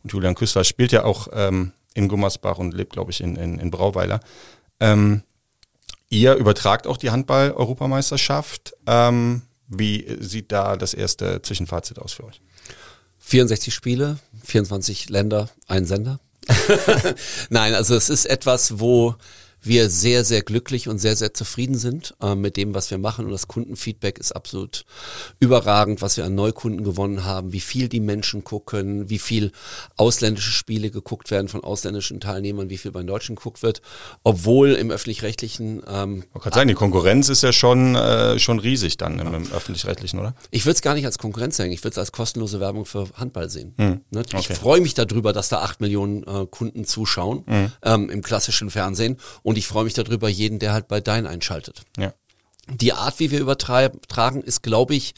und 0.04 0.14
Julian 0.14 0.36
Köster 0.36 0.64
spielt 0.64 0.94
ja 0.94 1.04
auch 1.04 1.28
ähm, 1.34 1.74
in 1.94 2.08
Gummersbach 2.08 2.60
und 2.60 2.74
lebt, 2.74 2.94
glaube 2.94 3.12
ich, 3.12 3.22
in, 3.22 3.36
in, 3.36 3.60
in 3.60 3.72
Brauweiler. 3.72 4.22
Ähm, 4.80 5.24
Ihr 6.16 6.36
übertragt 6.36 6.88
auch 6.88 6.96
die 6.96 7.12
Handball-Europameisterschaft. 7.12 8.74
Ähm, 8.88 9.42
wie 9.68 10.08
sieht 10.22 10.50
da 10.50 10.78
das 10.78 10.94
erste 10.94 11.42
Zwischenfazit 11.42 12.00
aus 12.00 12.14
für 12.14 12.24
euch? 12.24 12.40
64 13.20 13.74
Spiele, 13.74 14.18
24 14.46 15.10
Länder, 15.10 15.50
ein 15.68 15.84
Sender. 15.84 16.22
Nein, 17.50 17.74
also 17.74 17.96
es 17.96 18.10
ist 18.10 18.28
etwas, 18.28 18.80
wo 18.80 19.16
wir 19.68 19.90
sehr, 19.90 20.24
sehr 20.24 20.42
glücklich 20.42 20.88
und 20.88 21.00
sehr, 21.00 21.16
sehr 21.16 21.34
zufrieden 21.34 21.78
sind 21.78 22.16
äh, 22.22 22.36
mit 22.36 22.58
dem, 22.58 22.74
was 22.74 22.92
wir 22.92 22.98
machen. 22.98 23.26
Und 23.26 23.32
das 23.32 23.48
Kundenfeedback 23.48 24.18
ist 24.20 24.32
absolut 24.32 24.86
überragend, 25.40 26.02
was 26.02 26.18
wir 26.18 26.26
an 26.26 26.36
Neukunden 26.36 26.84
gewonnen 26.84 27.24
haben, 27.26 27.54
wie 27.54 27.60
viel 27.60 27.90
die 27.90 28.00
Menschen 28.00 28.44
gucken, 28.44 29.10
wie 29.10 29.20
viel 29.20 29.52
ausländische 29.98 30.52
Spiele 30.52 30.90
geguckt 30.92 31.32
werden 31.32 31.48
von 31.48 31.64
ausländischen 31.64 32.20
Teilnehmern, 32.20 32.70
wie 32.70 32.78
viel 32.78 32.92
bei 32.92 33.04
Deutschen 33.04 33.36
geguckt 33.36 33.64
wird. 33.64 33.82
Obwohl 34.24 34.74
im 34.74 34.92
öffentlich-rechtlichen 34.92 35.82
ähm, 35.88 36.24
Man 36.34 36.42
kann 36.44 36.54
sagen, 36.54 36.68
die 36.68 36.74
Konkurrenz 36.74 37.30
ist 37.30 37.44
ja 37.44 37.52
schon, 37.54 37.96
äh, 37.96 38.40
schon 38.40 38.60
riesig 38.60 38.98
dann 38.98 39.20
im, 39.20 39.34
im 39.34 39.52
öffentlich-rechtlichen, 39.52 40.20
oder? 40.20 40.36
Ich 40.52 40.66
würde 40.66 40.76
es 40.76 40.82
gar 40.82 40.94
nicht 40.94 41.06
als 41.06 41.18
Konkurrenz 41.18 41.58
sehen, 41.58 41.72
ich 41.72 41.84
würde 41.84 41.94
es 41.94 41.98
als 41.98 42.12
kostenlose 42.12 42.60
Werbung 42.60 42.86
für 42.86 43.08
Handball 43.16 43.50
sehen. 43.50 43.74
Ne? 43.78 44.02
Ich 44.12 44.34
Hm. 44.34 44.40
okay. 44.40 44.54
freue 44.56 44.82
mich 44.82 44.94
darüber, 44.94 45.34
dass 45.34 45.50
da 45.50 45.60
acht 45.60 45.82
Millionen 45.82 46.24
äh, 46.24 46.46
Kunden 46.50 46.86
zuschauen 46.86 47.44
Hm. 47.48 47.72
ähm, 47.84 48.10
im 48.10 48.22
klassischen 48.22 48.70
Fernsehen 48.70 49.18
und 49.44 49.55
ich 49.58 49.68
freue 49.68 49.84
mich 49.84 49.94
darüber, 49.94 50.30
jeden, 50.30 50.60
der 50.60 50.74
halt 50.74 50.88
bei 50.88 51.02
Dein 51.02 51.28
einschaltet. 51.28 51.84
Ja. 51.98 52.14
Die 52.68 52.94
Art, 52.94 53.20
wie 53.20 53.32
wir 53.32 53.40
übertragen, 53.40 54.42
ist, 54.42 54.64
glaube 54.64 54.96
ich, 54.96 55.14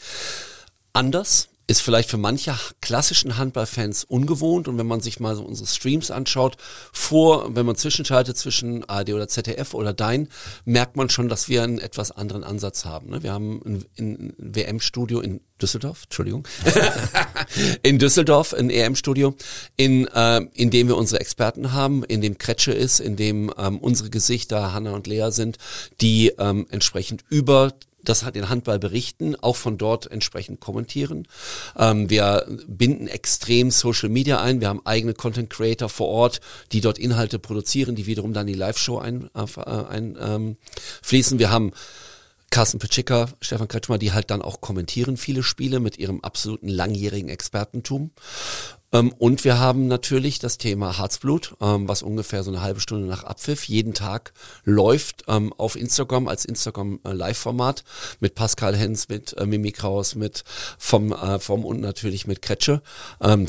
anders. 0.92 1.48
Ist 1.68 1.82
vielleicht 1.82 2.08
für 2.08 2.16
manche 2.16 2.54
klassischen 2.80 3.36
Handballfans 3.36 4.04
ungewohnt 4.04 4.68
und 4.68 4.78
wenn 4.78 4.86
man 4.86 5.00
sich 5.00 5.20
mal 5.20 5.36
so 5.36 5.42
unsere 5.42 5.68
Streams 5.68 6.10
anschaut, 6.10 6.56
vor, 6.92 7.54
wenn 7.54 7.66
man 7.66 7.76
zwischenschaltet 7.76 8.38
zwischen 8.38 8.88
ARD 8.88 9.12
oder 9.12 9.28
ZDF 9.28 9.74
oder 9.74 9.92
Dein, 9.92 10.28
merkt 10.64 10.96
man 10.96 11.10
schon, 11.10 11.28
dass 11.28 11.50
wir 11.50 11.62
einen 11.62 11.78
etwas 11.78 12.10
anderen 12.10 12.42
Ansatz 12.42 12.86
haben. 12.86 13.10
ne? 13.10 13.22
Wir 13.22 13.34
haben 13.34 13.60
ein, 13.66 13.84
ein 13.98 14.34
WM-Studio 14.38 15.20
in 15.20 15.40
Düsseldorf, 15.60 16.04
Entschuldigung, 16.04 16.46
in 17.82 17.98
Düsseldorf 17.98 18.54
ein 18.54 18.70
EM-Studio, 18.70 19.34
in, 19.76 20.06
äh, 20.06 20.40
in 20.54 20.70
dem 20.70 20.88
wir 20.88 20.96
unsere 20.96 21.20
Experten 21.20 21.72
haben, 21.72 22.04
in 22.04 22.20
dem 22.20 22.38
Kretsche 22.38 22.72
ist, 22.72 23.00
in 23.00 23.16
dem 23.16 23.52
ähm, 23.58 23.78
unsere 23.78 24.08
Gesichter, 24.08 24.72
Hanna 24.72 24.92
und 24.92 25.06
Lea 25.06 25.30
sind, 25.30 25.58
die 26.00 26.28
ähm, 26.38 26.66
entsprechend 26.70 27.24
über 27.28 27.74
das 28.02 28.24
hat 28.24 28.34
den 28.34 28.48
Handball 28.48 28.78
berichten, 28.78 29.36
auch 29.36 29.56
von 29.56 29.78
dort 29.78 30.10
entsprechend 30.10 30.60
kommentieren. 30.60 31.26
Ähm, 31.76 32.08
wir 32.10 32.46
binden 32.66 33.08
extrem 33.08 33.70
Social 33.70 34.08
Media 34.08 34.40
ein. 34.40 34.60
Wir 34.60 34.68
haben 34.68 34.84
eigene 34.84 35.14
Content 35.14 35.50
Creator 35.50 35.88
vor 35.88 36.08
Ort, 36.08 36.40
die 36.72 36.80
dort 36.80 36.98
Inhalte 36.98 37.38
produzieren, 37.38 37.94
die 37.94 38.06
wiederum 38.06 38.32
dann 38.32 38.46
die 38.46 38.54
Live-Show 38.54 38.98
ein, 38.98 39.30
äh, 39.34 39.60
ein, 39.70 40.16
ähm. 40.20 40.56
Wir 41.38 41.50
haben 41.50 41.72
Carsten 42.50 42.78
Pitschika, 42.78 43.28
Stefan 43.40 43.68
Kretschmer, 43.68 43.98
die 43.98 44.12
halt 44.12 44.30
dann 44.30 44.40
auch 44.40 44.60
kommentieren 44.60 45.16
viele 45.16 45.42
Spiele 45.42 45.80
mit 45.80 45.98
ihrem 45.98 46.20
absoluten 46.22 46.68
langjährigen 46.68 47.28
Expertentum. 47.28 48.10
Ähm, 48.92 49.12
und 49.18 49.44
wir 49.44 49.58
haben 49.58 49.86
natürlich 49.86 50.38
das 50.38 50.58
Thema 50.58 50.98
Herzblut, 50.98 51.54
ähm, 51.60 51.88
was 51.88 52.02
ungefähr 52.02 52.42
so 52.42 52.50
eine 52.50 52.62
halbe 52.62 52.80
Stunde 52.80 53.06
nach 53.06 53.24
Abpfiff 53.24 53.64
jeden 53.64 53.94
Tag 53.94 54.32
läuft 54.64 55.24
ähm, 55.28 55.52
auf 55.52 55.76
Instagram 55.76 56.28
als 56.28 56.44
Instagram 56.44 57.00
äh, 57.04 57.12
Live-Format 57.12 57.84
mit 58.20 58.34
Pascal 58.34 58.76
Hens, 58.76 59.08
mit 59.08 59.36
äh, 59.36 59.46
Mimi 59.46 59.72
Kraus, 59.72 60.14
mit 60.14 60.44
vom, 60.78 61.12
äh, 61.12 61.38
vom 61.38 61.64
und 61.64 61.80
natürlich 61.80 62.26
mit 62.26 62.42
Kretsche. 62.42 62.82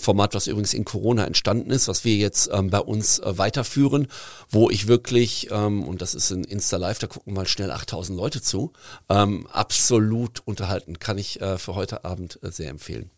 Format, 0.02 0.34
was 0.34 0.48
übrigens 0.48 0.74
in 0.74 0.86
Corona 0.86 1.26
entstanden 1.26 1.70
ist, 1.72 1.88
was 1.88 2.04
wir 2.04 2.16
jetzt 2.16 2.50
bei 2.50 2.80
uns 2.80 3.22
weiterführen, 3.24 4.08
wo 4.50 4.70
ich 4.70 4.88
wirklich, 4.88 5.52
und 5.52 6.02
das 6.02 6.16
ist 6.16 6.32
in 6.32 6.44
Insta 6.44 6.78
Live, 6.78 7.00
da 7.00 7.08
gucken 7.08 7.34
mal 7.34 7.48
schnell 7.48 7.72
8000 7.72 8.18
Leute 8.18 8.42
zu, 8.42 8.74
absolut 9.08 10.42
unterhalten, 10.46 11.00
kann 11.00 11.18
ich 11.18 11.40
für 11.58 11.76
heute 11.76 12.04
Abend 12.06 12.40
sehr 12.42 12.70
empfehlen. 12.70 13.12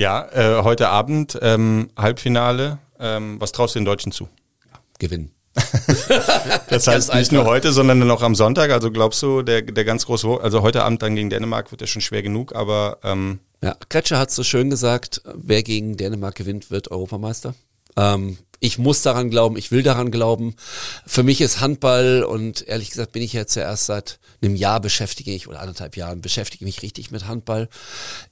Ja, 0.00 0.26
äh, 0.32 0.62
heute 0.62 0.88
Abend 0.88 1.38
ähm, 1.42 1.90
Halbfinale. 1.94 2.78
Ähm, 2.98 3.38
was 3.38 3.52
traust 3.52 3.74
du 3.74 3.80
den 3.80 3.84
Deutschen 3.84 4.12
zu? 4.12 4.30
Gewinnen. 4.98 5.30
Das 6.70 6.86
heißt 6.86 7.12
nicht 7.12 7.32
nur 7.32 7.44
heute, 7.44 7.70
sondern 7.70 8.00
dann 8.00 8.10
auch 8.10 8.22
am 8.22 8.34
Sonntag. 8.34 8.70
Also 8.70 8.90
glaubst 8.90 9.22
du, 9.22 9.42
der, 9.42 9.60
der 9.60 9.84
ganz 9.84 10.06
große, 10.06 10.40
also 10.40 10.62
heute 10.62 10.84
Abend 10.84 11.02
dann 11.02 11.16
gegen 11.16 11.28
Dänemark 11.28 11.70
wird 11.70 11.82
ja 11.82 11.86
schon 11.86 12.00
schwer 12.00 12.22
genug, 12.22 12.54
aber 12.54 12.96
ähm, 13.02 13.40
Ja, 13.62 13.76
Kretscher 13.90 14.18
hat 14.18 14.30
so 14.30 14.42
schön 14.42 14.70
gesagt, 14.70 15.20
wer 15.34 15.62
gegen 15.62 15.98
Dänemark 15.98 16.34
gewinnt, 16.34 16.70
wird 16.70 16.90
Europameister. 16.90 17.54
Ähm, 17.96 18.38
ich 18.60 18.78
muss 18.78 19.00
daran 19.00 19.30
glauben, 19.30 19.56
ich 19.56 19.70
will 19.70 19.82
daran 19.82 20.10
glauben. 20.10 20.54
Für 21.06 21.22
mich 21.22 21.40
ist 21.40 21.60
Handball 21.60 22.22
und 22.22 22.68
ehrlich 22.68 22.90
gesagt 22.90 23.12
bin 23.12 23.22
ich 23.22 23.32
ja 23.32 23.42
erst 23.42 23.86
seit 23.86 24.20
einem 24.42 24.54
Jahr 24.54 24.80
beschäftige 24.80 25.32
ich 25.32 25.48
oder 25.48 25.60
anderthalb 25.60 25.96
Jahren 25.96 26.20
beschäftige 26.20 26.64
mich 26.66 26.82
richtig 26.82 27.10
mit 27.10 27.26
Handball. 27.26 27.68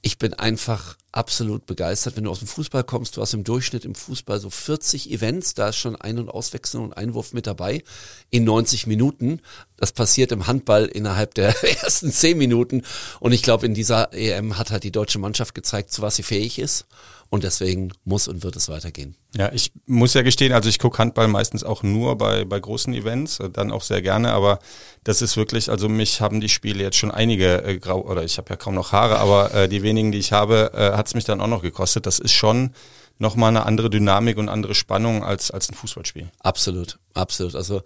Ich 0.01 0.19
bin 0.19 0.35
einfach 0.35 0.97
absolut 1.11 1.65
begeistert. 1.65 2.15
Wenn 2.15 2.25
du 2.25 2.31
aus 2.31 2.39
dem 2.39 2.47
Fußball 2.47 2.83
kommst, 2.83 3.17
du 3.17 3.21
hast 3.21 3.33
im 3.33 3.43
Durchschnitt 3.43 3.85
im 3.85 3.95
Fußball 3.95 4.39
so 4.39 4.51
40 4.51 5.11
Events, 5.11 5.55
da 5.55 5.69
ist 5.69 5.77
schon 5.77 5.95
Ein- 5.95 6.19
und 6.19 6.29
Auswechseln 6.29 6.83
und 6.83 6.93
Einwurf 6.93 7.33
mit 7.33 7.47
dabei 7.47 7.83
in 8.29 8.43
90 8.43 8.85
Minuten. 8.85 9.41
Das 9.79 9.93
passiert 9.93 10.31
im 10.31 10.47
Handball 10.47 10.85
innerhalb 10.85 11.33
der 11.33 11.55
ersten 11.83 12.11
zehn 12.11 12.37
Minuten. 12.37 12.83
Und 13.19 13.31
ich 13.31 13.43
glaube, 13.43 13.65
in 13.65 13.73
dieser 13.73 14.13
EM 14.13 14.57
hat 14.57 14.71
halt 14.71 14.83
die 14.83 14.91
deutsche 14.91 15.19
Mannschaft 15.19 15.55
gezeigt, 15.55 15.91
zu 15.91 16.01
was 16.01 16.15
sie 16.15 16.23
fähig 16.23 16.59
ist. 16.59 16.85
Und 17.31 17.43
deswegen 17.43 17.91
muss 18.05 18.27
und 18.27 18.41
wird 18.41 18.55
es 18.55 18.69
weitergehen. 18.69 19.15
Ja, 19.35 19.51
ich 19.53 19.71
muss 19.85 20.15
ja 20.15 20.23
gestehen, 20.23 20.51
also 20.51 20.67
ich 20.67 20.79
gucke 20.79 20.97
Handball 20.97 21.27
meistens 21.27 21.63
auch 21.63 21.83
nur 21.83 22.17
bei, 22.17 22.43
bei 22.43 22.59
großen 22.59 22.91
Events, 22.95 23.39
äh, 23.39 23.51
dann 23.51 23.71
auch 23.71 23.83
sehr 23.83 24.01
gerne, 24.01 24.33
aber 24.33 24.57
das 25.03 25.21
ist 25.21 25.37
wirklich, 25.37 25.69
also 25.69 25.87
mich 25.89 26.21
haben 26.21 26.41
die 26.41 26.49
Spiele 26.49 26.81
jetzt 26.81 26.97
schon 26.97 27.11
einige 27.11 27.63
äh, 27.63 27.77
grau, 27.77 28.01
oder 28.01 28.23
ich 28.23 28.39
habe 28.39 28.49
ja 28.49 28.55
kaum 28.55 28.73
noch 28.73 28.93
Haare, 28.93 29.19
aber 29.19 29.53
äh, 29.53 29.69
die 29.69 29.83
wenigen, 29.83 30.11
die 30.11 30.17
ich 30.17 30.31
habe, 30.31 30.71
äh, 30.73 30.97
hat 30.97 31.05
es 31.05 31.13
mich 31.13 31.25
dann 31.25 31.39
auch 31.39 31.47
noch 31.47 31.61
gekostet. 31.61 32.07
Das 32.07 32.17
ist 32.17 32.33
schon 32.33 32.71
nochmal 33.19 33.49
eine 33.49 33.65
andere 33.65 33.91
Dynamik 33.91 34.37
und 34.37 34.49
andere 34.49 34.73
Spannung 34.73 35.23
als, 35.23 35.51
als 35.51 35.69
ein 35.69 35.75
Fußballspiel. 35.75 36.31
Absolut, 36.39 36.97
absolut. 37.19 37.55
Also 37.55 37.81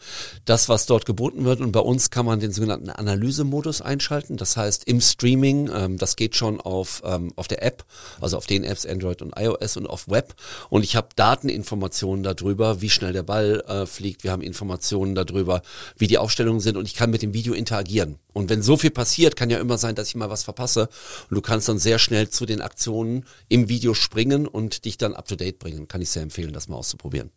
das, 0.45 0.69
was 0.69 0.85
dort 0.85 1.05
geboten 1.05 1.45
wird 1.45 1.61
und 1.61 1.71
bei 1.71 1.79
uns 1.79 2.09
kann 2.09 2.25
man 2.25 2.39
den 2.39 2.51
sogenannten 2.51 2.89
Analysemodus 2.89 3.81
einschalten. 3.81 4.37
Das 4.37 4.57
heißt 4.57 4.85
im 4.85 5.01
Streaming, 5.01 5.69
ähm, 5.73 5.97
das 5.97 6.15
geht 6.15 6.35
schon 6.35 6.61
auf, 6.61 7.01
ähm, 7.05 7.33
auf 7.35 7.47
der 7.47 7.63
App, 7.63 7.85
also 8.21 8.37
auf 8.37 8.45
den 8.45 8.63
Apps 8.63 8.85
Android 8.85 9.21
und 9.21 9.33
iOS 9.37 9.77
und 9.77 9.87
auf 9.87 10.09
Web. 10.09 10.33
Und 10.69 10.83
ich 10.83 10.95
habe 10.95 11.09
Dateninformationen 11.15 12.23
darüber, 12.23 12.81
wie 12.81 12.89
schnell 12.89 13.13
der 13.13 13.23
Ball 13.23 13.63
äh, 13.67 13.85
fliegt. 13.85 14.23
Wir 14.23 14.31
haben 14.31 14.41
Informationen 14.41 15.15
darüber, 15.15 15.61
wie 15.97 16.07
die 16.07 16.17
Aufstellungen 16.17 16.61
sind 16.61 16.77
und 16.77 16.87
ich 16.87 16.95
kann 16.95 17.09
mit 17.09 17.21
dem 17.21 17.33
Video 17.33 17.53
interagieren. 17.53 18.19
Und 18.33 18.49
wenn 18.49 18.61
so 18.61 18.77
viel 18.77 18.91
passiert, 18.91 19.35
kann 19.35 19.49
ja 19.49 19.59
immer 19.59 19.77
sein, 19.77 19.95
dass 19.95 20.07
ich 20.07 20.15
mal 20.15 20.29
was 20.29 20.43
verpasse. 20.43 20.89
Und 21.29 21.35
du 21.35 21.41
kannst 21.41 21.69
dann 21.69 21.79
sehr 21.79 21.99
schnell 21.99 22.29
zu 22.29 22.45
den 22.45 22.61
Aktionen 22.61 23.25
im 23.47 23.69
Video 23.69 23.93
springen 23.93 24.47
und 24.47 24.85
dich 24.85 24.97
dann 24.97 25.13
up 25.13 25.27
to 25.27 25.35
date 25.35 25.59
bringen. 25.59 25.87
Kann 25.87 26.01
ich 26.01 26.09
sehr 26.09 26.23
empfehlen, 26.23 26.53
das 26.53 26.67
mal 26.67 26.77
auszuprobieren. 26.77 27.31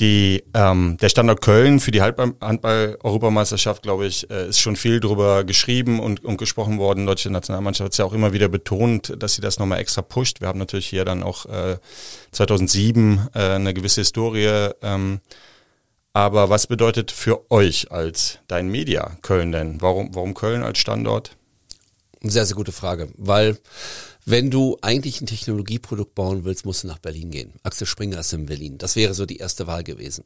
Die, 0.00 0.44
ähm, 0.54 0.96
der 1.00 1.08
Standort 1.08 1.40
Köln 1.40 1.80
für 1.80 1.90
die 1.90 2.02
Handball-Europameisterschaft, 2.02 3.82
glaube 3.82 4.06
ich, 4.06 4.30
äh, 4.30 4.48
ist 4.48 4.60
schon 4.60 4.76
viel 4.76 5.00
drüber 5.00 5.42
geschrieben 5.42 5.98
und, 5.98 6.24
und 6.24 6.36
gesprochen 6.36 6.78
worden. 6.78 7.00
Die 7.00 7.06
deutsche 7.06 7.30
Nationalmannschaft 7.30 7.86
hat 7.86 7.92
es 7.92 7.98
ja 7.98 8.04
auch 8.04 8.12
immer 8.12 8.32
wieder 8.32 8.48
betont, 8.48 9.12
dass 9.20 9.34
sie 9.34 9.40
das 9.40 9.58
nochmal 9.58 9.80
extra 9.80 10.02
pusht. 10.02 10.40
Wir 10.40 10.46
haben 10.46 10.60
natürlich 10.60 10.86
hier 10.86 11.04
dann 11.04 11.24
auch 11.24 11.46
äh, 11.46 11.78
2007 12.30 13.28
äh, 13.34 13.38
eine 13.40 13.74
gewisse 13.74 14.02
Historie. 14.02 14.70
Ähm, 14.82 15.20
aber 16.12 16.48
was 16.48 16.68
bedeutet 16.68 17.10
für 17.10 17.50
euch 17.50 17.90
als 17.90 18.38
dein 18.46 18.68
Media 18.68 19.16
Köln 19.22 19.50
denn? 19.50 19.80
Warum, 19.82 20.14
warum 20.14 20.34
Köln 20.34 20.62
als 20.62 20.78
Standort? 20.78 21.36
Sehr, 22.22 22.46
sehr 22.46 22.56
gute 22.56 22.72
Frage, 22.72 23.08
weil 23.16 23.58
wenn 24.30 24.50
du 24.50 24.76
eigentlich 24.82 25.20
ein 25.20 25.26
Technologieprodukt 25.26 26.14
bauen 26.14 26.44
willst, 26.44 26.66
musst 26.66 26.84
du 26.84 26.88
nach 26.88 26.98
Berlin 26.98 27.30
gehen. 27.30 27.52
Axel 27.62 27.86
Springer 27.86 28.20
ist 28.20 28.32
in 28.32 28.46
Berlin. 28.46 28.76
Das 28.76 28.94
wäre 28.94 29.14
so 29.14 29.24
die 29.24 29.38
erste 29.38 29.66
Wahl 29.66 29.84
gewesen. 29.84 30.24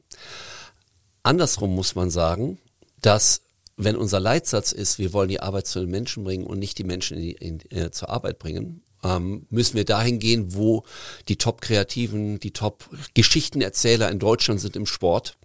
Andersrum 1.22 1.74
muss 1.74 1.94
man 1.94 2.10
sagen, 2.10 2.58
dass 3.00 3.42
wenn 3.76 3.96
unser 3.96 4.20
Leitsatz 4.20 4.72
ist, 4.72 4.98
wir 4.98 5.12
wollen 5.12 5.28
die 5.28 5.40
Arbeit 5.40 5.66
zu 5.66 5.80
den 5.80 5.90
Menschen 5.90 6.24
bringen 6.24 6.46
und 6.46 6.58
nicht 6.58 6.78
die 6.78 6.84
Menschen 6.84 7.16
in 7.16 7.22
die, 7.22 7.32
in, 7.32 7.60
äh, 7.70 7.90
zur 7.90 8.10
Arbeit 8.10 8.38
bringen, 8.38 8.82
ähm, 9.04 9.46
müssen 9.50 9.76
wir 9.76 9.84
dahin 9.84 10.18
gehen, 10.18 10.54
wo 10.54 10.84
die 11.28 11.36
Top-Kreativen, 11.36 12.40
die 12.40 12.52
Top-Geschichtenerzähler 12.52 14.10
in 14.10 14.18
Deutschland 14.18 14.60
sind 14.60 14.76
im 14.76 14.86
Sport. 14.86 15.36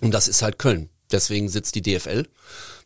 Und 0.00 0.12
das 0.12 0.28
ist 0.28 0.42
halt 0.42 0.58
Köln. 0.58 0.88
Deswegen 1.12 1.48
sitzt 1.48 1.74
die 1.74 1.82
DFL 1.82 2.26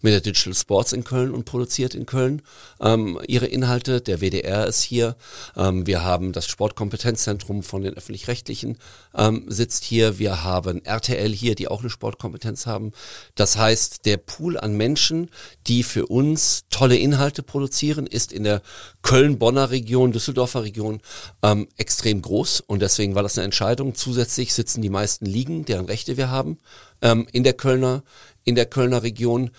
mit 0.02 0.12
der 0.12 0.20
Digital 0.20 0.54
Sports 0.54 0.92
in 0.92 1.04
Köln 1.04 1.32
und 1.32 1.44
produziert 1.44 1.94
in 1.94 2.06
Köln 2.06 2.42
ähm, 2.80 3.18
ihre 3.26 3.46
Inhalte. 3.46 4.00
Der 4.00 4.20
WDR 4.20 4.66
ist 4.66 4.82
hier. 4.82 5.16
Ähm, 5.56 5.86
wir 5.86 6.04
haben 6.04 6.32
das 6.32 6.46
Sportkompetenzzentrum 6.46 7.62
von 7.62 7.82
den 7.82 7.94
öffentlich-rechtlichen 7.94 8.78
ähm, 9.14 9.44
sitzt 9.48 9.84
hier. 9.84 10.18
Wir 10.18 10.44
haben 10.44 10.84
RTL 10.84 11.32
hier, 11.32 11.54
die 11.54 11.68
auch 11.68 11.80
eine 11.80 11.90
Sportkompetenz 11.90 12.66
haben. 12.66 12.92
Das 13.34 13.56
heißt, 13.56 14.06
der 14.06 14.18
Pool 14.18 14.58
an 14.58 14.76
Menschen, 14.76 15.30
die 15.66 15.82
für 15.82 16.06
uns 16.06 16.64
tolle 16.70 16.96
Inhalte 16.96 17.42
produzieren, 17.42 18.06
ist 18.06 18.32
in 18.32 18.44
der 18.44 18.62
Köln-Bonner 19.02 19.70
Region, 19.70 20.12
Düsseldorfer 20.12 20.62
Region 20.62 21.00
ähm, 21.42 21.68
extrem 21.76 22.22
groß. 22.22 22.60
Und 22.60 22.80
deswegen 22.82 23.14
war 23.14 23.22
das 23.22 23.38
eine 23.38 23.44
Entscheidung. 23.46 23.94
Zusätzlich 23.94 24.52
sitzen 24.52 24.82
die 24.82 24.90
meisten 24.90 25.26
Ligen, 25.26 25.64
deren 25.64 25.86
Rechte 25.86 26.16
wir 26.16 26.30
haben, 26.30 26.58
ähm, 27.02 27.26
in 27.32 27.44
der 27.44 27.54
Kölner 27.54 28.02
in 28.46 28.54
der 28.54 28.64
Kölner 28.64 29.02
Region. 29.02 29.50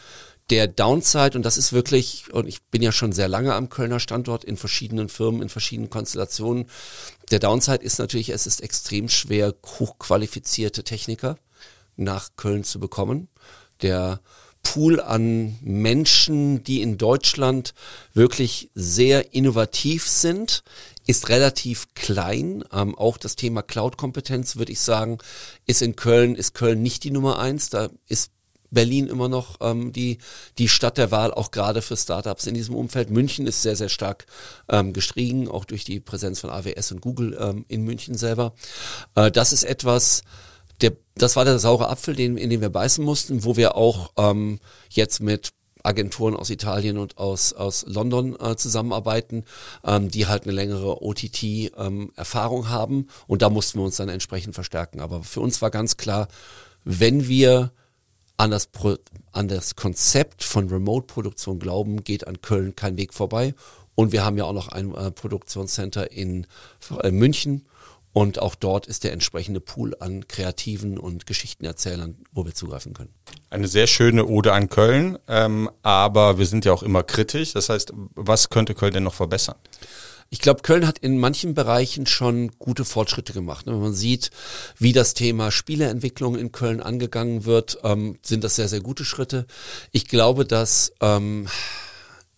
Der 0.49 0.65
Downside, 0.65 1.35
und 1.35 1.43
das 1.43 1.57
ist 1.57 1.73
wirklich, 1.73 2.33
und 2.33 2.47
ich 2.47 2.63
bin 2.63 2.81
ja 2.81 2.93
schon 2.93 3.11
sehr 3.11 3.27
lange 3.27 3.53
am 3.53 3.67
Kölner 3.67 3.99
Standort 3.99 4.45
in 4.45 4.55
verschiedenen 4.55 5.09
Firmen, 5.09 5.41
in 5.41 5.49
verschiedenen 5.49 5.89
Konstellationen. 5.89 6.67
Der 7.29 7.39
Downside 7.39 7.83
ist 7.83 7.99
natürlich, 7.99 8.29
es 8.29 8.47
ist 8.47 8.61
extrem 8.61 9.09
schwer, 9.09 9.53
hochqualifizierte 9.65 10.85
Techniker 10.85 11.37
nach 11.97 12.29
Köln 12.37 12.63
zu 12.63 12.79
bekommen. 12.79 13.27
Der 13.81 14.21
Pool 14.63 15.01
an 15.01 15.57
Menschen, 15.61 16.63
die 16.63 16.81
in 16.81 16.97
Deutschland 16.97 17.73
wirklich 18.13 18.71
sehr 18.73 19.33
innovativ 19.33 20.07
sind, 20.07 20.63
ist 21.07 21.29
relativ 21.29 21.87
klein. 21.95 22.63
Ähm, 22.71 22.95
auch 22.95 23.17
das 23.17 23.35
Thema 23.35 23.63
Cloud-Kompetenz, 23.63 24.57
würde 24.57 24.73
ich 24.73 24.81
sagen, 24.81 25.17
ist 25.65 25.81
in 25.81 25.95
Köln, 25.95 26.35
ist 26.35 26.53
Köln 26.53 26.81
nicht 26.81 27.03
die 27.03 27.11
Nummer 27.11 27.39
eins. 27.39 27.69
Da 27.69 27.89
ist 28.07 28.31
Berlin 28.69 29.07
immer 29.07 29.29
noch 29.29 29.57
ähm, 29.61 29.93
die, 29.93 30.17
die 30.57 30.67
Stadt 30.67 30.97
der 30.97 31.09
Wahl, 31.09 31.33
auch 31.33 31.51
gerade 31.51 31.81
für 31.81 31.95
Startups 31.95 32.45
in 32.45 32.53
diesem 32.53 32.75
Umfeld. 32.75 33.09
München 33.09 33.47
ist 33.47 33.61
sehr, 33.61 33.77
sehr 33.77 33.89
stark 33.89 34.25
ähm, 34.69 34.91
gestiegen, 34.91 35.47
auch 35.47 35.65
durch 35.65 35.85
die 35.85 36.01
Präsenz 36.01 36.41
von 36.41 36.49
AWS 36.49 36.91
und 36.91 37.01
Google 37.01 37.37
ähm, 37.39 37.65
in 37.69 37.83
München 37.83 38.15
selber. 38.15 38.53
Äh, 39.15 39.31
das 39.31 39.53
ist 39.53 39.63
etwas, 39.63 40.23
der, 40.81 40.91
das 41.15 41.37
war 41.37 41.45
der 41.45 41.59
saure 41.59 41.89
Apfel, 41.89 42.15
den, 42.15 42.37
in 42.37 42.49
den 42.49 42.59
wir 42.59 42.69
beißen 42.69 43.03
mussten, 43.03 43.45
wo 43.45 43.55
wir 43.55 43.75
auch 43.75 44.11
ähm, 44.17 44.59
jetzt 44.89 45.21
mit 45.21 45.51
Agenturen 45.87 46.35
aus 46.35 46.49
Italien 46.49 46.97
und 46.97 47.17
aus, 47.17 47.53
aus 47.53 47.85
London 47.87 48.37
äh, 48.39 48.55
zusammenarbeiten, 48.55 49.45
ähm, 49.83 50.09
die 50.09 50.27
halt 50.27 50.43
eine 50.43 50.51
längere 50.51 51.01
OTT-Erfahrung 51.01 52.63
ähm, 52.63 52.69
haben. 52.69 53.07
Und 53.25 53.41
da 53.41 53.49
mussten 53.49 53.79
wir 53.79 53.85
uns 53.85 53.95
dann 53.95 54.09
entsprechend 54.09 54.53
verstärken. 54.53 54.99
Aber 54.99 55.23
für 55.23 55.39
uns 55.39 55.61
war 55.61 55.71
ganz 55.71 55.97
klar, 55.97 56.27
wenn 56.83 57.27
wir 57.27 57.71
an 58.37 58.51
das, 58.51 58.67
Pro 58.67 58.97
an 59.31 59.47
das 59.47 59.75
Konzept 59.75 60.43
von 60.43 60.69
Remote-Produktion 60.69 61.59
glauben, 61.59 62.03
geht 62.03 62.27
an 62.27 62.41
Köln 62.41 62.75
kein 62.75 62.97
Weg 62.97 63.13
vorbei. 63.13 63.55
Und 63.95 64.11
wir 64.11 64.23
haben 64.23 64.37
ja 64.37 64.43
auch 64.43 64.53
noch 64.53 64.67
ein 64.67 64.93
äh, 64.93 65.09
Produktionscenter 65.09 66.11
in 66.11 66.45
äh, 67.01 67.09
München. 67.09 67.65
Und 68.17 68.39
auch 68.39 68.55
dort 68.55 68.87
ist 68.87 69.03
der 69.03 69.13
entsprechende 69.13 69.59
Pool 69.59 69.95
an 69.99 70.27
Kreativen 70.27 70.97
und 70.97 71.27
Geschichtenerzählern, 71.27 72.17
wo 72.31 72.47
wir 72.47 72.55
zugreifen 72.55 72.95
können. 72.95 73.13
Eine 73.51 73.67
sehr 73.67 73.85
schöne 73.85 74.25
Ode 74.25 74.53
an 74.53 74.69
Köln, 74.69 75.19
ähm, 75.27 75.69
aber 75.83 76.39
wir 76.39 76.47
sind 76.47 76.65
ja 76.65 76.73
auch 76.73 76.81
immer 76.81 77.03
kritisch. 77.03 77.53
Das 77.53 77.69
heißt, 77.69 77.93
was 78.15 78.49
könnte 78.49 78.73
Köln 78.73 78.93
denn 78.93 79.03
noch 79.03 79.13
verbessern? 79.13 79.53
Ich 80.31 80.39
glaube, 80.39 80.63
Köln 80.63 80.87
hat 80.87 80.97
in 80.97 81.19
manchen 81.19 81.53
Bereichen 81.53 82.07
schon 82.07 82.53
gute 82.57 82.85
Fortschritte 82.85 83.33
gemacht. 83.33 83.67
Wenn 83.67 83.79
man 83.79 83.93
sieht, 83.93 84.31
wie 84.79 84.93
das 84.93 85.13
Thema 85.13 85.51
Spieleentwicklung 85.51 86.39
in 86.39 86.51
Köln 86.51 86.81
angegangen 86.81 87.45
wird, 87.45 87.77
ähm, 87.83 88.17
sind 88.23 88.43
das 88.43 88.55
sehr, 88.55 88.67
sehr 88.67 88.81
gute 88.81 89.05
Schritte. 89.05 89.45
Ich 89.91 90.07
glaube, 90.07 90.43
dass 90.43 90.91
ähm, 91.01 91.47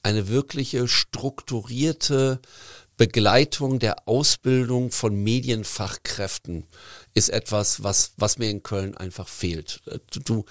eine 0.03 0.27
wirkliche 0.27 0.89
strukturierte 0.89 2.41
Begleitung 2.99 3.79
der 3.79 4.09
Ausbildung 4.09 4.91
von 4.91 5.15
Medienfachkräften 5.15 6.67
ist 7.13 7.29
etwas, 7.29 7.81
was, 7.81 8.11
was 8.17 8.37
mir 8.37 8.49
in 8.49 8.61
Köln 8.61 8.95
einfach 8.95 9.29
fehlt. 9.29 9.81
Du, 10.25 10.43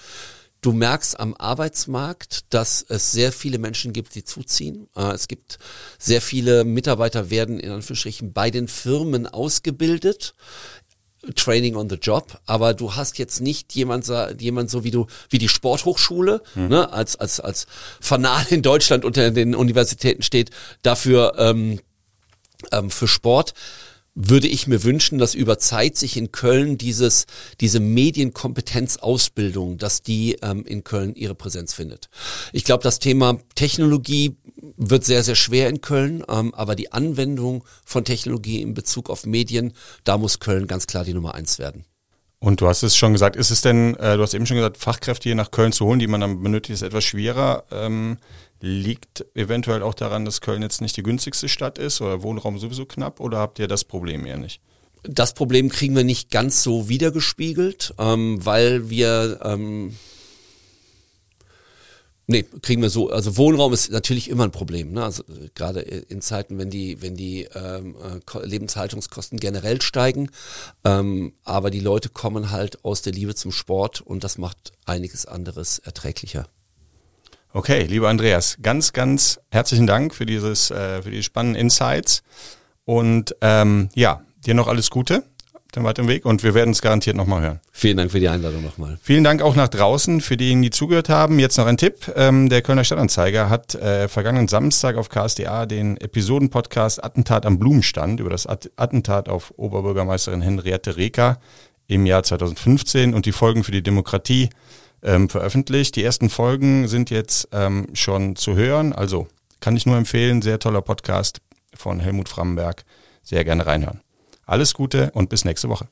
Du 0.61 0.73
merkst 0.73 1.17
am 1.17 1.35
Arbeitsmarkt, 1.35 2.53
dass 2.53 2.85
es 2.89 3.13
sehr 3.13 3.31
viele 3.31 3.59
Menschen 3.59 3.93
gibt, 3.93 4.13
die 4.15 4.25
zuziehen. 4.25 4.89
Äh, 4.93 5.13
es 5.13 5.29
gibt 5.29 5.57
sehr 5.97 6.21
viele 6.21 6.65
Mitarbeiter 6.65 7.29
werden 7.29 7.61
in 7.61 7.71
Anführungsstrichen 7.71 8.33
bei 8.33 8.51
den 8.51 8.67
Firmen 8.67 9.25
ausgebildet. 9.25 10.33
Training 11.35 11.77
on 11.77 11.89
the 11.89 11.95
Job, 11.95 12.41
aber 12.45 12.73
du 12.73 12.95
hast 12.95 13.17
jetzt 13.19 13.41
nicht 13.41 13.73
jemand, 13.75 14.09
jemand 14.39 14.69
so 14.69 14.83
wie 14.83 14.91
du, 14.91 15.07
wie 15.29 15.37
die 15.37 15.49
Sporthochschule, 15.49 16.41
mhm. 16.55 16.67
ne, 16.69 16.93
als, 16.93 17.17
als, 17.17 17.39
als 17.39 17.67
Fanal 17.99 18.45
in 18.49 18.61
Deutschland 18.61 19.03
unter 19.03 19.31
den 19.31 19.53
Universitäten 19.53 20.23
steht, 20.23 20.51
dafür 20.81 21.35
ähm, 21.37 21.79
ähm, 22.71 22.89
für 22.89 23.07
Sport 23.07 23.53
würde 24.21 24.47
ich 24.47 24.67
mir 24.67 24.83
wünschen, 24.83 25.17
dass 25.17 25.33
über 25.33 25.59
Zeit 25.59 25.95
sich 25.95 26.17
in 26.17 26.31
Köln 26.31 26.77
dieses, 26.77 27.25
diese 27.61 27.79
Medienkompetenzausbildung, 27.79 29.77
dass 29.77 30.01
die 30.01 30.37
ähm, 30.41 30.65
in 30.65 30.83
Köln 30.83 31.15
ihre 31.15 31.35
Präsenz 31.35 31.73
findet. 31.73 32.09
Ich 32.51 32.65
glaube, 32.65 32.83
das 32.83 32.99
Thema 32.99 33.39
Technologie 33.55 34.35
wird 34.75 35.05
sehr, 35.05 35.23
sehr 35.23 35.35
schwer 35.35 35.69
in 35.69 35.79
Köln, 35.79 36.23
ähm, 36.27 36.53
aber 36.53 36.75
die 36.75 36.91
Anwendung 36.91 37.63
von 37.85 38.03
Technologie 38.03 38.61
in 38.61 38.73
Bezug 38.73 39.09
auf 39.09 39.25
Medien, 39.25 39.73
da 40.03 40.17
muss 40.17 40.39
Köln 40.39 40.67
ganz 40.67 40.85
klar 40.85 41.05
die 41.05 41.13
Nummer 41.13 41.35
eins 41.35 41.59
werden. 41.59 41.85
Und 42.39 42.61
du 42.61 42.67
hast 42.67 42.83
es 42.83 42.95
schon 42.95 43.13
gesagt, 43.13 43.35
ist 43.35 43.51
es 43.51 43.61
denn, 43.61 43.95
äh, 43.97 44.15
du 44.15 44.23
hast 44.23 44.33
eben 44.33 44.45
schon 44.45 44.57
gesagt, 44.57 44.77
Fachkräfte 44.77 45.23
hier 45.29 45.35
nach 45.35 45.51
Köln 45.51 45.73
zu 45.73 45.85
holen, 45.85 45.99
die 45.99 46.07
man 46.07 46.21
dann 46.21 46.41
benötigt, 46.41 46.75
ist 46.75 46.81
etwas 46.81 47.03
schwerer. 47.03 47.65
Ähm, 47.69 48.17
liegt 48.61 49.25
eventuell 49.35 49.83
auch 49.83 49.93
daran, 49.93 50.25
dass 50.25 50.41
Köln 50.41 50.61
jetzt 50.61 50.81
nicht 50.81 50.97
die 50.97 51.03
günstigste 51.03 51.49
Stadt 51.49 51.77
ist 51.77 52.01
oder 52.01 52.23
Wohnraum 52.23 52.59
sowieso 52.59 52.85
knapp 52.85 53.19
oder 53.19 53.37
habt 53.37 53.59
ihr 53.59 53.67
das 53.67 53.83
Problem 53.83 54.25
eher 54.25 54.37
nicht? 54.37 54.61
Das 55.03 55.33
Problem 55.33 55.69
kriegen 55.69 55.95
wir 55.95 56.03
nicht 56.03 56.29
ganz 56.29 56.61
so 56.61 56.89
wiedergespiegelt, 56.89 57.93
ähm, 57.97 58.43
weil 58.45 58.89
wir 58.89 59.39
ähm, 59.43 59.95
Nee, 62.31 62.43
kriegen 62.61 62.83
wir 62.83 62.91
so. 62.91 63.09
Also 63.09 63.37
Wohnraum 63.37 63.73
ist 63.73 63.89
natürlich 63.91 64.29
immer 64.29 64.43
ein 64.43 64.51
Problem. 64.51 64.91
Ne? 64.91 65.03
Also 65.03 65.23
äh, 65.23 65.49
gerade 65.55 65.79
in 65.79 66.21
Zeiten, 66.21 66.59
wenn 66.59 66.69
die, 66.69 67.01
wenn 67.01 67.15
die 67.15 67.47
ähm, 67.55 67.95
äh, 67.95 68.45
Lebenshaltungskosten 68.45 69.39
generell 69.39 69.81
steigen. 69.81 70.29
Ähm, 70.83 71.33
aber 71.43 71.71
die 71.71 71.79
Leute 71.79 72.09
kommen 72.09 72.51
halt 72.51 72.85
aus 72.85 73.01
der 73.01 73.13
Liebe 73.13 73.33
zum 73.33 73.51
Sport 73.51 74.01
und 74.01 74.23
das 74.23 74.37
macht 74.37 74.73
einiges 74.85 75.25
anderes 75.25 75.79
erträglicher. 75.79 76.47
Okay, 77.51 77.83
lieber 77.83 78.09
Andreas, 78.09 78.57
ganz, 78.61 78.93
ganz 78.93 79.39
herzlichen 79.51 79.87
Dank 79.87 80.13
für 80.13 80.25
dieses, 80.25 80.69
äh, 80.69 81.01
für 81.01 81.11
die 81.11 81.23
spannenden 81.23 81.61
Insights. 81.61 82.21
Und 82.85 83.35
ähm, 83.41 83.89
ja, 83.95 84.21
dir 84.45 84.53
noch 84.53 84.67
alles 84.67 84.89
Gute 84.89 85.23
den 85.75 85.83
weiteren 85.83 86.07
Weg 86.07 86.25
und 86.25 86.43
wir 86.43 86.53
werden 86.53 86.71
es 86.71 86.81
garantiert 86.81 87.15
nochmal 87.15 87.41
hören. 87.41 87.59
Vielen 87.71 87.97
Dank 87.97 88.11
für 88.11 88.19
die 88.19 88.27
Einladung 88.27 88.63
nochmal. 88.63 88.97
Vielen 89.01 89.23
Dank 89.23 89.41
auch 89.41 89.55
nach 89.55 89.67
draußen 89.67 90.21
für 90.21 90.35
diejenigen, 90.35 90.63
die 90.63 90.69
zugehört 90.71 91.09
haben. 91.09 91.37
Jetzt 91.37 91.57
noch 91.57 91.67
ein 91.67 91.77
Tipp. 91.77 92.11
Ähm, 92.15 92.49
der 92.49 92.61
Kölner 92.61 92.83
Stadtanzeiger 92.83 93.49
hat 93.49 93.75
äh, 93.75 94.07
vergangenen 94.07 94.47
Samstag 94.47 94.95
auf 94.95 95.09
KSDA 95.09 95.65
den 95.65 95.97
Episodenpodcast 95.97 97.03
Attentat 97.03 97.45
am 97.45 97.59
Blumenstand 97.59 98.19
über 98.19 98.29
das 98.29 98.47
At 98.47 98.71
Attentat 98.77 99.29
auf 99.29 99.53
Oberbürgermeisterin 99.57 100.41
Henriette 100.41 100.97
Reker 100.97 101.39
im 101.87 102.05
Jahr 102.05 102.23
2015 102.23 103.13
und 103.13 103.25
die 103.25 103.31
Folgen 103.31 103.63
für 103.63 103.71
die 103.71 103.83
Demokratie 103.83 104.49
ähm, 105.03 105.29
veröffentlicht. 105.29 105.95
Die 105.95 106.03
ersten 106.03 106.29
Folgen 106.29 106.87
sind 106.87 107.09
jetzt 107.09 107.49
ähm, 107.51 107.87
schon 107.93 108.35
zu 108.35 108.55
hören. 108.55 108.93
Also 108.93 109.27
kann 109.59 109.75
ich 109.75 109.85
nur 109.85 109.97
empfehlen. 109.97 110.41
Sehr 110.41 110.59
toller 110.59 110.81
Podcast 110.81 111.41
von 111.73 111.99
Helmut 111.99 112.29
Frammenberg. 112.29 112.83
Sehr 113.23 113.43
gerne 113.43 113.65
reinhören. 113.65 114.01
Alles 114.45 114.73
Gute 114.73 115.11
und 115.11 115.29
bis 115.29 115.45
nächste 115.45 115.69
Woche. 115.69 115.87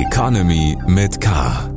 Economy 0.00 0.76
mit 0.86 1.20
K. 1.20 1.73